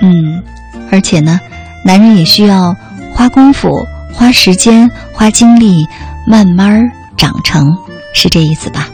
[0.00, 0.42] 嗯，
[0.90, 1.38] 而且呢，
[1.84, 2.74] 男人也需要
[3.14, 5.86] 花功夫、花时间、花精力，
[6.26, 6.82] 慢慢
[7.16, 7.72] 长成，
[8.12, 8.88] 是这意思吧？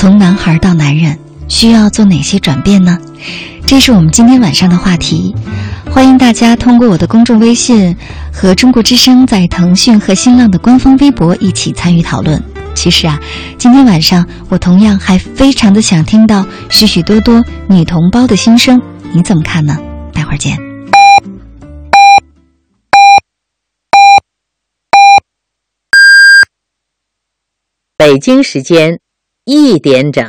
[0.00, 2.98] 从男孩到男人，需要做哪些转变呢？
[3.66, 5.36] 这是我们今天晚上的话题。
[5.90, 7.94] 欢迎大家通过我的公众微信
[8.32, 12.42] 和中国之声在腾讯和新浪的官方微博一起参与讨论。
[12.74, 13.20] 其实啊，
[13.58, 18.80] 今天晚上我同样还非常的想听到许许多多女同胞的心声，
[19.12, 19.76] 你怎么看呢？
[20.14, 20.56] 待会儿见。
[27.98, 28.98] 北京时间。
[29.52, 30.24] 一点整，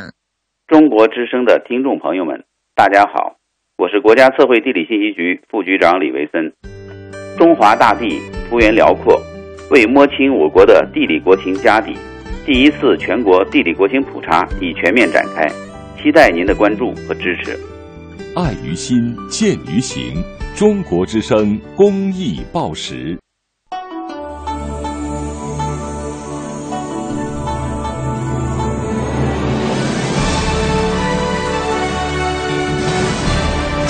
[0.66, 2.42] 中国之声的听众朋友们，
[2.74, 3.36] 大家好，
[3.78, 6.52] 我是国家测绘地理信息局副局长李维森。
[7.38, 8.18] 中华大地
[8.50, 9.22] 幅员辽阔，
[9.70, 11.94] 为摸清我国的地理国情家底，
[12.44, 15.46] 第一次全国地理国情普查已全面展开，
[16.02, 17.56] 期待您的关注和支持。
[18.34, 20.20] 爱于心，见于行，
[20.56, 23.16] 中国之声公益报时。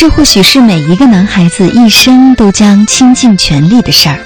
[0.00, 4.18] 这或许是每一个男孩子一生都将倾尽全力的事儿。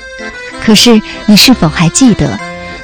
[0.65, 2.39] 可是，你是否还记得，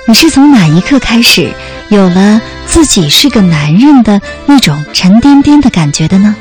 [0.08, 1.54] 你是从哪一刻开始
[1.88, 6.34] 有了自己是个男人的那种沉甸甸的感觉的呢？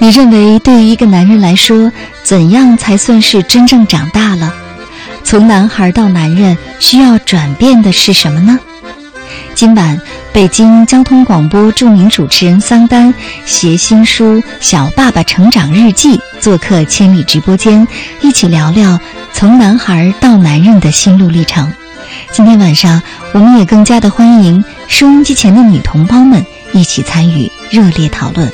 [0.00, 1.90] 你认为对于一个男人来说，
[2.22, 4.52] 怎样才算是真正长大了？
[5.24, 8.60] 从男孩到男人需要转变的是什么呢？
[9.54, 9.98] 今晚，
[10.34, 13.14] 北京交通广播著名主持人桑丹
[13.46, 17.86] 携新书《小爸爸成长日记》做客千里直播间，
[18.20, 18.98] 一起聊聊
[19.32, 21.72] 从男孩到男人的心路历程。
[22.32, 23.00] 今天晚上，
[23.32, 28.52] 我们也更加的欢迎收音机前的女同胞们一起参与热烈讨论。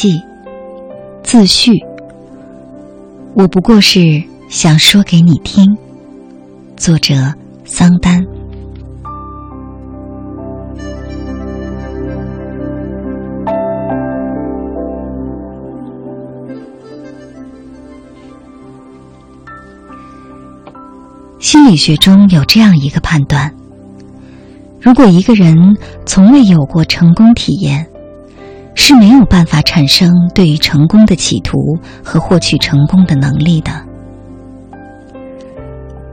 [0.00, 0.22] 记
[1.24, 1.72] 自序。
[3.34, 5.76] 我不过是想说给你听。
[6.76, 7.14] 作者
[7.64, 8.24] 桑丹。
[21.40, 23.52] 心理学中有这样一个判断：
[24.80, 25.76] 如果一个人
[26.06, 27.84] 从未有过成功体验，
[28.80, 33.72] 是没有办法产生对于成功的企图和获取成功的能力的。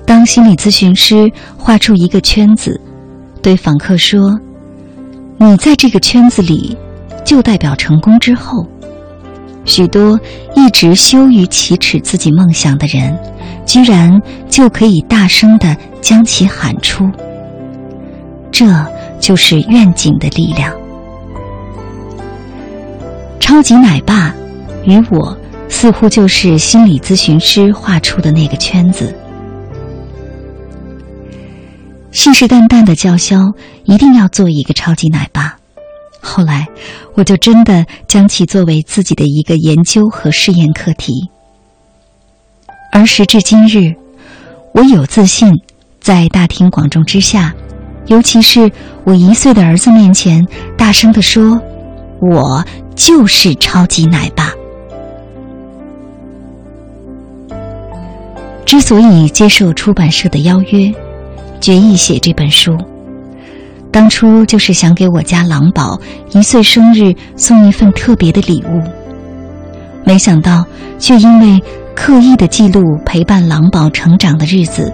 [0.03, 2.81] 当心理咨询师画出一个圈子，
[3.41, 4.39] 对访客说
[5.37, 6.75] ：“你在这个圈子里，
[7.23, 8.65] 就代表成功。”之后，
[9.63, 10.19] 许多
[10.55, 13.15] 一直羞于启齿自己梦想的人，
[13.63, 17.07] 居然就可以大声的将其喊出。
[18.51, 18.65] 这
[19.19, 20.73] 就是愿景的力量。
[23.45, 24.33] 超级奶爸
[24.85, 25.37] 与我，
[25.69, 29.15] 似乎就是心理咨询师画出的那个圈子。
[32.11, 35.57] 信誓旦旦的叫嚣，一定要做一个超级奶爸。
[36.19, 36.65] 后来，
[37.13, 41.29] 我就真的将其作为自己的一个研究和试验课题。
[42.91, 43.93] 而时至今日，
[44.73, 45.53] 我有自信
[46.01, 47.53] 在大庭广众之下，
[48.07, 48.71] 尤其是
[49.03, 50.43] 我一岁的儿子面前，
[50.75, 51.61] 大声的说
[52.29, 52.63] ：“我。”
[52.95, 54.53] 就是超级奶爸。
[58.65, 60.93] 之所以接受出版社的邀约，
[61.59, 62.77] 决意写这本书，
[63.91, 65.99] 当初就是想给我家狼宝
[66.31, 68.81] 一岁生日送一份特别的礼物。
[70.05, 70.65] 没想到，
[70.97, 71.61] 却因为
[71.93, 74.91] 刻意的记录陪伴狼宝成长的日子，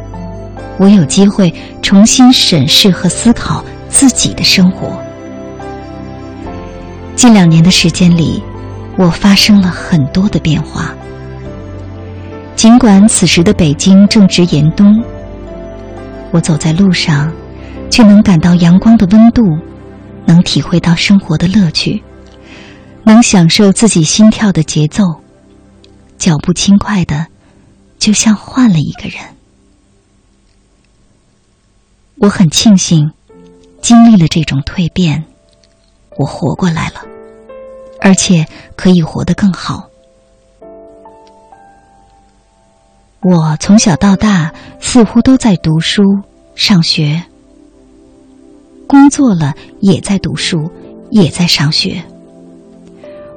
[0.80, 1.54] 我有机会
[1.84, 5.00] 重新审视和思考自己的生活。
[7.16, 8.42] 近两年的时间里，
[8.98, 10.94] 我发生了很多的变化。
[12.56, 15.04] 尽管此时的北京正值严冬，
[16.32, 17.32] 我走在路上，
[17.90, 19.44] 却能感到阳光的温度，
[20.26, 22.04] 能体会到生活的乐趣，
[23.04, 25.04] 能享受自己心跳的节奏，
[26.18, 27.28] 脚步轻快的，
[27.98, 29.20] 就像换了一个人。
[32.18, 33.12] 我很庆幸，
[33.82, 35.26] 经历了这种蜕变，
[36.18, 37.02] 我活过来了。
[38.04, 38.46] 而且
[38.76, 39.88] 可以活得更好。
[43.22, 46.02] 我从小到大似乎都在读书、
[46.56, 47.22] 上学，
[48.88, 50.72] 工作了也在读书，
[51.12, 52.04] 也在上学。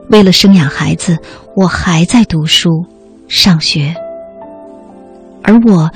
[0.08, 1.18] 为了生养孩子，
[1.54, 2.70] 我还在读书、
[3.28, 3.94] 上学，
[5.42, 5.90] 而我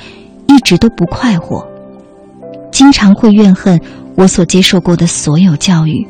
[0.47, 1.67] 一直都不快活，
[2.71, 3.81] 经常会怨恨
[4.15, 6.07] 我所接受过的所有教育，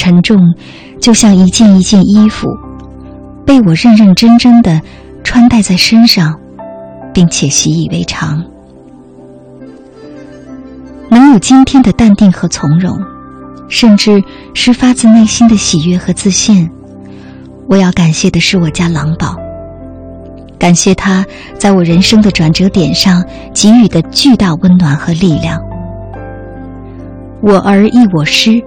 [0.00, 0.38] 沉重。
[0.98, 2.46] 就像一件一件衣服，
[3.46, 4.80] 被我认认真真的
[5.22, 6.38] 穿戴在身上，
[7.12, 8.42] 并且习以为常。
[11.10, 12.98] 能有今天的淡定和从容，
[13.68, 14.22] 甚至
[14.54, 16.70] 是发自内心的喜悦和自信，
[17.66, 19.36] 我要感谢的是我家狼宝，
[20.58, 21.24] 感谢他
[21.58, 23.24] 在我人生的转折点上
[23.54, 25.58] 给予的巨大温暖和力量。
[27.40, 28.62] 我儿亦我师。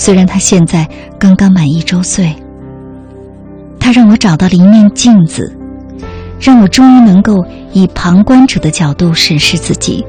[0.00, 0.88] 虽然他现在
[1.18, 2.34] 刚刚满一周岁，
[3.78, 5.54] 他让我找到了一面镜子，
[6.40, 7.44] 让我终于能够
[7.74, 10.02] 以旁观者的角度审视自己。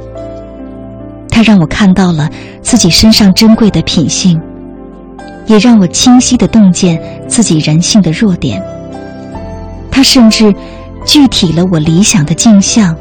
[1.29, 2.29] 他让我看到了
[2.61, 4.39] 自己身上珍贵的品性，
[5.45, 8.63] 也让我清晰的洞见自己人性的弱点。
[9.91, 10.55] 他甚至
[11.05, 12.95] 具体了我理想的镜像，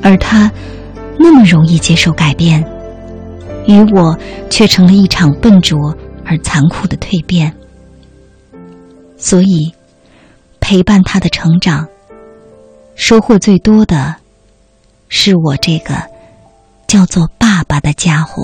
[0.00, 0.50] 而他
[1.18, 2.64] 那么容易接受改变，
[3.68, 5.94] 与我却成了一场笨拙
[6.24, 7.54] 而残酷的蜕变。
[9.18, 9.72] 所以，
[10.58, 11.86] 陪伴他的成长，
[12.94, 14.16] 收获最多的，
[15.08, 15.94] 是我这个
[16.86, 18.42] 叫做爸爸的家伙。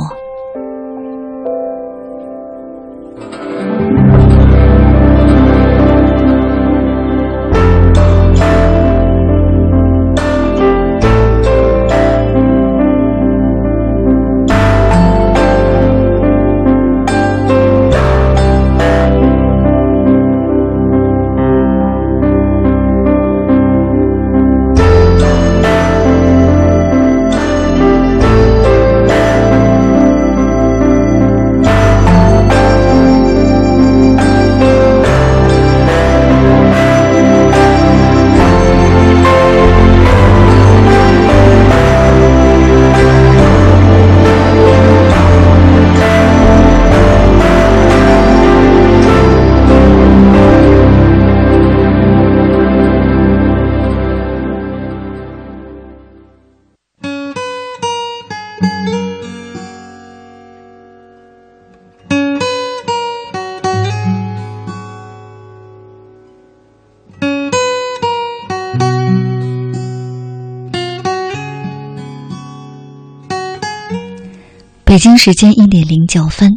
[74.95, 76.57] 北京时间一点零九分，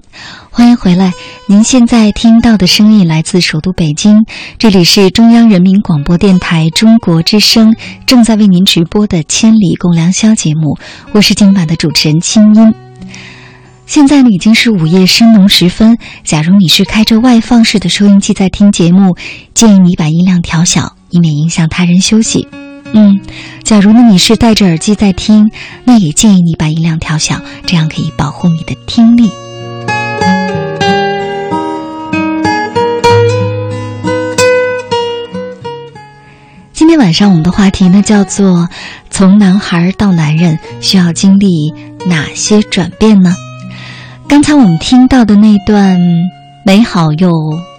[0.51, 1.11] 欢迎回来。
[1.47, 4.25] 您现在听到的声音来自首都北京，
[4.59, 7.75] 这里是中央人民广播电台中国之声
[8.05, 10.77] 正在为您直播的《千里共良宵》节目，
[11.13, 12.75] 我是今晚的主持人清音。
[13.87, 19.17] 现在呢已经是午夜深浓时分，假如你是开着外放式的收音机在听节目，
[19.55, 22.47] 建议你把音量调小，以免影响他人休息。
[22.93, 23.19] 嗯，
[23.63, 25.51] 假如呢你是戴着耳机在听，
[25.83, 29.29] 那也建议你把音量调小，这样可以保护你的听力。
[36.73, 38.69] 今天晚上我们的话题呢叫做
[39.11, 41.73] “从男孩到男人需要经历
[42.05, 43.35] 哪些转变呢？”
[44.29, 45.99] 刚才我们听到的那段
[46.65, 47.29] 美好又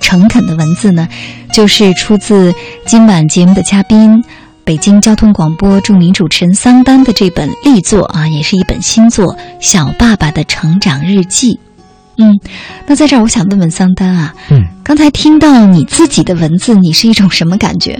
[0.00, 1.08] 诚恳的文字呢，
[1.52, 2.54] 就是出自
[2.86, 4.22] 今晚节目的嘉宾。
[4.68, 11.54] 北京交通广播著名主持人桑丹的这本力作啊，也是一本新作《小爸爸的成长日记》。
[12.18, 12.38] 嗯，
[12.86, 17.98] 那在这儿我想问问桑丹啊，嗯，刚才听到你自己的文字，你是一种什么感觉？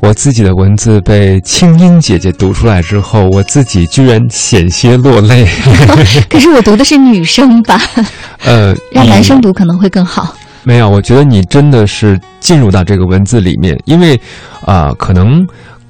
[0.00, 5.48] 我自己的文字被清音姐姐读出来之后，我自己居然险些落泪。
[6.28, 7.80] 可是我读的是女生吧？
[8.44, 10.36] 呃，让男生读可能会更好。
[10.64, 14.20] 没有，我觉得你真的是进入到这个文字里面，因为
[14.66, 15.42] 啊、可能。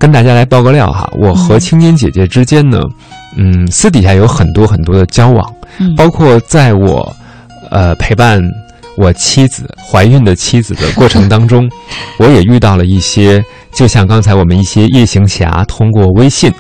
[0.05, 2.79] 跟大家来爆个料哈，我和青年姐姐之间呢，
[3.39, 7.11] 嗯，私底下有很多很多的交往，嗯，包括在我，
[7.71, 8.39] 呃，陪伴
[8.99, 11.67] 我妻子怀孕的妻子的过程当中，
[12.21, 16.53] 我也遇到了一些，就像刚才我们一些夜行侠通过微信，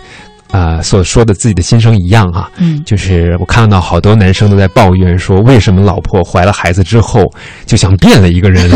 [0.50, 7.30] 啊、所说的自己的心声一样啊，嗯，就是我看到好多男生都在抱怨说，为什么老婆怀了孩子之后
[7.66, 8.70] 就像变了一个人，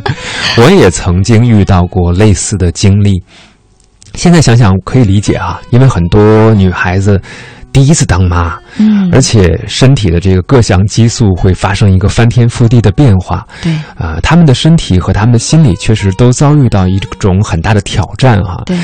[0.56, 3.22] 我也曾经遇到过类似的经历。
[4.16, 7.20] 现在想想可以理解啊，因为很多女孩子
[7.72, 18.76] 第一次当妈，嗯，而且身体的这个各项激素会发生一个翻天覆地的变化，对，啊、他们的身体和他们的心理确实都遭遇到一种很大的挑战哈、对，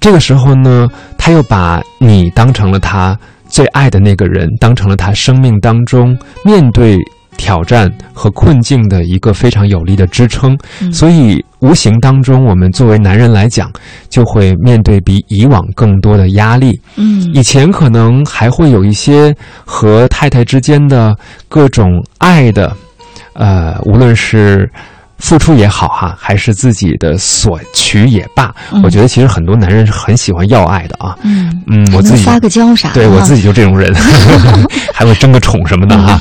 [0.00, 0.88] 这个时候呢，
[1.18, 3.18] 他又把你当成了他
[3.48, 6.96] 最爱的那个人，当成了他生命当中面对
[7.38, 10.92] 挑战和困境的一个非常有力的支撑，嗯。
[10.92, 13.72] 所以无形当中，我们作为男人来讲，
[14.10, 16.78] 就会面对比以往更多的压力。
[16.96, 17.22] 嗯。
[17.32, 19.34] 以前可能还会有一些
[19.64, 21.16] 和太太之间的
[21.48, 21.88] 各种
[22.18, 22.76] 爱的，
[23.32, 24.68] 呃，无论是
[25.18, 31.16] 付出也好哈，还是自己的索取也罢，嗯我觉得其实很多男人是很喜欢要爱的啊。
[31.22, 32.94] 嗯嗯，我自己还能撒个娇啥的？
[32.94, 33.92] 对我自己就这种人，
[34.94, 36.20] 还会争个宠什么的哈。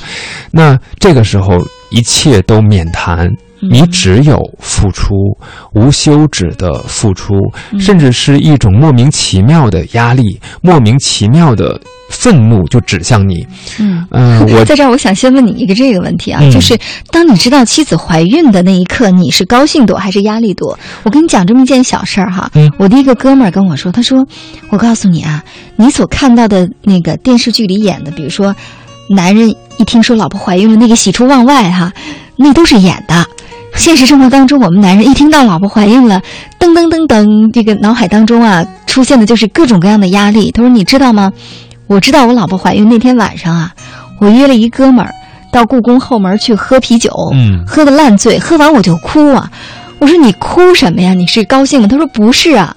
[0.52, 1.58] 那这个时候
[1.90, 3.30] 一切都免谈，
[3.62, 5.14] 你只有付出，
[5.74, 7.34] 无休止的付出，
[7.72, 13.46] 嗯甚至是一种莫名其妙的压力，莫名其妙的愤怒就指向你。
[13.80, 16.78] 嗯嗯、我在这儿，我想先问你一个这个问题啊，嗯就是
[17.12, 20.78] 当你知道妻子怀孕的那一刻，你是高兴多还是压力多？
[21.04, 24.26] 我跟你讲这么一件小事儿哈，嗯我的一个哥们儿跟我说，他说
[24.70, 25.44] ：“我告诉你啊，
[25.76, 28.56] 你所看到的那个电视剧里演的，比如说
[29.10, 31.94] 男人一听说老婆怀孕了，那个喜出望外哈，
[32.36, 33.26] 那都是演的。”
[33.76, 36.24] 现实生活当中，我们男人一听到老婆怀孕了，
[36.60, 40.50] 噔噔噔噔，这个脑海当中啊出现的就是各种各样的压力。
[40.52, 41.32] 他说：“你知道吗？
[41.88, 43.72] 我知道我老婆怀孕那天晚上啊，
[44.20, 45.12] 我约了一哥们儿
[45.52, 49.50] 到故宫后门去喝啤酒，嗯喝的烂醉，喝完我就哭啊。
[50.00, 51.14] 我说你哭什么呀？
[51.14, 51.88] 你是高兴吗？
[51.88, 52.76] 他说不是啊，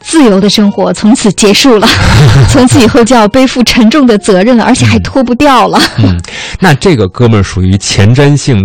[0.00, 1.86] 自由的生活从此结束了，
[2.48, 5.78] 从此以后就要背负沉重的责任了，而且还脱不掉了。
[5.98, 6.18] 嗯，
[6.60, 8.58] 那这个哥们儿属于前瞻性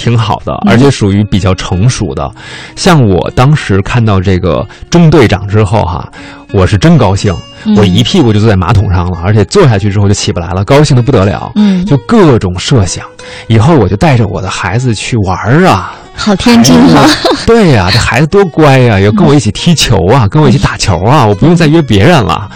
[0.00, 2.30] 挺好的，而且属于比较成熟的。
[2.74, 6.10] 像我当时看到这个中队长之后哈，
[6.54, 7.34] 我是真高兴，
[7.66, 11.52] 嗯我一屁股就坐在马桶上了，而且坐下去之后就起不来了，高兴的不得了。
[11.56, 13.04] 嗯就各种设想，
[13.46, 15.92] 以后我就带着我的孩子去玩儿啊。
[16.14, 17.14] 好天真哈、哎呀
[17.46, 22.48] 对呀、这孩子多乖呀、要跟我一起踢球啊，跟我一起打球啊，我不用再约别人了。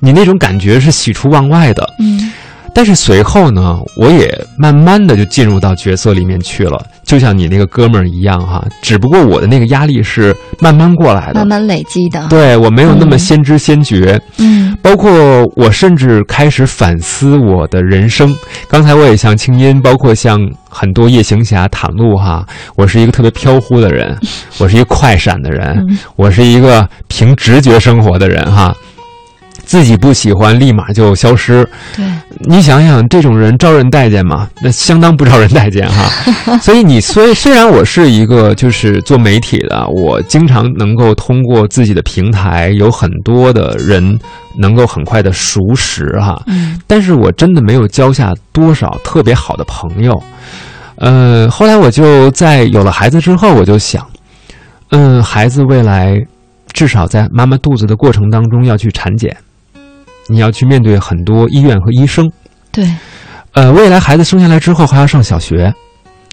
[0.00, 1.84] 你那种感觉是喜出望外的。
[2.00, 2.32] 嗯
[2.78, 8.64] 但是随后呢，我也慢慢的就进入到角色里面去了，就像你那个哥们儿一样哈。
[8.80, 12.24] 只不过我的那个压力是慢慢过来的慢，慢累积的。
[12.28, 14.16] 对我没有那么嗯先知先觉。
[14.36, 15.10] 嗯包括
[15.56, 18.32] 我甚至开始反思我的人生。
[18.68, 20.38] 刚才我也像青音，包括像
[20.68, 22.46] 很多夜行侠袒露哈，
[22.76, 24.16] 我是一个特别飘忽的人，
[24.60, 28.72] 我是一个快闪的人，嗯我是一个凭直觉生活的人哈。
[29.68, 31.62] 自己不喜欢，立马就消失。
[31.94, 32.02] 对，
[32.46, 34.48] 你想想，这种人招人待见吗？
[34.62, 36.08] 那相当不招人待见哈。
[36.58, 44.18] 所以你虽虽然我是一个就是做媒体的，我经常能够通过自己的平台，有很多的人
[44.56, 46.42] 能够很快的熟识哈。
[46.46, 50.18] 嗯但是我真的没有交下多少特别好的朋友。
[50.96, 54.04] 呃，后来我就在有了孩子之后，我就想，
[54.92, 56.18] 嗯，孩子未来
[56.72, 59.36] 至少在妈妈肚子的过程当中要去产检，
[60.28, 62.30] 你要去面对很多医院和医生。
[62.70, 62.88] 对，
[63.52, 65.72] 呃，未来孩子生下来之后还要上小学，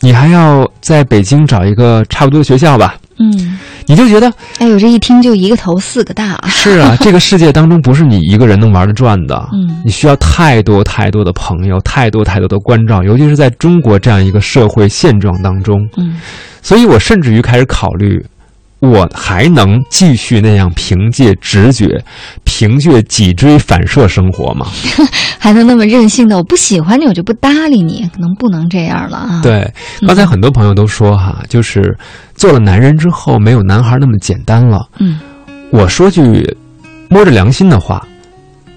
[0.02, 2.96] 你还要在北京找一个差不多的学校吧？
[3.18, 6.48] 嗯，你就觉得哎呦，这一听就一个头四个大啊。
[6.50, 15.80] 是啊， 这个世界当中不是你一个人能玩得转的，嗯你需要太多太多的朋友，太多太多的关照，尤其是在中国这样一个社会现状当中。
[15.98, 16.20] 嗯
[16.62, 18.20] 所以我甚至于开始考虑，
[18.92, 22.04] 我还能继续那样凭借直觉、
[22.44, 24.68] 凭借脊椎反射生活吗？
[25.40, 29.72] 还能那么任性的，我不喜欢你，我就不搭理你，可能不能这样了啊。，对，
[30.08, 31.96] 刚才很多朋友都说哈，就是
[32.36, 34.88] 做了男人之后，没有男孩那么简单了。
[35.00, 35.20] 嗯
[35.72, 36.56] 我说句
[37.10, 38.06] 摸着良心的话，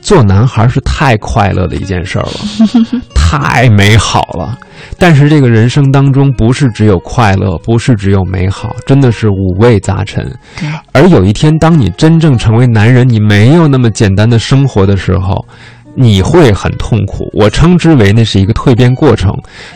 [0.09, 4.59] 做男孩是太快乐的一件事儿了， 太美好了。
[4.97, 10.24] 但是这个人生当中，不是只有快乐，不是只有美好，真的是五味杂陈。
[10.59, 15.44] 对，而有一天，当你真正成为男人，你没有那么简单的生活的时候，
[15.94, 17.28] 你会很痛苦。
[17.35, 19.30] 我称之为那是一个蜕变过程。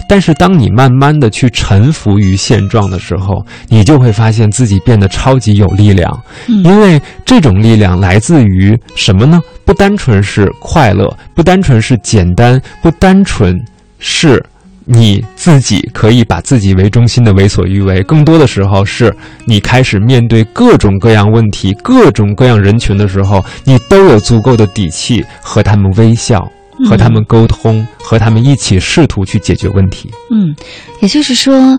[0.08, 6.10] 但是当你慢慢的去臣服于现状的时候，你就会发现自己变得超级有力量。
[6.48, 9.38] 嗯因为这种力量来自于什么呢？
[9.64, 13.54] 不单纯是快乐，不单纯是简单，不单纯
[13.98, 14.44] 是
[14.84, 19.14] 你自己可以把自己为中心的为所欲为，更多的时候是
[19.46, 26.50] 你开始面对各种各样问题、各种各样人群的时候，你都有足够的底气和他们微笑，
[26.88, 30.10] 和他们沟通，和他们一起试图去解决问题。
[30.32, 30.52] 嗯，
[31.00, 31.78] 也就是说，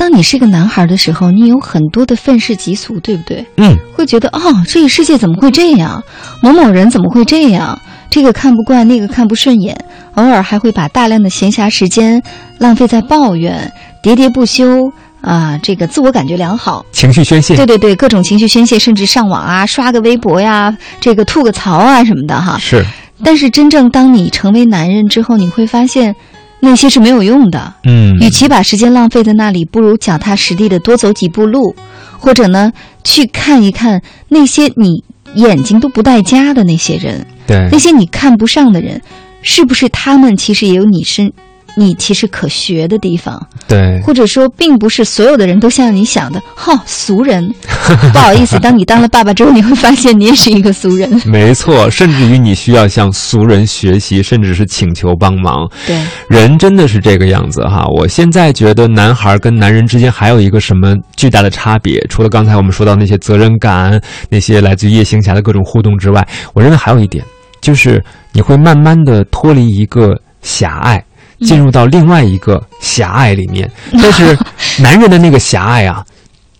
[0.00, 3.44] 当你是个男孩的时候，你有很多的愤世嫉俗，对不对？
[3.58, 6.02] 嗯，会觉得哦，这个世界怎么会这样？
[6.42, 7.78] 某某人怎么会这样？
[8.08, 9.76] 这个看不惯，那个看不顺眼，
[10.14, 12.22] 偶尔还会把大量的闲暇时间
[12.56, 13.70] 浪费在抱怨、
[14.02, 14.90] 喋喋不休
[15.20, 16.82] 啊、这个自我感觉良好。
[16.92, 22.56] 情绪宣泄，对对对，各种情绪宣泄，甚至上网啊，刷个微博呀，这个吐个槽啊什么的哈。
[22.58, 22.82] 是，
[23.22, 26.16] 但是真正当你成为男人之后，你会发现
[26.60, 27.74] 那些是没有用的。
[27.84, 31.74] 嗯，与其把时间浪费在那里，不如脚踏实地的多走几步路，
[32.18, 32.72] 或者呢，
[33.02, 35.02] 去看一看那些你
[35.34, 39.00] 眼睛都不带家的那些人，对那，些你看不上的人，
[39.42, 41.32] 是不是他们其实也有你身，
[41.76, 43.40] 你其实可学的地方？
[43.68, 47.52] 对，或者说，并不是所有的人都像你想的，哈、俗人。
[48.12, 51.10] 不好意思，当你当了爸爸之后，你会发现你也是一个俗人。
[51.26, 55.68] 没错，甚至于你需要向俗人学习，甚至是请求帮忙。
[55.86, 57.84] 对，人真的是这个样子哈。
[57.86, 67.24] 我现在觉得男孩跟男人之间还有一个什么巨大的差别，除了刚才我们说到那些责任感、那些来自于夜行侠的各种互动之外，我认为还有一点，
[67.60, 68.02] 就是
[68.32, 71.02] 你会慢慢的脱离一个狭隘，
[71.40, 73.70] 进入到另外一个狭隘里面。
[73.92, 74.36] 但是
[74.82, 76.04] 男人的那个狭隘啊，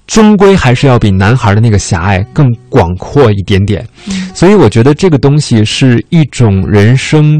[0.07, 3.87] 终归还是要比男孩的那个狭隘更广阔一点点。
[4.35, 7.39] 所以我觉得这个东西是一种人生。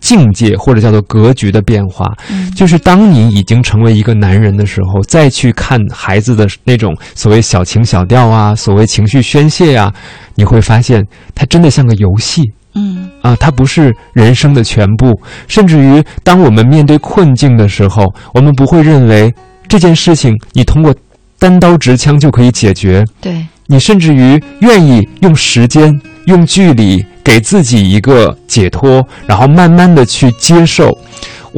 [0.00, 2.06] 境界或者叫做格局的变化，
[2.54, 9.92] 就是当你已经成为一个男人的时候，再去看孩子的那种所谓小情小调啊，所谓情绪宣泄呀，
[10.36, 11.04] 你会发现
[11.34, 12.44] 它真的像个游戏。
[12.78, 15.20] 嗯啊，它不是人生的全部。
[15.48, 19.34] 甚至于，当我们面对困境的时候，我们不会认为
[19.66, 20.94] 这件事情你通过
[21.38, 23.04] 单刀直枪就可以解决。
[23.20, 27.04] 对你，甚至于愿意用时间、用距离。
[27.24, 30.96] 给自己一个解脱，然后慢慢的去接受。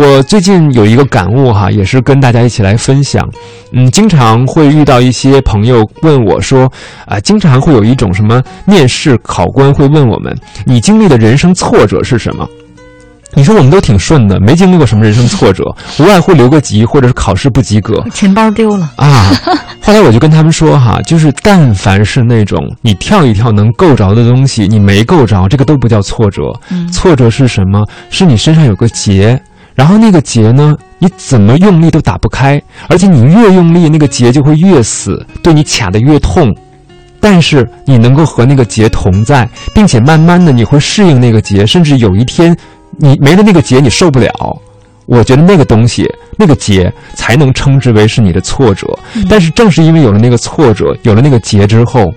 [0.01, 3.29] 我最近有一个感悟哈，也是跟大家一起来分享。
[3.73, 6.73] 嗯，经常会遇到一些朋友问我说，
[7.05, 12.49] 啊，经常会有一种什么面试考官会问我们，你经历的人生挫折是什么？
[13.35, 15.63] 你说我们都挺顺的，没经历过什么人生挫折，
[16.01, 19.31] 无外乎留个级或者是考试不及格，钱包丢了啊。
[19.83, 26.45] 后来我就跟他们说哈，就是但凡是那种你跳一跳能够着的东西，你没够着，这个都不叫挫折。
[26.91, 27.85] 挫折是什么？
[28.09, 29.41] 是你身上有个结，
[29.75, 36.55] 然后那个结呢，你怎么用力都打不开，而且你越用力，那个结就会越死，对你卡得越痛。
[37.21, 42.57] 但是你能够和那个结同在，并且慢慢的你会适应那个结，甚至有一天。
[43.03, 44.31] 你没了那个结，你受不了。
[45.07, 46.07] 我觉得那个东西，
[46.37, 48.87] 那个结，才能称之为是你的挫折。
[49.29, 52.13] 但是正是因为有了那个挫折，有了那个结之后，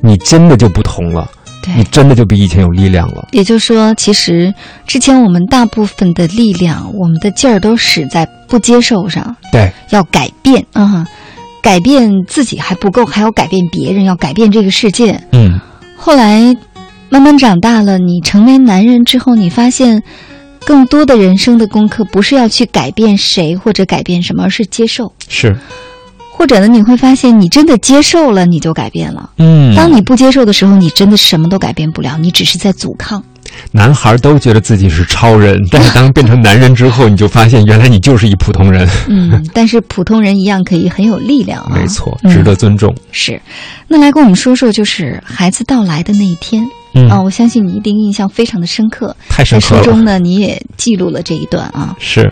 [0.00, 1.30] 你真的就不同了。
[1.76, 3.28] 你真的就比以前有力量了。
[3.32, 4.52] 也就是说，其实
[4.86, 9.36] 之前我们大部分的力量，我们的劲儿都使在不接受上。
[9.50, 11.06] 对，要改变啊，
[11.62, 15.20] 改变自己还不够，还要改变别人，要改变这个世界。
[15.32, 15.60] 嗯，
[15.96, 16.56] 后来。
[17.08, 20.02] 慢慢长大了，你成为男人之后，你发现，
[20.64, 25.12] 更多的人生的功课不是要去改变谁或者改变什么，而是接受。
[25.28, 25.54] 是，
[26.42, 29.30] 或者呢，你会发现，你真的接受了，你就改变了。
[29.38, 33.22] 嗯，当你不接受的时候，你真的什么都改变不了，你只是在阻抗。
[33.70, 38.88] 男孩都觉得自己是超人，但是当变成男人之后，你就发现原来你就是一普通人。
[39.06, 41.76] 嗯，但是普通人一样可以很有力量啊。
[41.76, 42.92] 没错，值得尊重。
[43.12, 43.40] 是，
[43.86, 46.66] 那来跟我们说说，就是孩子到来的那一天。
[46.94, 49.14] 嗯啊，我相信你一定印象非常的深刻。
[49.28, 49.82] 太深刻了。
[49.82, 51.94] 书中呢，你也记录了这一段啊。
[51.98, 52.30] 是，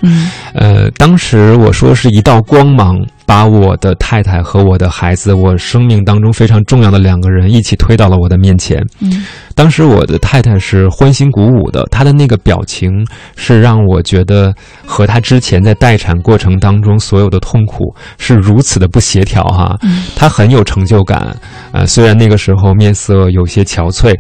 [0.54, 8.84] 呃，当时我说是一道光芒，把我的太太和我的孩子，我生命当中非常重要的两个人一起推到了我的面前。
[9.00, 9.24] 嗯，
[9.54, 12.90] 当时我的太太是欢欣鼓舞的，她的那个表情
[13.36, 14.52] 是让我觉得
[14.84, 19.76] 和她之前在待产过程当中所有的痛苦是如此的不协调哈。
[19.82, 21.34] 嗯，她很有成就感。
[21.72, 24.14] 呃，虽然那个时候面色有些憔悴，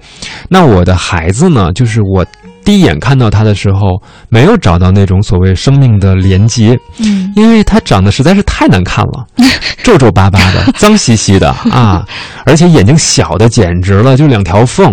[0.48, 1.72] 那我的孩子呢？
[1.74, 2.24] 就是我
[2.64, 9.26] 第一眼看到他的时候，没有找到那种所谓生命的连接，嗯，因为他长得实在是太难看了，
[9.82, 12.04] 皱皱巴巴的，脏兮兮的啊，
[12.44, 14.92] 而且眼睛小的简直了，就两条缝。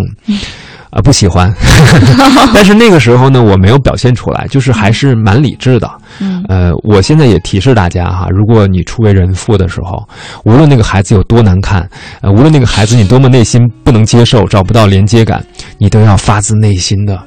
[0.90, 1.52] 啊，不喜欢，
[2.54, 5.90] 但是那个时候呢，我没有表现出来，就是还是蛮理智的。
[6.18, 10.02] 嗯，呃，我现在也提示大家哈，如果你初为人父的时候，
[10.44, 11.86] 无论那个孩子有多难看，
[12.22, 15.44] 呃，无论那个孩子你多么内心不能接受，找不到连接感，
[15.76, 17.20] 你都要发自内心的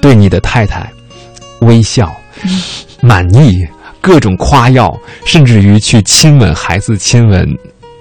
[0.00, 0.90] 对你的太太
[1.60, 2.10] 微笑、
[3.02, 3.66] 满意、
[4.00, 4.96] 各种夸耀，
[5.26, 7.46] 甚至于去亲吻孩子，亲吻。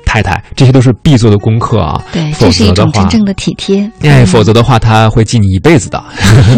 [0.07, 2.01] 太太，这些都是必做的功课啊。
[2.11, 3.87] 对，这是一种真正的体贴。
[4.01, 6.03] 哎，否则的话，他会记你一辈子的。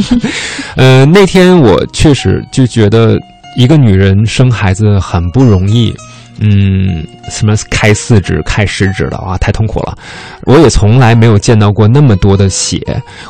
[0.78, 3.18] 呃，那天我确实就觉得，
[3.58, 5.94] 一个女人生孩子很不容易。
[6.42, 9.98] 嗯，什么开四指、开十指的啊，太痛苦了。
[10.46, 12.80] 我也从来没有见到过那么多的血。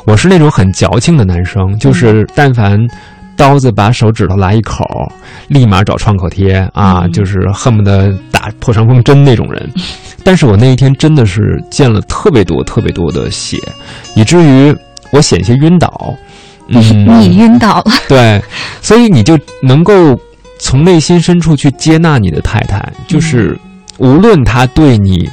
[0.05, 2.77] 我是那种很矫情的男生，就是但凡。
[3.39, 4.85] 刀子把手指头来一口，
[5.47, 9.71] 立马找创口贴啊，就是恨不得打破伤风针那种人。
[10.25, 13.57] 但是我那一天真的是见了特别多、特别多的血，
[14.13, 14.75] 以至于
[15.11, 16.13] 我险些晕倒。
[16.67, 16.81] 嗯，
[17.21, 17.93] 你晕倒了。
[18.09, 18.43] 对，
[18.81, 20.19] 所以你就能够
[20.59, 23.57] 从内心深处去接纳你的太太，就是
[23.99, 25.29] 无论她对你。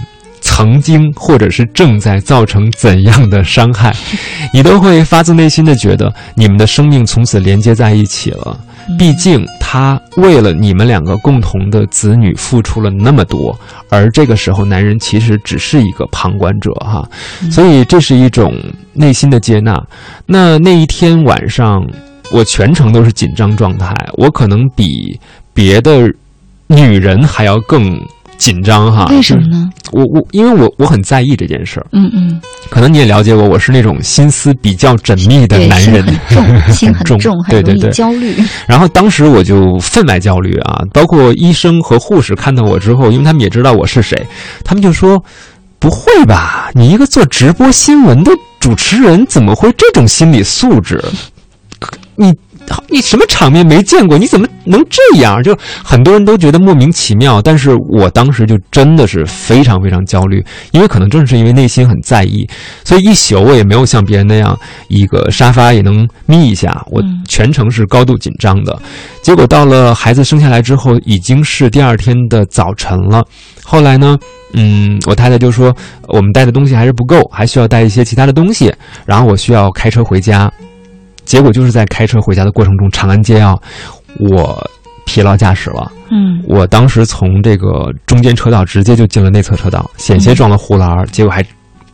[0.57, 3.95] 曾经，或者是正在造成怎样的伤害，
[4.55, 8.59] 你都会发自内心的觉得你们的生命从此连接在一起了。
[8.99, 13.55] 毕竟他为了你们两个共同的子女付出了那么多，
[13.91, 17.07] 而这个时候男人其实只是一个旁观者哈，
[17.51, 18.55] 所以这是一种
[18.95, 19.79] 内心的接纳。
[20.25, 21.87] 那那一天晚上，
[22.33, 25.21] 我全程都是紧张状态，我可能比
[25.53, 26.11] 别的
[26.69, 28.01] 女人还要更。
[28.39, 29.07] 紧张哈。
[29.11, 29.69] 为什么呢？
[29.93, 37.91] 我我因为我我很在意这件事儿，嗯嗯，可能你也了解我，我是那种心思比较缜密的，男人， 心很重，心很重，重，很容易对对对。
[37.91, 38.37] 焦虑。
[38.67, 44.27] 然后当时我就分外焦虑啊，包括医生和护士看到我之后，因为他们也知道我是谁，
[44.65, 45.23] 他们就说
[45.79, 51.03] ：“不会吧，你一个做直播新闻的主持人，怎么会这种心理素质？
[52.17, 52.35] 你
[52.89, 54.17] 你什么场面没见过？
[54.17, 62.49] 你怎么能这样？”就很多人都觉得莫名其妙，但是我当时就真的是非常非常焦虑，因为可能正是因为内心很在意，
[62.85, 68.77] 所以一宿我也没有像别人那样一个沙发也能眯一下，我全程是高度紧张的。
[69.23, 73.25] 结果到了孩子生下来之后，已经是第二天的早晨了。
[73.65, 74.17] 后来呢，
[74.53, 75.75] 嗯，我太太就说
[76.07, 78.73] 我们带的东西还是不够，还需要带一些其他的东西，
[79.05, 80.51] 然后我需要开车回家。
[81.27, 83.55] 结果就是在开车回家的过程中，长安街啊，
[84.31, 84.59] 我
[85.05, 85.93] 疲劳驾驶了。
[86.11, 91.45] 嗯，我当时从这个中间车道直接就进了内侧车道，险些撞了护栏，结果还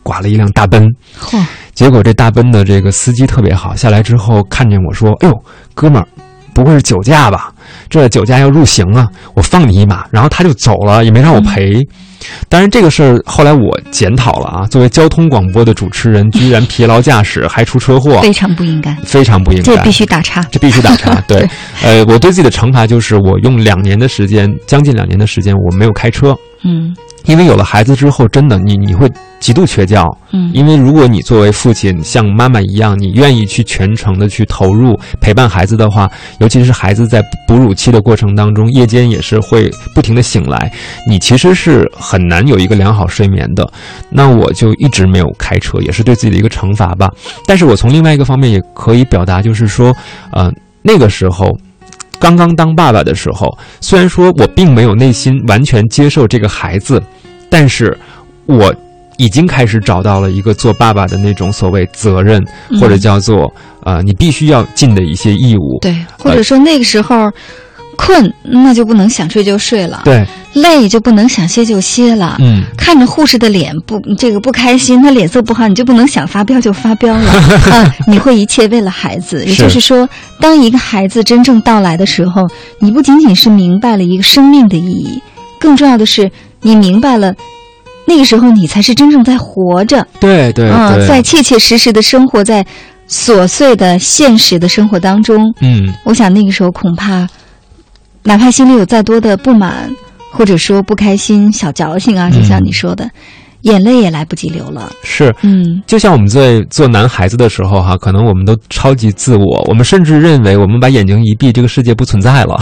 [0.03, 0.87] 刮了一辆大奔。
[1.19, 1.43] 嚯！
[1.73, 5.43] 结果这大奔的这个司机特别好，下来之后看见我说：“哎呦，
[5.73, 6.07] 哥们儿，
[6.53, 7.51] 不会是酒驾吧？
[7.89, 9.07] 这酒驾要入刑啊！
[9.33, 11.81] 我放你一马。”然后他就走了，也没让我赔。
[12.49, 14.65] 当然，这个事儿后来我检讨了啊。
[14.67, 21.13] 作为交通广播的主持人，居然疲劳驾驶还出车祸，非常不应该，非常不应该，这必须打叉，这必须打叉。
[21.27, 21.47] 对，
[21.83, 26.35] 呃，我对自己的惩罚就是，我用两年的时间，将近两年的时间，我没有开车。
[26.65, 26.95] 嗯，
[27.25, 30.01] 因为有了孩子之后，真的你你会极度缺觉。
[30.31, 36.09] 嗯，因为如果你作为父亲像妈妈一样，你愿意去全程的去投入陪伴孩子的话，
[36.39, 40.71] 尤其是孩子在哺乳期的过程当中，夜间也是会不停的醒来，
[41.07, 43.69] 你其实是很难有一个良好睡眠的。
[44.09, 47.11] 那我就一直没有开车，也是对自己的一个惩罚吧。
[47.45, 49.93] 但是我从另外一个方面也可以表达，就是说，
[50.31, 51.55] 呃，那个时候。
[52.23, 57.03] 刚刚当爸爸的时候，虽然说我并没有内心完全接受这个孩子，
[57.49, 57.95] 但是
[58.45, 58.73] 我
[59.17, 65.79] 已经开始找到了一个做爸爸的那种所谓责任，嗯或者叫做呃你必须要尽的一些义务。
[65.81, 67.29] 对，或者说那个时候
[67.97, 70.01] 困，那就不能想睡就睡了。
[70.05, 72.37] 对，累就不能想歇就歇了。
[72.39, 77.31] 嗯，看着护士的脸不这个不开心，他脸色不好，你就不能想发飙就发飙了
[77.71, 77.95] 啊！
[78.07, 80.07] 你会一切为了孩子，也就是说，
[80.39, 82.47] 当一个孩子真正到来的时候，
[82.79, 85.21] 你不仅仅是明白了一个生命的意义，
[85.59, 87.33] 更重要的是你明白了。
[88.05, 92.65] 那个时候，你才是真正在活着，对对啊，对，在切切实实的生活在
[93.09, 95.53] 琐碎的现实的生活当中。
[95.61, 97.25] 嗯，我想那个时候恐怕，
[98.23, 99.89] 哪怕心里有再多的不满，
[100.31, 103.09] 或者说不开心、小矫情啊，就像你说的，
[103.61, 104.91] 眼泪也来不及流了。
[105.03, 112.59] 是，嗯，就像我们在做男孩子的时候哈，可能我们都超级自我，我们甚至认为我们把眼睛一闭，这个世界不存在了。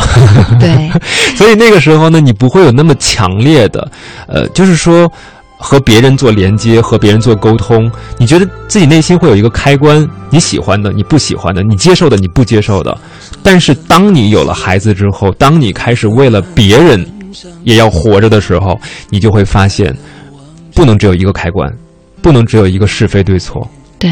[0.59, 0.91] 对，
[1.35, 3.89] 所以那个时候呢，你不会有那么强烈的，
[4.27, 5.11] 呃，就是说
[5.61, 12.97] 和别人做连接，和别人做沟通，你觉得自己内心会有一个开关，你喜欢的，你不喜欢的，你接受的，你不接受的。
[13.43, 17.05] 但是当你有了孩子之后，当你开始为了别人
[17.63, 18.77] 也要活着的时候，
[19.09, 19.95] 你就会发现，
[20.73, 21.71] 不能只有一个开关，
[22.23, 23.65] 不能只有一个是非对错。
[23.99, 24.09] 对，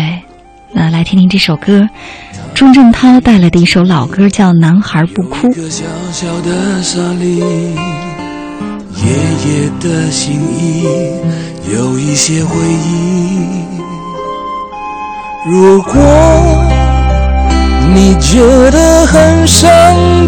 [0.71, 1.87] 那来听听这首歌，
[2.53, 5.47] 钟镇涛带来的一首老歌，叫《男孩不哭》。
[5.51, 7.41] 一个小小的沙砾，
[9.01, 9.05] 爷
[9.45, 10.87] 爷的心意
[11.73, 13.63] 有一些回忆。
[15.49, 15.93] 如果
[17.95, 18.39] 你觉
[18.71, 19.69] 得很伤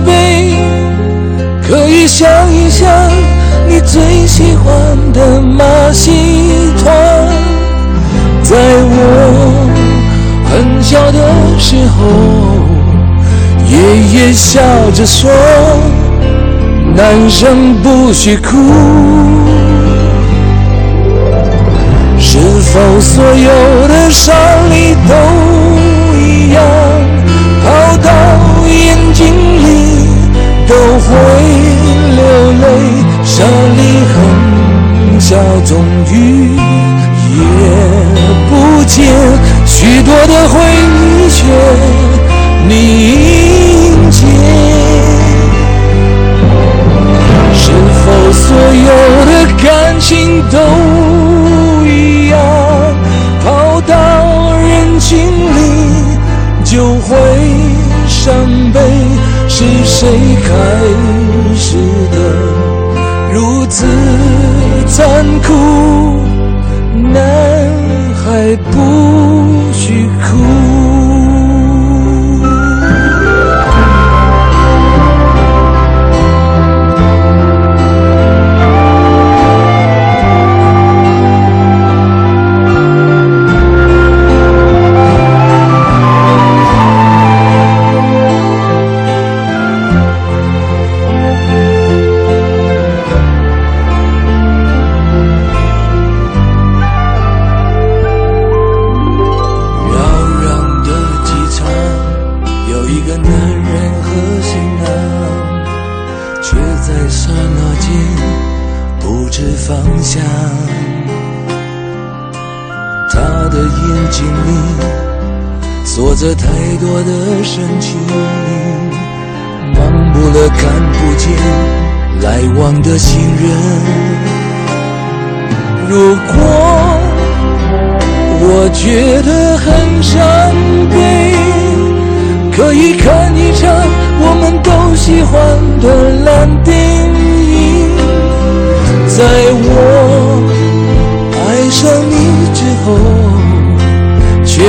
[0.05, 0.55] 悲，
[1.67, 2.87] 可以想一想
[3.67, 6.11] 你最喜欢的马戏
[6.81, 7.27] 团，
[8.41, 8.95] 在我
[10.49, 11.19] 很小的
[11.59, 11.99] 时候。
[13.67, 13.77] 爷
[14.13, 14.59] 爷笑
[14.93, 15.29] 着说
[16.95, 18.57] ：“男生不许哭。”
[22.19, 24.35] 是否所有的伤
[24.69, 25.13] 里都
[26.17, 26.61] 一样？
[27.63, 27.65] 跑
[27.97, 28.09] 到
[28.67, 28.73] 眼
[29.13, 29.67] 睛里
[30.67, 31.09] 都会
[32.15, 32.19] 流
[32.61, 32.63] 泪。
[33.23, 33.79] 沙砾
[34.13, 34.15] 很
[35.19, 35.35] 小，
[35.65, 35.69] 终
[36.11, 36.13] 于
[37.37, 37.39] 也
[38.49, 38.51] 不
[38.85, 38.95] 见
[39.65, 41.39] 许多的回忆却。
[42.67, 42.71] 你。
[42.73, 43.30] 一
[49.41, 50.57] 的感情都
[51.83, 52.37] 一样？
[53.43, 53.95] 跑到
[54.57, 55.57] 人群里
[56.63, 57.17] 就会
[58.07, 58.35] 伤
[58.71, 58.79] 悲，
[59.47, 60.07] 是谁
[60.43, 60.49] 开
[61.55, 61.77] 始
[62.11, 62.17] 的
[63.33, 63.87] 如此
[64.85, 66.00] 残酷？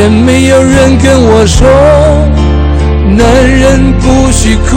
[0.02, 1.64] 也没有人跟我说，
[3.16, 4.68] 男人不许哭。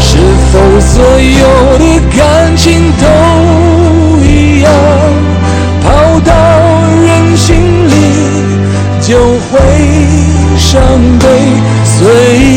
[0.00, 0.16] 是
[0.52, 1.42] 否所有
[1.78, 1.84] 的
[2.16, 3.04] 感情都
[4.22, 4.70] 一样？
[5.82, 5.86] 跑
[6.20, 6.30] 到
[7.04, 7.48] 人心
[7.88, 7.92] 里
[9.00, 9.18] 就
[9.50, 9.58] 会
[10.56, 10.80] 伤
[11.18, 11.24] 悲。
[11.82, 12.47] 岁月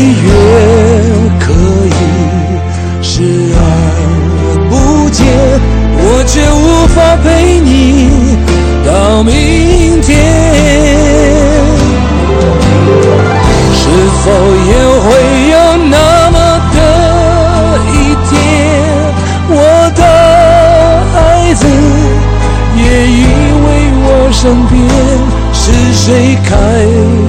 [26.12, 27.21] 离开。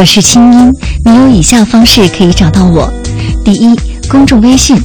[0.00, 0.74] 我是清音，
[1.04, 2.90] 你有以下方式可以找到我：
[3.44, 3.78] 第一，
[4.08, 4.80] 公众微信，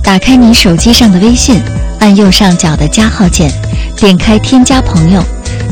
[0.00, 1.60] 打开你手机上的微信，
[1.98, 3.50] 按右上角的加号键，
[3.96, 5.20] 点开添加朋友，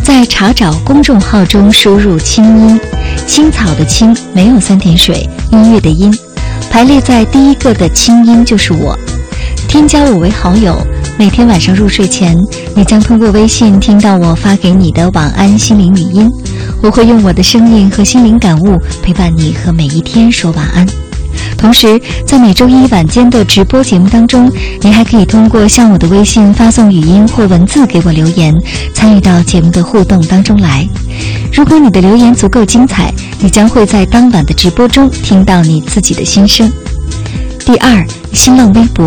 [0.02, 2.80] 在查找公众号中输入“清音”，
[3.24, 6.12] 青草的青没有三点水，音乐的音，
[6.68, 8.98] 排列在第一个的清音就是我，
[9.68, 10.76] 添加我为好友。
[11.18, 12.36] 每天晚上入睡前，
[12.74, 16.30] 你将通过微信听到我发给你的晚安心灵语音。
[16.82, 20.86] 我会用我的声音和心灵感悟陪伴你和每一天说晚安。
[21.56, 28.52] 同时，在每周一晚间的直播节目当中，你还可以通过向我的微信发送语音或文字给我留言，
[28.92, 30.86] 参与到节目的互动当中来。
[31.52, 36.70] 如果你的留言足够精彩，你将会在当晚的直播中听到你自己的心声。
[37.64, 39.06] 第二，新浪微博，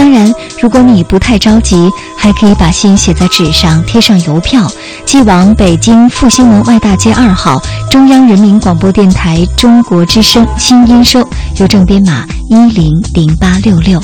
[0.00, 4.66] 当然，如果你不太着急，还可以把信写在纸上，贴上邮票，
[5.04, 7.60] 寄往北京复兴门外大街二号
[7.90, 11.28] 中央人民广播电台中国之声新音收，
[11.58, 14.00] 邮政编码一零零八六六。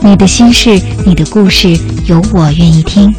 [0.00, 1.76] 你的心事，你的故事，
[2.06, 3.12] 有我愿意听。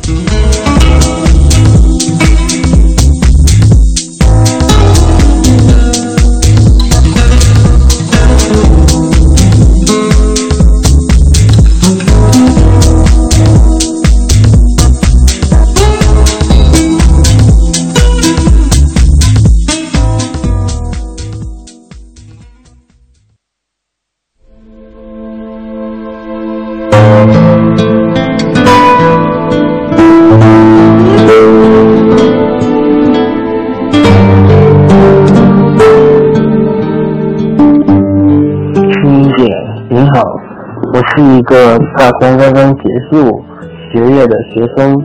[41.96, 43.44] 大三刚刚结束
[43.92, 44.96] 学业的学生，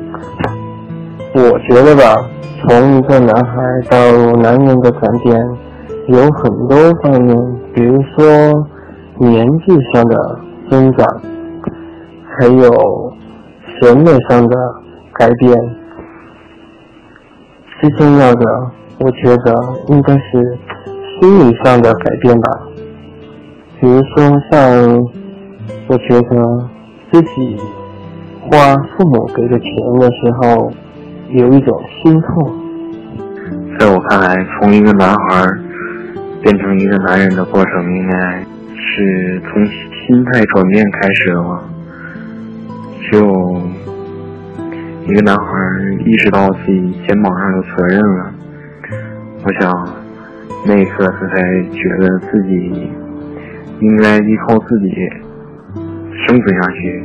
[1.34, 2.16] 我觉得吧，
[2.60, 3.96] 从一个男孩到
[4.40, 5.36] 男人的转变
[6.06, 7.36] 有很多方面，
[7.74, 8.24] 比如说
[9.18, 10.38] 年纪上的
[10.70, 11.06] 增长，
[12.38, 13.12] 还有
[13.80, 14.56] 审美上的
[15.14, 15.54] 改变。
[17.80, 18.46] 最重要的，
[19.00, 19.54] 我觉得
[19.88, 20.58] 应该是
[21.20, 22.60] 心理上的改变吧。
[23.80, 25.04] 比如说，像
[25.92, 26.70] 我觉得
[27.12, 27.54] 自己
[28.40, 29.68] 花父母给的钱
[30.00, 30.72] 的时候，
[31.28, 32.50] 有一种心痛。
[33.78, 35.46] 在我看来，从一个男孩
[36.40, 38.40] 变成一个男人的过程，应该
[38.74, 41.62] 是从心态转变开始的吧。
[43.02, 43.62] 只有
[45.06, 45.44] 一个男孩
[46.06, 48.32] 意识到自己肩膀上有责任了，
[49.44, 49.70] 我想
[50.66, 52.90] 那一刻他才觉得自己
[53.80, 54.90] 应该依靠自己
[56.26, 57.04] 生存下去，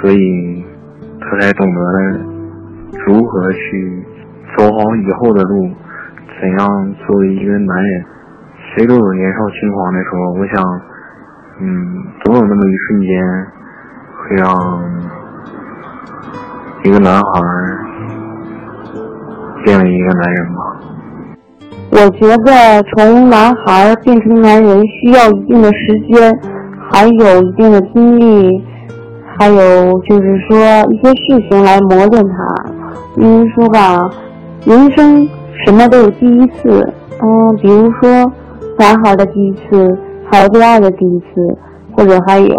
[0.00, 0.64] 所以
[1.20, 2.18] 他才懂得了
[3.06, 4.04] 如何去
[4.56, 5.70] 走好以后的路，
[6.40, 8.04] 怎样作为一个男人。
[8.74, 10.62] 谁都有年少轻狂的时候，我想，
[11.60, 13.46] 嗯，总有那么一瞬间
[14.18, 14.46] 会让。
[16.84, 17.20] 一个男孩
[19.64, 20.58] 变了一个男人吧。
[21.90, 26.32] 我觉得从男孩变成男人需要一定的时间，
[26.96, 28.64] 还有一定的精力，
[29.36, 30.56] 还有就是说
[30.90, 32.72] 一些事情来磨练他。
[33.18, 34.10] 因为说吧，
[34.64, 35.28] 人生
[35.66, 36.90] 什么都有第一次，
[37.20, 38.32] 嗯，比如说
[38.78, 39.94] 男孩的第一次，
[40.30, 41.26] 还有恋爱的第一次，
[41.92, 42.56] 或者还有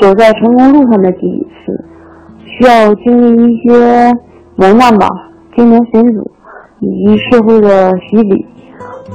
[0.00, 1.84] 走在成功路上的第一次。
[2.44, 4.12] 需要经历一些
[4.54, 5.08] 磨难吧，
[5.56, 6.30] 经年险阻，
[6.78, 8.46] 以及社会的洗礼。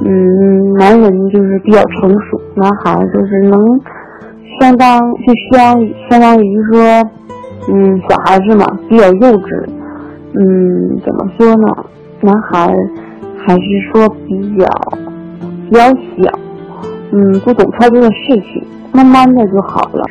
[0.05, 3.57] 嗯，男人就是比较成熟，男孩就是能
[4.59, 5.75] 相当就相
[6.09, 6.81] 相当于说，
[7.69, 9.69] 嗯，小孩子嘛，比较幼稚。
[10.34, 11.85] 嗯，怎么说呢？
[12.21, 12.73] 男孩
[13.45, 13.61] 还是
[13.91, 14.65] 说比较
[15.69, 16.39] 比较小，
[17.11, 18.63] 嗯，不懂太多的事情，
[18.93, 20.03] 慢慢的就好了。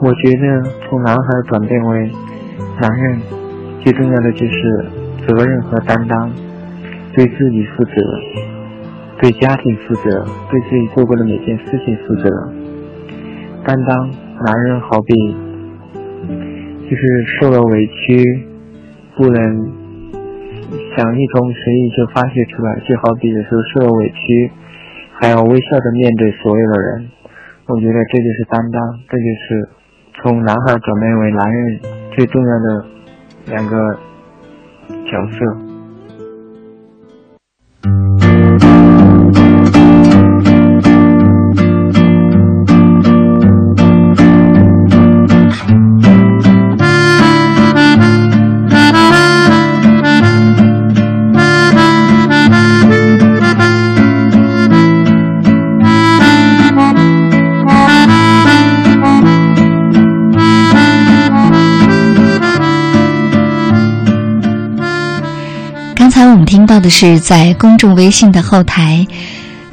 [0.00, 2.10] 我觉得从男孩转变为。
[2.80, 3.20] 男人
[3.82, 4.86] 最重要的就是
[5.26, 6.30] 责任和担当，
[7.12, 7.90] 对自己负责，
[9.20, 12.52] 对家庭负责，对自己做过的每件事情负责。
[13.64, 14.10] 担当，
[14.44, 15.14] 男人好比
[16.88, 18.46] 就是受了委屈，
[19.16, 19.72] 不能
[20.96, 24.50] 想一通随意就发泄出来，就好比有时候受了委屈，
[25.12, 27.08] 还要微笑着面对所有的人。
[27.66, 29.68] 我觉得这就是担当，这就是
[30.14, 31.80] 从男孩转变为男人。
[32.16, 32.84] 最重要的
[33.46, 33.98] 两个
[35.04, 35.67] 角色。
[66.48, 69.06] 听到的是在公众微信的后台，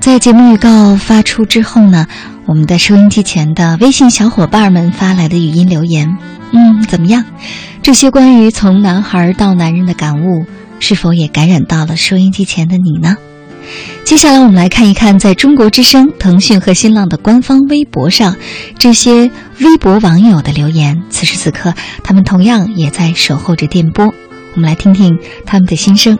[0.01, 2.05] 在节目预告发出之后呢，
[2.45, 6.17] 我们的收音机前的微信小伙伴们发来的语音留言。
[6.51, 7.23] 嗯，怎么样？
[7.81, 10.45] 这些关于从男孩到男人的感悟，
[10.81, 13.15] 是否也感染到了收音机前的你呢？
[14.03, 18.35] 接下来我们来看一看，在中国之声、腾讯和新浪的官方微博上，
[18.77, 19.31] 这些
[19.61, 21.01] 微博网友的留言。
[21.09, 21.73] 此时此刻，
[22.03, 24.13] 他们同样也在守候着电波。
[24.55, 26.19] 我们来听听他们的心声。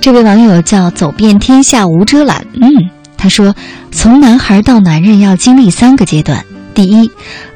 [0.00, 2.68] 这位网友叫走遍天下无遮拦，嗯，
[3.16, 3.54] 他说，
[3.90, 7.10] 从男孩到男人要经历三个阶段：第一，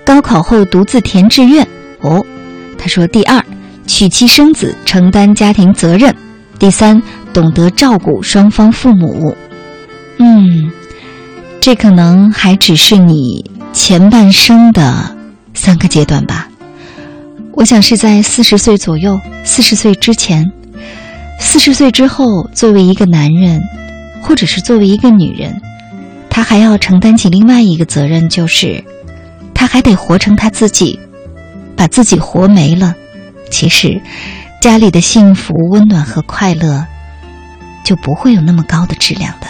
[0.05, 1.65] 高考后独自填志愿；
[2.01, 2.25] 哦，
[2.77, 3.43] 他说，第二，
[3.87, 6.13] 娶妻生子，承担家庭责任；
[6.59, 7.01] 第三，
[7.33, 9.35] 懂得照顾双方父母。
[10.19, 10.71] 嗯，
[11.61, 15.17] 这可能还只是你前半生的
[15.55, 16.49] 三个阶段吧。
[17.53, 20.51] 我想是在四十岁左右，四十岁之前。
[21.45, 23.61] 四十岁之后，作为一个男人，
[24.23, 25.61] 或者是作为一个女人，
[26.31, 28.83] 他还要承担起另外一个责任，就是
[29.53, 30.99] 他还得活成他自己，
[31.77, 32.95] 把自己活没了。
[33.51, 34.01] 其实，
[34.63, 36.87] 家里的幸福、温暖和快乐
[37.85, 39.47] 就不会有那么高的质量的。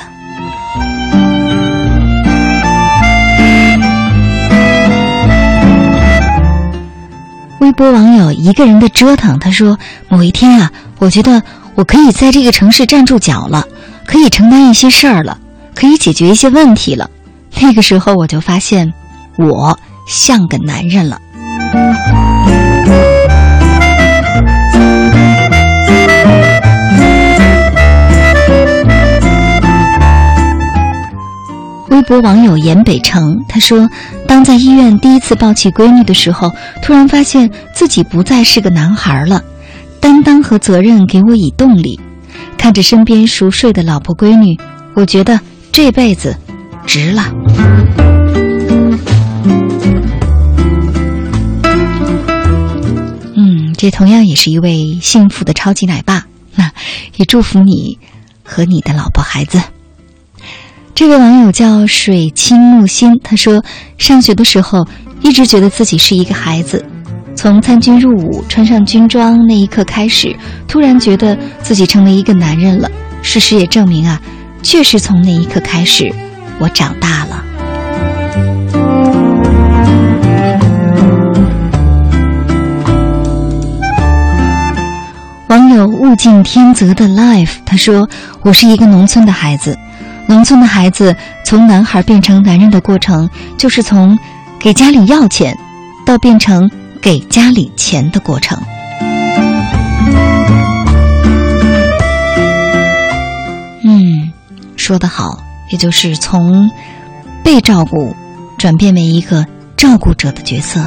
[7.61, 9.79] 微博网友一个人的折腾，他说
[10.11, 11.41] ：“某一天啊，我觉得。”
[11.75, 13.67] 我可以在这个城市站住脚了，
[14.07, 15.39] 可以承担一些事儿了，
[15.75, 17.09] 可以解决一些问题了。
[17.61, 18.93] 那个时候我就发现，
[19.37, 21.19] 我像个男人了。
[31.89, 33.89] 微博网友严北城他说
[34.27, 36.51] ：“当在医院第一次抱起闺女的时候，
[36.83, 39.43] 突然发现自己不再是个男孩了，
[40.03, 41.99] 担当和责任给我以动力。
[42.59, 44.59] 看着身边熟睡的老婆闺女，
[44.95, 46.37] 我觉得这辈子
[46.87, 47.33] 值了。”
[53.35, 56.27] 嗯，这同样也是一位幸福的超级奶爸。
[56.55, 56.71] 那
[57.17, 57.99] 也祝福你
[58.45, 59.61] 和你的老婆孩子。
[60.95, 63.65] 这位网友叫水清木心，他说
[63.99, 64.87] ：“上学的时候
[65.23, 66.85] 一直觉得自己是一个孩子，
[67.35, 70.37] 从参军入伍、穿上军装那一刻开始，
[70.69, 72.89] 突然觉得自己成为一个男人了。
[73.23, 74.21] 事实也证明啊，
[74.63, 76.13] 确实从那一刻开始，
[76.59, 77.45] 我长大了。”
[85.49, 88.09] 网友物竞天择的 life 他说
[88.43, 89.77] ：“我是一个农村的孩子。”
[90.27, 91.15] 农村的孩子
[91.45, 93.29] 从男孩变成男人的过程，
[93.59, 94.19] 就是从
[94.59, 95.55] 给家里要钱，
[96.07, 96.71] 到变成
[97.03, 98.57] 给家里钱的过程。
[103.85, 104.33] 嗯，
[104.77, 105.37] 说得好，
[105.73, 106.71] 也就是从
[107.43, 108.15] 被照顾
[108.57, 109.45] 转变为一个
[109.77, 110.81] 照顾者的角色。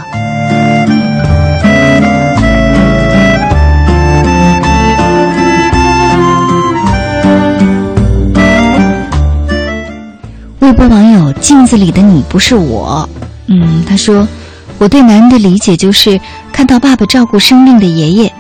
[10.60, 13.08] 微博网友镜子里的你不是我，
[13.48, 14.26] 嗯，他说，
[14.78, 16.20] 我对男人的理解就是
[16.52, 18.32] 看到爸爸照顾生病的爷爷，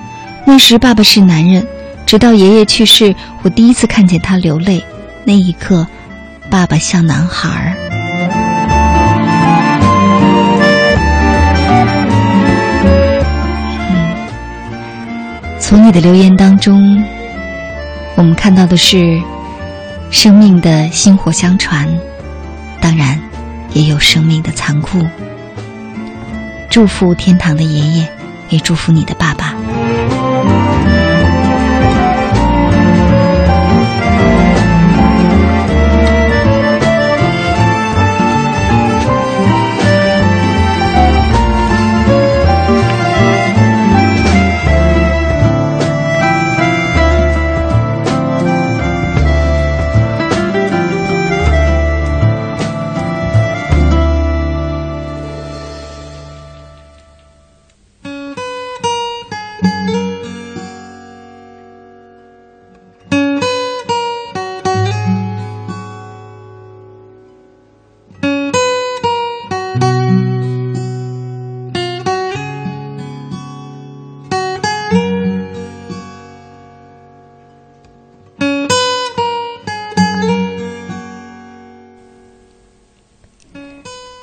[0.45, 1.65] 那时爸爸是男人，
[2.05, 4.83] 直到爷爷去世，我第一次看见他流泪，
[5.23, 5.87] 那一刻，
[6.51, 7.73] 爸爸像男孩儿。
[13.89, 17.03] 嗯，从你的留言当中，
[18.15, 19.21] 我们看到的是
[20.11, 21.87] 生命的薪火相传。
[22.81, 23.19] 当然，
[23.73, 24.99] 也有生命的残酷。
[26.75, 28.11] 祝福天堂的爷爷，
[28.49, 29.55] 也祝福你的爸爸。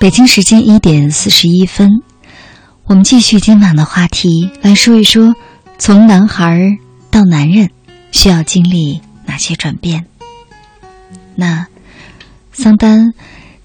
[0.02, 1.88] 北京时间一点四十一分，
[2.86, 5.36] 我们继续今晚的话题，来说一说
[5.78, 6.76] 从男孩
[7.08, 7.70] 到男人
[8.10, 10.06] 需要经历哪些转变。
[11.36, 11.68] 那
[12.50, 13.12] 桑丹，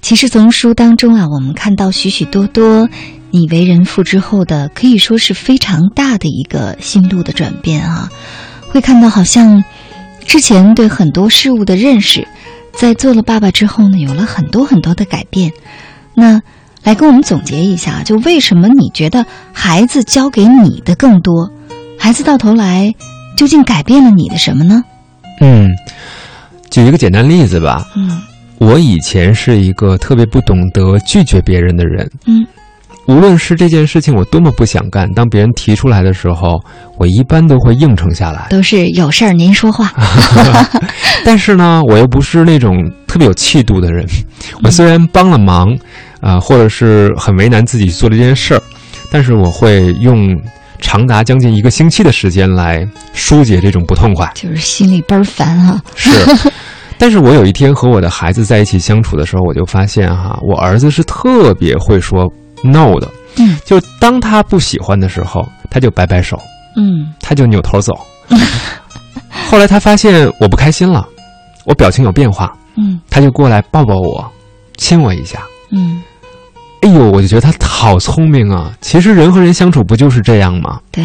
[0.04, 2.88] 其实从书当中啊，我们看到许许多多
[3.32, 8.12] 你为人父之后的，可以说是非常大的一个心路的转变啊。
[8.70, 9.64] 会看到好像
[10.28, 12.28] 之前对很多事物的认识，
[12.74, 15.52] 在做了爸爸之后呢，有了很多很多的改变。
[16.20, 16.42] 那
[16.84, 19.24] 来跟我们总结一下，就为什么你觉得
[19.54, 21.52] 孩子教给你的更多？
[22.00, 22.92] 孩子到头来
[23.38, 24.82] 究竟改变了你的什么呢？
[25.42, 25.70] 嗯，
[26.72, 27.86] 举一个简单例子吧。
[27.96, 28.20] 嗯，
[28.58, 32.10] 我以前是一个特别不懂得拒绝别人的人。
[32.26, 32.48] 嗯，
[33.08, 36.60] 无论是这件事情我多么不想干，当别人提出来的时候，
[36.98, 38.48] 我一般都会应承下来。
[38.50, 39.94] 都是有事儿您说话。
[41.24, 42.76] 但是呢，我又不是那种
[43.06, 44.08] 特别有气度的人。
[44.64, 45.76] 我虽然帮了忙，
[46.28, 48.62] 啊、或者是很为难自己做了这件事儿，
[49.10, 50.38] 但是我会用
[50.78, 54.30] 长达将近一个星期的时间来疏解这种不痛快。
[54.36, 55.82] 就是心里倍儿烦啊。
[55.96, 56.10] 是，
[57.00, 62.30] 但是我有一天和我的孩子在一起相处的时候，我就发现哈，我儿子是特别会说
[62.62, 63.08] no 的。
[63.38, 66.38] 嗯，就当他不喜欢的时候，他就摆摆手，
[66.76, 67.98] 嗯他就扭头走。
[69.50, 71.08] 后来他发现我不开心了，
[71.64, 74.30] 我表情有变化，嗯他就过来抱抱我，
[74.76, 75.42] 亲我一下。
[75.70, 76.02] 嗯，
[76.82, 78.72] 哎呦，我就觉得他好聪明啊！
[78.82, 80.80] 其实人和人相处不就是这样吗？
[80.92, 81.04] 对，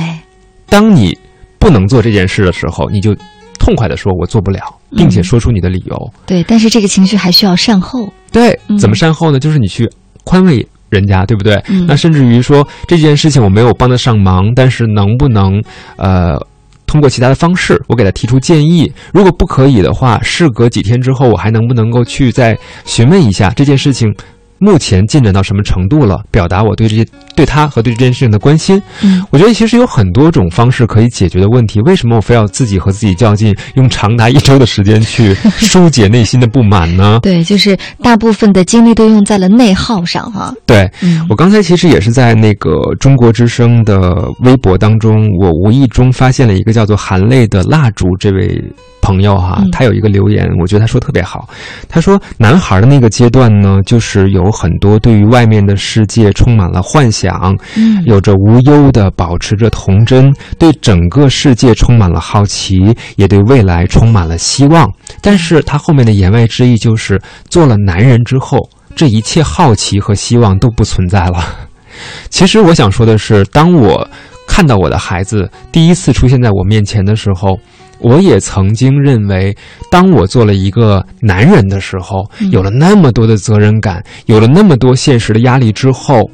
[0.68, 1.16] 当你
[1.58, 3.14] 不能做这件事的时候，你就
[3.58, 4.60] 痛快的说“我做不了”，
[4.96, 6.12] 并且说出你的理由。
[6.26, 8.12] 对，但是这个情绪还需要善后。
[8.30, 9.38] 对，嗯怎么善后呢？
[9.38, 9.90] 就是你去
[10.24, 11.54] 宽慰人家，对不对？
[11.68, 15.62] 嗯那甚至于说这件事情我没有帮得上忙，但是能不能
[15.96, 16.38] 呃？
[16.84, 18.92] 通过其他的方式，我给他提出建议。
[19.14, 22.54] 如果不可以的话，事隔几天之后，我还能不能够去再
[22.84, 24.14] 询问一下这件事情
[24.62, 28.80] 目前进展到什么程度了，表达我对这些对他和对这件事情的关心。
[29.02, 37.18] 嗯，我觉得其实有很多种方式可以解决的问题，为什么我非要自己和自己较劲，用长达一周的时间去疏解内心的不满呢？
[37.24, 40.54] 对，就是大部分的精力都用在了内耗上哈。
[40.64, 48.62] 对、嗯我刚才其实也是在那个中国之声的微博当中，我无意中发现了一个叫做“含泪的蜡烛”这位
[49.02, 51.46] 朋友哈，嗯他有一个留言，我觉得他说特别好。
[51.88, 62.78] 他说，男孩的那个阶段呢，就是有很多对于外面的世界充满了幻想，嗯有着无忧的保持着童真，对整个世界充满了好奇，
[63.16, 64.90] 也对未来充满了希望。
[65.20, 67.20] 但是他后面的言外之意就是，
[67.50, 71.44] 做了男人之后，这一切好奇和希望都不存在了。
[72.30, 74.08] 其实我想说的是，当我
[74.46, 77.58] 看到我的孩子第一次出现在我面前的时候，
[78.02, 79.56] 我也曾经认为，
[79.90, 86.28] 当我做了一个男人的时候，嗯有了那么多的责任感，有了那么多现实的压力之后，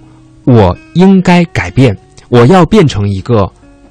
[0.45, 1.97] 我应该改变，
[2.31, 3.47] 我要变成一个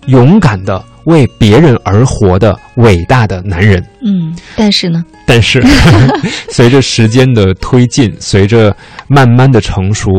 [0.07, 3.81] 勇敢的为别人而活的伟大的男人。
[4.01, 5.63] 嗯，但是呢，但是，
[6.49, 8.75] 随着时间的推进，随着
[9.07, 10.09] 慢慢的成熟，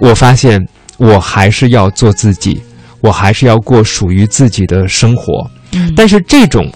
[0.00, 0.60] 我发现
[0.98, 2.60] 我还是要做自己，
[3.00, 5.48] 我还是要过属于自己的生活。
[5.72, 6.70] 嗯但是这种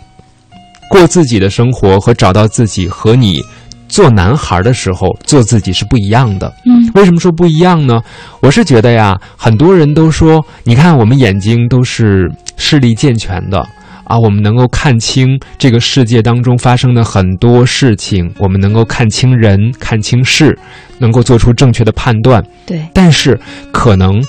[0.90, 3.40] 过自己的生活和找到自己，和你
[3.88, 6.52] 做男孩的时候做自己是不一样的。
[6.64, 8.00] 嗯为什么说不一样呢？
[8.40, 13.66] 我是觉得呀，很多人都说，你看我们眼睛都是视力健全的。
[14.04, 20.56] 啊，我们能够看清这个世界当中发生的很多事情，我们能够看清人、看清事，
[20.98, 22.40] 能够做出正确的判断。
[22.64, 23.36] 对，但是
[23.72, 24.22] 可能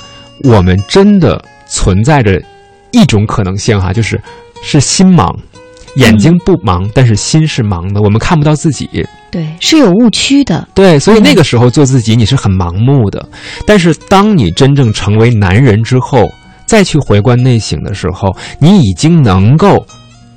[0.44, 2.42] 我们真的存在着
[2.92, 4.20] 一种可能性哈，就是
[4.64, 5.36] 是心盲，
[5.96, 8.90] 眼睛不盲，但是心是盲的，我们看不到自己。
[9.30, 10.68] 对，是有误区的。
[10.74, 13.28] 对，所以那个时候做自己你是很盲目的，
[13.66, 16.30] 但是当你真正成为男人之后，
[16.66, 19.86] 再去回观内省的时候，你已经能够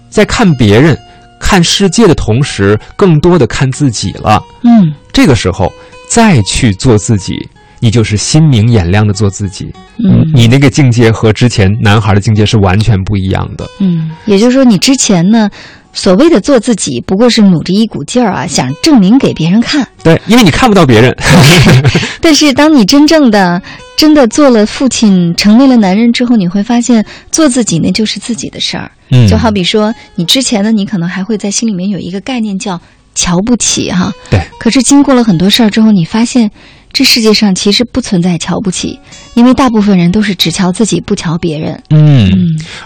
[0.09, 0.99] 在看别人、
[1.39, 4.43] 看世界的同时，更多的看自己了。
[4.65, 5.73] 嗯这个时候
[6.09, 7.37] 再去做自己，
[7.81, 9.73] 你就是心明眼亮的做自己。
[9.99, 13.67] 嗯你那个境界和之前男孩的境界是完全不一样的。
[13.81, 15.51] 嗯，也就是说，你之前呢，
[15.93, 19.87] 所谓的做自己，不过是努着一股劲儿啊，想证明给别人看。
[20.03, 21.15] 对，因为你看不到别人。
[22.23, 23.61] 但是，当你真正的、
[23.97, 28.91] 真的做了父亲，成为了男人之后，你会发现，做自己那就是自己的事儿。
[29.11, 32.81] 嗯就好比说，你之前呢，你可能还会在心里面有一个概念叫
[33.15, 34.13] 瞧不起哈。
[34.31, 34.41] 对。
[34.59, 36.51] 可是经过了很多事儿之后，你发现，
[36.93, 38.99] 这世界上其实不存在瞧不起，
[39.35, 41.81] 因为大部分人都是只瞧自己，不瞧别人。
[41.91, 42.31] 嗯，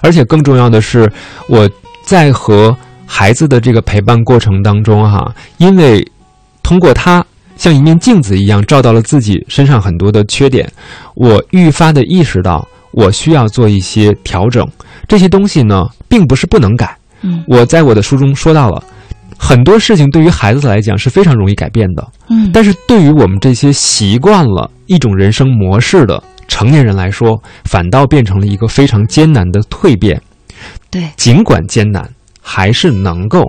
[0.02, 1.10] 而且更重要的是，
[1.48, 1.68] 我
[2.04, 2.76] 在和
[3.06, 6.06] 孩子的这个陪伴过程当中哈、因为
[6.62, 7.24] 通过他
[7.56, 10.70] 像一面镜子一样照到了自己身上很多的缺点，
[11.14, 14.66] 我愈发的意识到我需要做一些调整。
[15.08, 16.96] 这些东西呢，并不是不能改。
[17.22, 18.84] 嗯我在我的书中说到了。
[19.38, 30.20] 很多事情对于孩子来讲是非常容易改变的，嗯但是对于我们这些习惯了一种人生模式的成年人来说，反倒变成了一个非常艰难的蜕变。
[30.90, 32.08] 对，尽管艰难，
[32.40, 33.42] 还是能够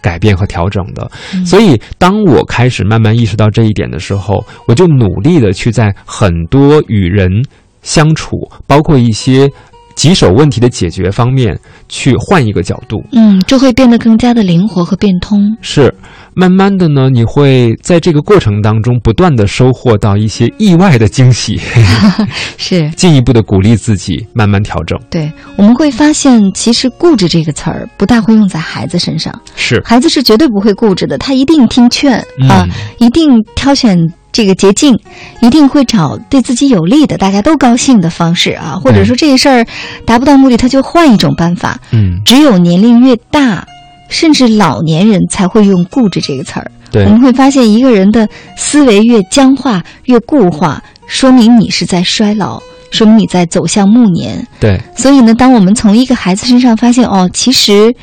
[0.00, 1.10] 改变和调整的。
[1.44, 7.30] 所以，当我开始慢慢意识到这一点的时候，我就努力的去在很多与人
[7.82, 9.50] 相处，包括一些
[9.94, 11.58] 棘手问题的解决方面，
[11.88, 13.02] 去换一个角度。
[13.12, 15.40] 嗯，就会变得更加的灵活和变通。
[15.60, 15.92] 是，
[16.34, 21.60] 慢慢的呢，你会在这个过程当中不断的收获到一些意外的惊喜，
[22.56, 24.98] 是进一步的鼓励自己，慢慢调整。
[25.10, 29.32] 对，我们会发现，其实“固执”这个词儿不大会用在孩子身上。
[29.56, 33.98] 是，孩子是绝对不会固执的，他一定听劝啊、嗯一定挑选
[34.32, 34.98] 这个捷径，
[35.40, 39.66] 一定会找对自己有利的、大家都高兴的方式啊，或者说这个事儿
[40.06, 41.78] 达不到目的，他就换一种办法。
[41.92, 43.66] 嗯，只有年龄越大，
[44.08, 46.70] 甚至老年人才会用“固执”这个词儿。
[46.90, 52.60] 对我们会发现一个人的思维越僵化、越固化，说明你是在衰老，
[52.90, 54.46] 说明你在走向暮年。
[54.60, 57.94] 对，所以呢，当我们从一个孩子身上发现，哦，其实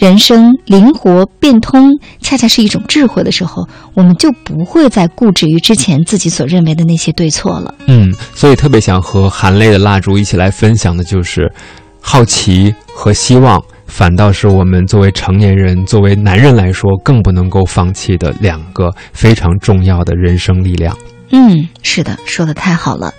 [0.00, 1.90] 人生灵活变通，
[2.22, 7.74] 恰恰是一种智慧的时候，我们就不会再固执于之前自己所认为的那些对错了。
[7.86, 11.52] 嗯，所以特别想和含泪的蜡烛一起来分享的就是，
[12.00, 20.96] 好奇和希望，反倒是我们作为成年人、作为男人来说，更不能够放弃的两个非常重要的人生力量。
[21.30, 23.12] 嗯，是的，说的太好了。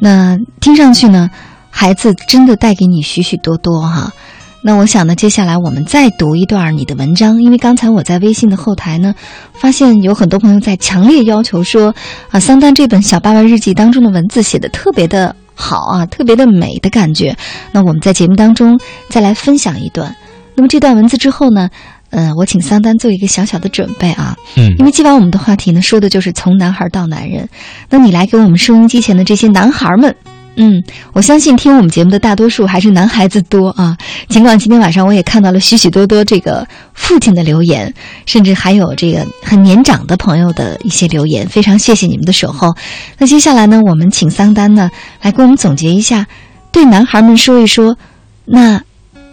[0.00, 1.30] 那听上去呢，
[1.70, 4.12] 孩子真的带给你许许多多哈。
[4.62, 9.14] 那我想呢，接下来我们再读一段你的文章，因为刚才我在微信的后台呢，
[9.54, 11.94] 发现有很多朋友在强烈要求说，
[12.30, 17.34] 啊，桑丹这本《小爸爸日记》当中的文字写的特别的好啊，特别的美的感觉。
[17.72, 18.78] 那我们在节目当中
[19.08, 20.14] 再来分享一段。
[20.54, 21.70] 那么这段文字之后呢，
[22.10, 27.48] 呃，我请桑丹做一个小小的准备啊，嗯因为今晚我们的话题呢，说的就是从男孩到男人。
[27.88, 30.14] 那你来给我们收音机前的这些男孩们。
[30.56, 30.82] 嗯，
[31.12, 33.96] 我相信听我们节目的大多数还是男孩子多啊。
[34.28, 37.94] 尽管今天晚上我也看到了许许多多这个父亲的留言，
[38.26, 42.74] 甚至还有这个很年长的朋友的一些留言，非常谢谢你们的守候。
[43.16, 44.90] 那接下来呢，我们请桑丹呢
[45.22, 46.26] 来给我们总结一下，
[46.72, 47.96] 对男孩们说一说。
[48.44, 48.82] 那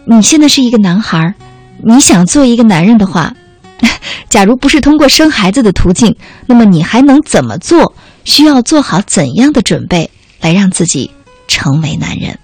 [0.06, 1.34] 你现在是一个男孩，
[1.84, 3.34] 你想做一个男人的话，
[4.30, 6.16] 假如不是通过生孩子的途径，
[6.46, 7.94] 那么你还能怎么做？
[8.24, 11.12] 需要做好怎样的准备来让自己
[11.48, 12.40] 成为男人？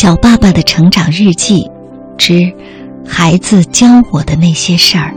[0.00, 1.68] 小爸爸的成长日记
[2.16, 2.52] 之
[3.04, 5.12] 孩子教我的那些事儿。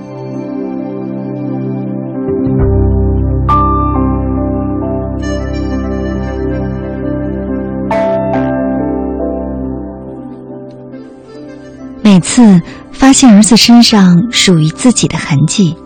[12.02, 12.60] 每次
[12.92, 15.78] 发现儿子身上属于自己的痕迹，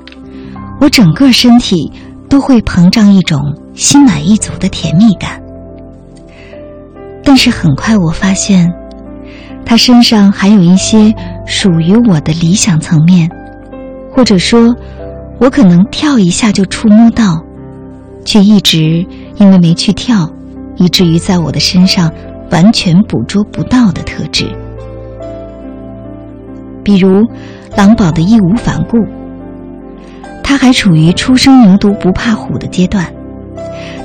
[0.79, 1.91] 我整个身体
[2.29, 3.41] 都会膨胀一种
[3.73, 5.41] 心满意足的甜蜜感。
[7.25, 8.73] 但是很快我发现，
[9.65, 11.13] 他身上还有一些
[11.45, 13.29] 属于我的理想层面，
[14.11, 14.75] 或者说，
[15.39, 17.43] 我可能跳一下就触摸到，
[18.23, 19.05] 却一直
[19.37, 20.29] 因为没去跳，
[20.77, 22.11] 以至于在我的身上
[22.51, 24.45] 完全捕捉不到的特质。
[26.83, 27.25] 比如，
[27.75, 28.97] 狼宝的义无反顾，
[30.43, 33.11] 他还处于初生牛犊不怕虎的阶段，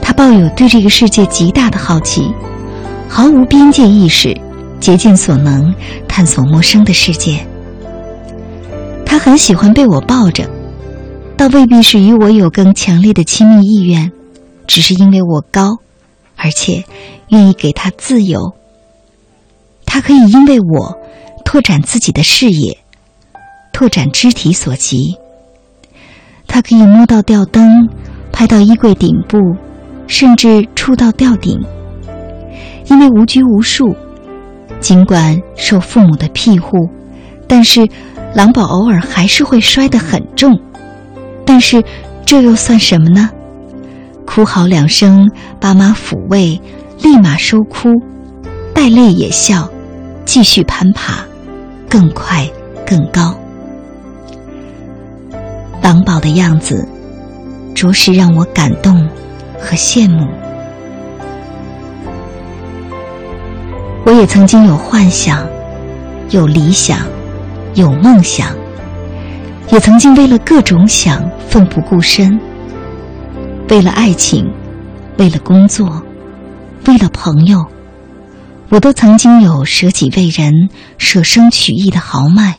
[0.01, 2.33] 他抱有对这个世界极大的好奇。
[3.07, 4.35] 毫无边界意识，
[4.81, 5.75] 竭尽所能
[6.09, 7.47] 探索陌生的世界。
[9.05, 10.49] 他很喜欢被我抱着，
[11.37, 14.11] 倒未必是与我有更强烈的亲密意愿，
[14.67, 15.79] 只是因为我高，
[16.37, 16.85] 而且
[17.29, 18.55] 愿意给他自由。
[19.85, 20.97] 他可以因为我
[21.45, 22.79] 拓展自己的视野，
[23.73, 25.17] 拓展肢体所及。
[26.47, 27.89] 他可以摸到吊灯，
[28.33, 29.39] 拍到衣柜顶部，
[30.07, 31.61] 甚至触到吊顶。
[32.87, 33.97] 因为无拘无束，
[34.81, 36.89] 尽管受父母的庇护，
[37.47, 37.87] 但是
[38.35, 40.59] 狼宝偶尔还是会摔得很重。
[41.45, 41.83] 但是
[42.25, 43.31] 这又算什么呢？
[44.27, 45.29] 哭嚎两声，
[45.61, 46.61] 爸妈抚慰，
[47.03, 47.89] 立马收哭，
[48.73, 49.69] 带泪也笑，
[50.25, 51.25] 继续攀爬，
[51.89, 52.49] 更快
[52.87, 53.35] 更高。
[55.83, 56.87] 狼宝的样子，
[57.75, 59.09] 着实让我感动
[59.59, 60.25] 和羡慕。
[64.05, 65.47] 我也曾经有幻想，
[66.31, 67.07] 有理想，
[67.75, 68.55] 有梦想，
[69.71, 72.41] 也曾经为了各种想奋不顾身。
[73.69, 74.45] 为了爱情，
[75.19, 76.03] 为了工作，
[76.87, 77.65] 为了朋友，
[78.69, 80.69] 我都曾经有舍己为人、
[80.99, 82.59] 舍生取义的豪迈。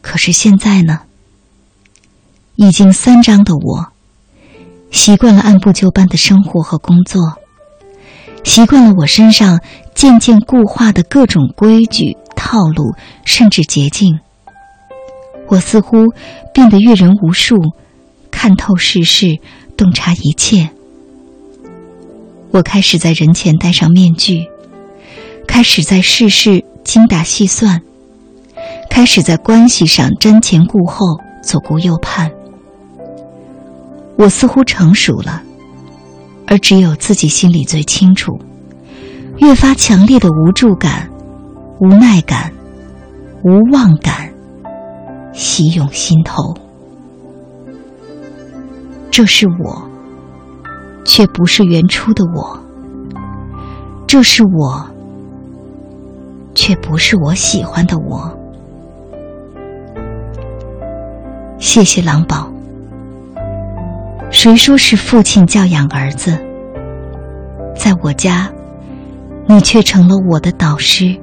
[0.00, 1.00] 可是现在呢？
[2.54, 3.88] 已经三张的我，
[4.90, 7.36] 习惯了按部就班的生活和工作。
[8.46, 9.60] 习惯了我身上
[9.92, 12.94] 渐渐固化的各种规矩、套路，
[13.24, 14.20] 甚至捷径。
[15.48, 15.96] 我似乎
[16.54, 17.56] 变得阅人无数，
[18.30, 19.40] 看透世事，
[19.76, 20.70] 洞察一切。
[22.52, 24.46] 我开始在人前戴上面具，
[25.48, 27.82] 开始在世事精打细算，
[28.88, 31.04] 开始在关系上瞻前顾后、
[31.42, 32.30] 左顾右盼。
[34.16, 35.42] 我似乎成熟了。
[36.46, 38.38] 而只有自己心里最清楚，
[39.38, 41.10] 越发强烈的无助感、
[41.80, 42.52] 无奈感、
[43.42, 44.32] 无望感
[45.32, 46.54] 袭涌心头。
[49.10, 49.90] 这是我，
[51.04, 52.58] 却不是原初的我；
[54.06, 54.86] 这是我，
[56.54, 58.30] 却不是我喜欢的我。
[61.58, 62.55] 谢谢狼宝。
[64.36, 66.38] 谁说是父亲教养儿子？
[67.74, 68.46] 在我家，
[69.46, 71.16] 你却成了我的导师。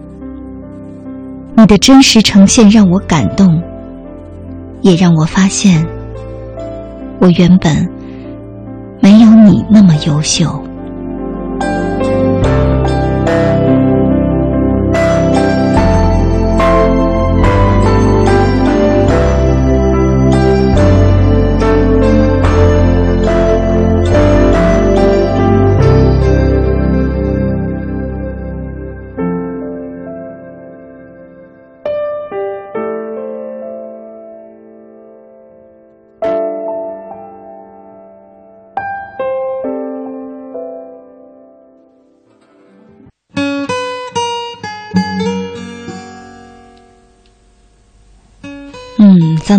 [1.55, 3.61] 你的真实呈现让我感动，
[4.81, 5.85] 也让我发现，
[7.19, 7.87] 我原本
[8.99, 10.59] 没有你那么优秀。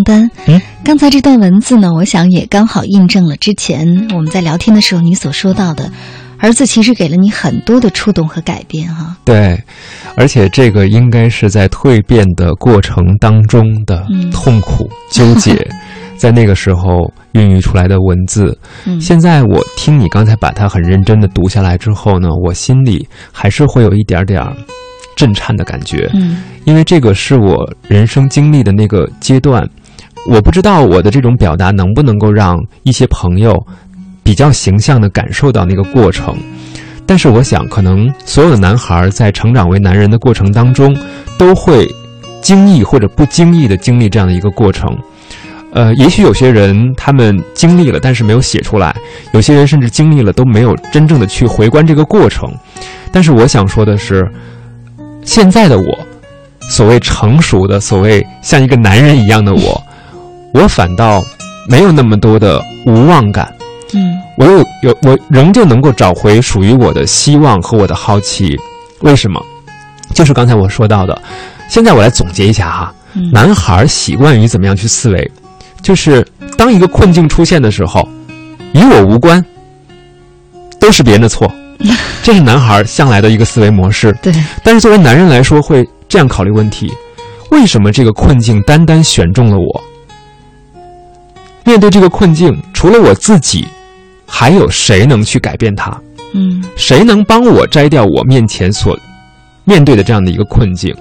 [0.04, 5.90] 丹，嗯，刚才这段文字呢，我想也刚好印证了之前我们在聊天的时候你所说到的，
[6.38, 9.16] 儿子其实给了你很多的触动和改变哈。
[9.24, 9.60] 对，
[10.14, 15.68] 而且这个应该是在蜕变的过程当中的嗯痛苦、纠结，
[16.16, 18.56] 在那个时候孕育出来的文字。
[18.84, 24.54] 嗯现在我听你刚才把它很认真的读下来之后呢，我心里还是会有一点点儿
[25.16, 26.10] 震颤的感觉。
[26.14, 29.68] 嗯因为这个是我人生经历的那个阶段，
[30.26, 33.54] 我不知道我的这种表达能不能够让一些朋友
[34.22, 36.36] 比较形象的感受到那个过程。
[37.06, 40.96] 但是我想，可能所有的男孩在成长为男人的过程当中，
[41.36, 41.86] 都会
[42.40, 44.88] 经历或者不经意的经历这样的一个过程。
[45.74, 48.94] 呃，也许有些人他们经历了，但是没有写出来；
[49.32, 52.48] 有些人甚至经历了，都没有真正的去回观这个过程。
[53.12, 54.26] 但是我想说的是，
[55.22, 55.98] 现在的我，
[56.70, 59.82] 所谓成熟的，所谓像一个男人一样的我，
[60.54, 61.22] 我反倒
[61.68, 63.52] 没有那么多的无望感。
[63.92, 68.58] 嗯我有有我仍旧能够找回属于我的希望和我的好奇。
[69.00, 69.40] 为什么？
[70.14, 71.22] 就是刚才我说到的。
[71.68, 75.30] 现在我来总结一下哈，嗯男孩习惯于怎么样去思维，
[75.82, 76.26] 就是
[76.56, 78.08] 当一个困境出现的时候，
[78.72, 79.44] 与我无关，
[80.80, 81.50] 都是别人的错。
[82.22, 84.16] 这是男孩向来的一个思维模式。
[84.22, 84.32] 对，
[84.62, 86.92] 但是作为男人来说，会这样考虑问题：
[87.50, 89.83] 为什么这个困境单单选中了我？
[91.64, 93.66] 面对这个困境，除了我自己，
[94.26, 95.90] 还有谁能去改变它？
[96.34, 98.98] 嗯谁能帮我摘掉我面前所
[99.64, 100.94] 面对的这样的一个困境？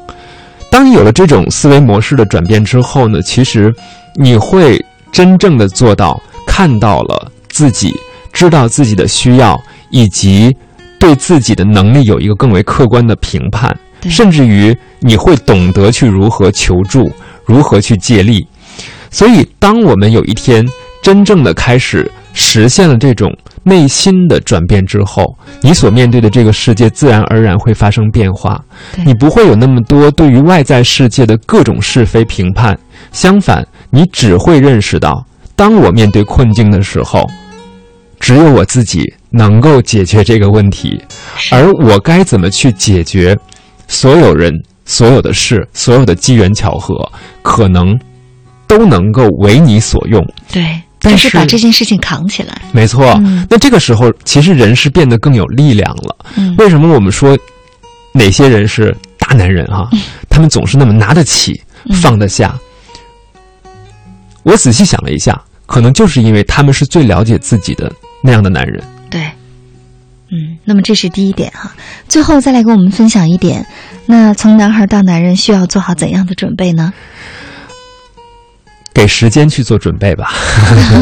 [0.70, 3.74] 当你有了这种思维模式的转变之后呢，其实
[4.16, 7.94] 你会真正的做到看到了自己，
[8.32, 9.60] 知道自己的需要，
[9.90, 10.56] 以及
[11.00, 13.76] 对自己的能力有一个更为客观的评判，
[14.10, 17.12] 甚至于你会懂得去如何求助，
[17.46, 18.48] 如何去借力。
[19.12, 20.68] 所以，当我们有一天
[21.02, 23.34] 真正的开始实现了这种
[23.64, 25.24] 内心的转变之后，
[25.62, 28.62] 你所面对的这个世界自然而然会发生变化。
[29.06, 32.78] 你不会有那么多对于外在世界的各种是非评判，
[33.14, 35.26] 相反，你只会认识到，
[35.56, 37.26] 当我面对困境的时候，
[38.20, 41.02] 只有我自己能够解决这个问题，
[41.54, 43.34] 而我该怎么去解决，
[43.88, 44.52] 所有人、
[44.84, 47.10] 所有的事、所有的机缘巧合，
[47.42, 47.98] 可能
[48.78, 50.26] 都能够为你所用。
[50.52, 52.62] 对，但是把这件事情扛起来。
[52.72, 56.16] 没错，嗯那这个时候其实人是变得更有力量了。
[56.38, 57.38] 嗯为什么我们说
[58.14, 59.90] 哪些人是大男人哈、
[60.30, 62.58] 他们总是那么拿得起、嗯放得下？
[64.44, 67.92] 我仔细想了一下，可能就是因为他们是最了解自己的
[68.22, 68.84] 那样的男人。
[69.10, 69.22] 对，
[70.32, 71.72] 嗯，那么这是第一点哈。
[72.10, 73.66] 最后再来跟我们分享一点，
[74.06, 76.92] 那从男孩到男人需要做好怎样的准备呢？
[78.94, 80.32] 给时间去做准备吧。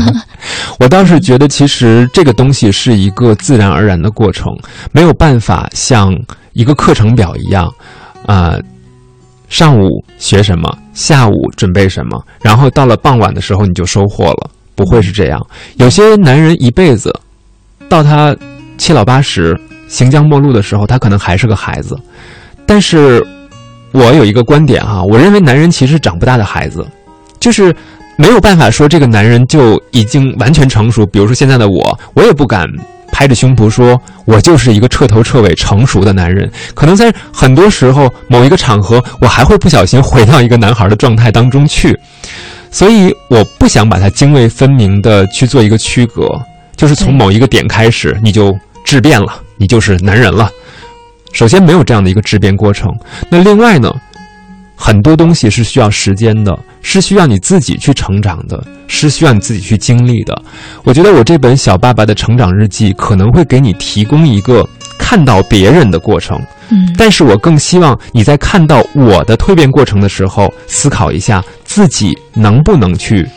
[0.79, 4.47] 我倒是觉得，其实这个东西是一个自然而然的过程，
[4.91, 6.15] 没有办法像
[6.53, 7.71] 一个课程表一样，
[8.25, 8.57] 啊、
[9.49, 9.87] 上午
[10.17, 15.39] 学什么，下午准备什么，然后到了傍晚的时候你就收获了，不会是这样。
[15.75, 17.13] 有些男人一辈子，
[17.89, 18.35] 到他
[18.77, 21.95] 七老八十、行将末路的时候，他可能还是个孩子。
[22.65, 23.23] 但是，
[23.91, 26.85] 我有一个观点哈，我认为男人其实长不大的孩子。
[27.41, 27.75] 就是
[28.15, 31.05] 没有办法说这个男人就已经完全成熟。
[31.07, 32.65] 比如说现在的我，我也不敢
[33.11, 36.49] 拍着胸脯说我就是一个彻头彻尾成熟的男人。
[36.75, 41.97] 可能在很多时候，某一个场合，我还会不小心回到一个男孩的状态当中去。
[42.69, 46.29] 所以我不想把它泾渭分明的去做一个区隔，
[46.77, 48.55] 就是从某一个点开始你就
[48.85, 50.49] 质变了，你就是男人了。
[51.33, 52.89] 首先没有这样的一个质变过程。
[53.29, 53.91] 那另外呢？
[54.83, 60.39] 很多东西是需要时间的，是需要你自己去成长的，是需要你自己去经历的。
[60.83, 64.67] 我觉得我这本《小爸爸的成长日记》可能会给你提供一个
[64.97, 66.39] 看到别人的过程，
[66.69, 73.27] 嗯，但是我更希望你在看到我的蜕变过程的时候，思考一下自己能不能去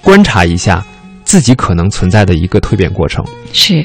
[0.00, 0.84] 观察一下
[1.24, 3.24] 自己可能存在的一个蜕变过程。
[3.52, 3.84] 是，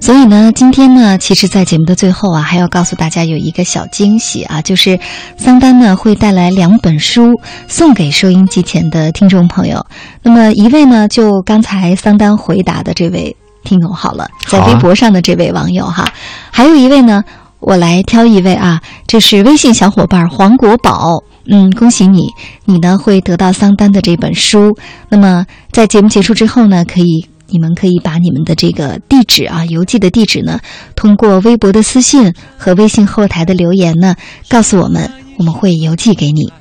[0.00, 4.98] 所以呢，今天呢，其实，在节目的最后啊，还要告诉大家有一个小惊喜啊，就是
[5.36, 7.34] 桑丹呢会带来两本书
[7.66, 9.84] 送给收音机前的听众朋友。
[10.22, 16.06] 那么一位呢，就刚才桑丹回答的这位听众好了，在微博上的这位网友哈，
[16.50, 17.22] 还有一位呢，
[17.58, 21.22] 我来挑一位啊，这是微信小伙伴黄国宝。
[21.48, 22.28] 嗯，恭喜你，
[22.64, 24.76] 你呢会得到桑丹的这本书。
[25.08, 30.58] 那么在节目结束之后呢，可以你们可以把你们的这个地址啊，邮寄的地址呢，
[30.96, 34.16] 通过微博的私信和微信后台的留言呢，
[34.48, 36.52] 告诉我们，我们会邮寄给你。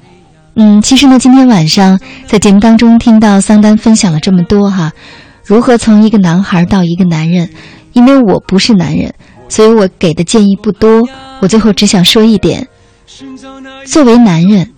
[0.56, 4.94] 嗯，其实呢，今天晚上在节目当中听到桑丹分享了这么多哈，
[5.44, 7.50] 如何从一个男孩到一个男人，
[7.94, 9.14] 因为我不是男人，
[9.50, 11.04] 所以我给的建议不多。
[11.42, 12.68] 我最后只想说一点：
[13.86, 14.72] 作为男人，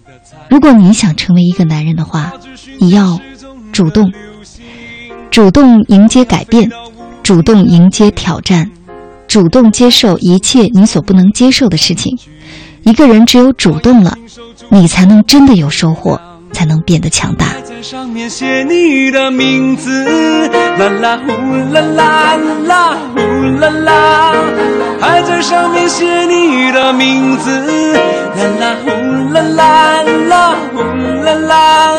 [0.50, 2.32] 如果你想成为一个男人的话，
[2.80, 3.20] 你要
[3.72, 4.12] 主动，
[5.30, 6.72] 主动迎接改变，
[7.22, 8.72] 主动迎接挑战，
[9.28, 12.18] 主动接受一切你所不能接受的事情。
[12.84, 14.18] 一个人只有主动了，
[14.70, 16.20] 你才能真的有收获，
[16.52, 17.48] 才能变得强大。
[17.64, 20.04] 在上面写你的名字，
[20.80, 21.32] 啦啦呼
[21.72, 23.20] 啦啦啦呼
[23.60, 24.34] 啦啦，
[25.00, 27.98] 还在上面写你的名字，
[28.36, 28.90] 啦啦呼
[29.32, 30.82] 啦啦啦呼
[31.24, 31.98] 啦啦，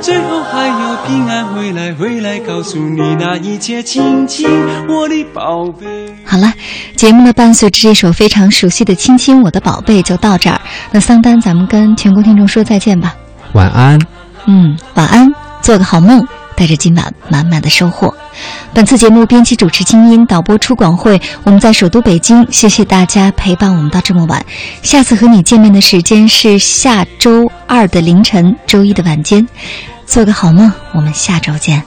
[0.00, 4.48] 最后还要平安回来，回来告诉你那一切，亲亲
[4.88, 5.86] 我的宝贝。
[6.24, 6.52] 好了，
[6.94, 10.60] 节目呢伴随着这首非常熟悉的《亲亲我的宝贝》就到这儿。
[10.92, 13.16] 那桑丹，咱们跟全国听众说再见吧。
[13.52, 13.98] 晚安。
[14.46, 16.26] 嗯，晚安，做个好梦，
[16.56, 18.14] 带着今晚满满的收获。
[18.72, 24.44] 本次节目编辑主持金英，导播出广慧，我们在首都北京，谢谢大家陪伴我们到这么晚。
[24.82, 29.46] 下次和你见面的时间是下周二的凌晨，周一的晚间。
[30.06, 31.82] 做个好梦，我们下周见。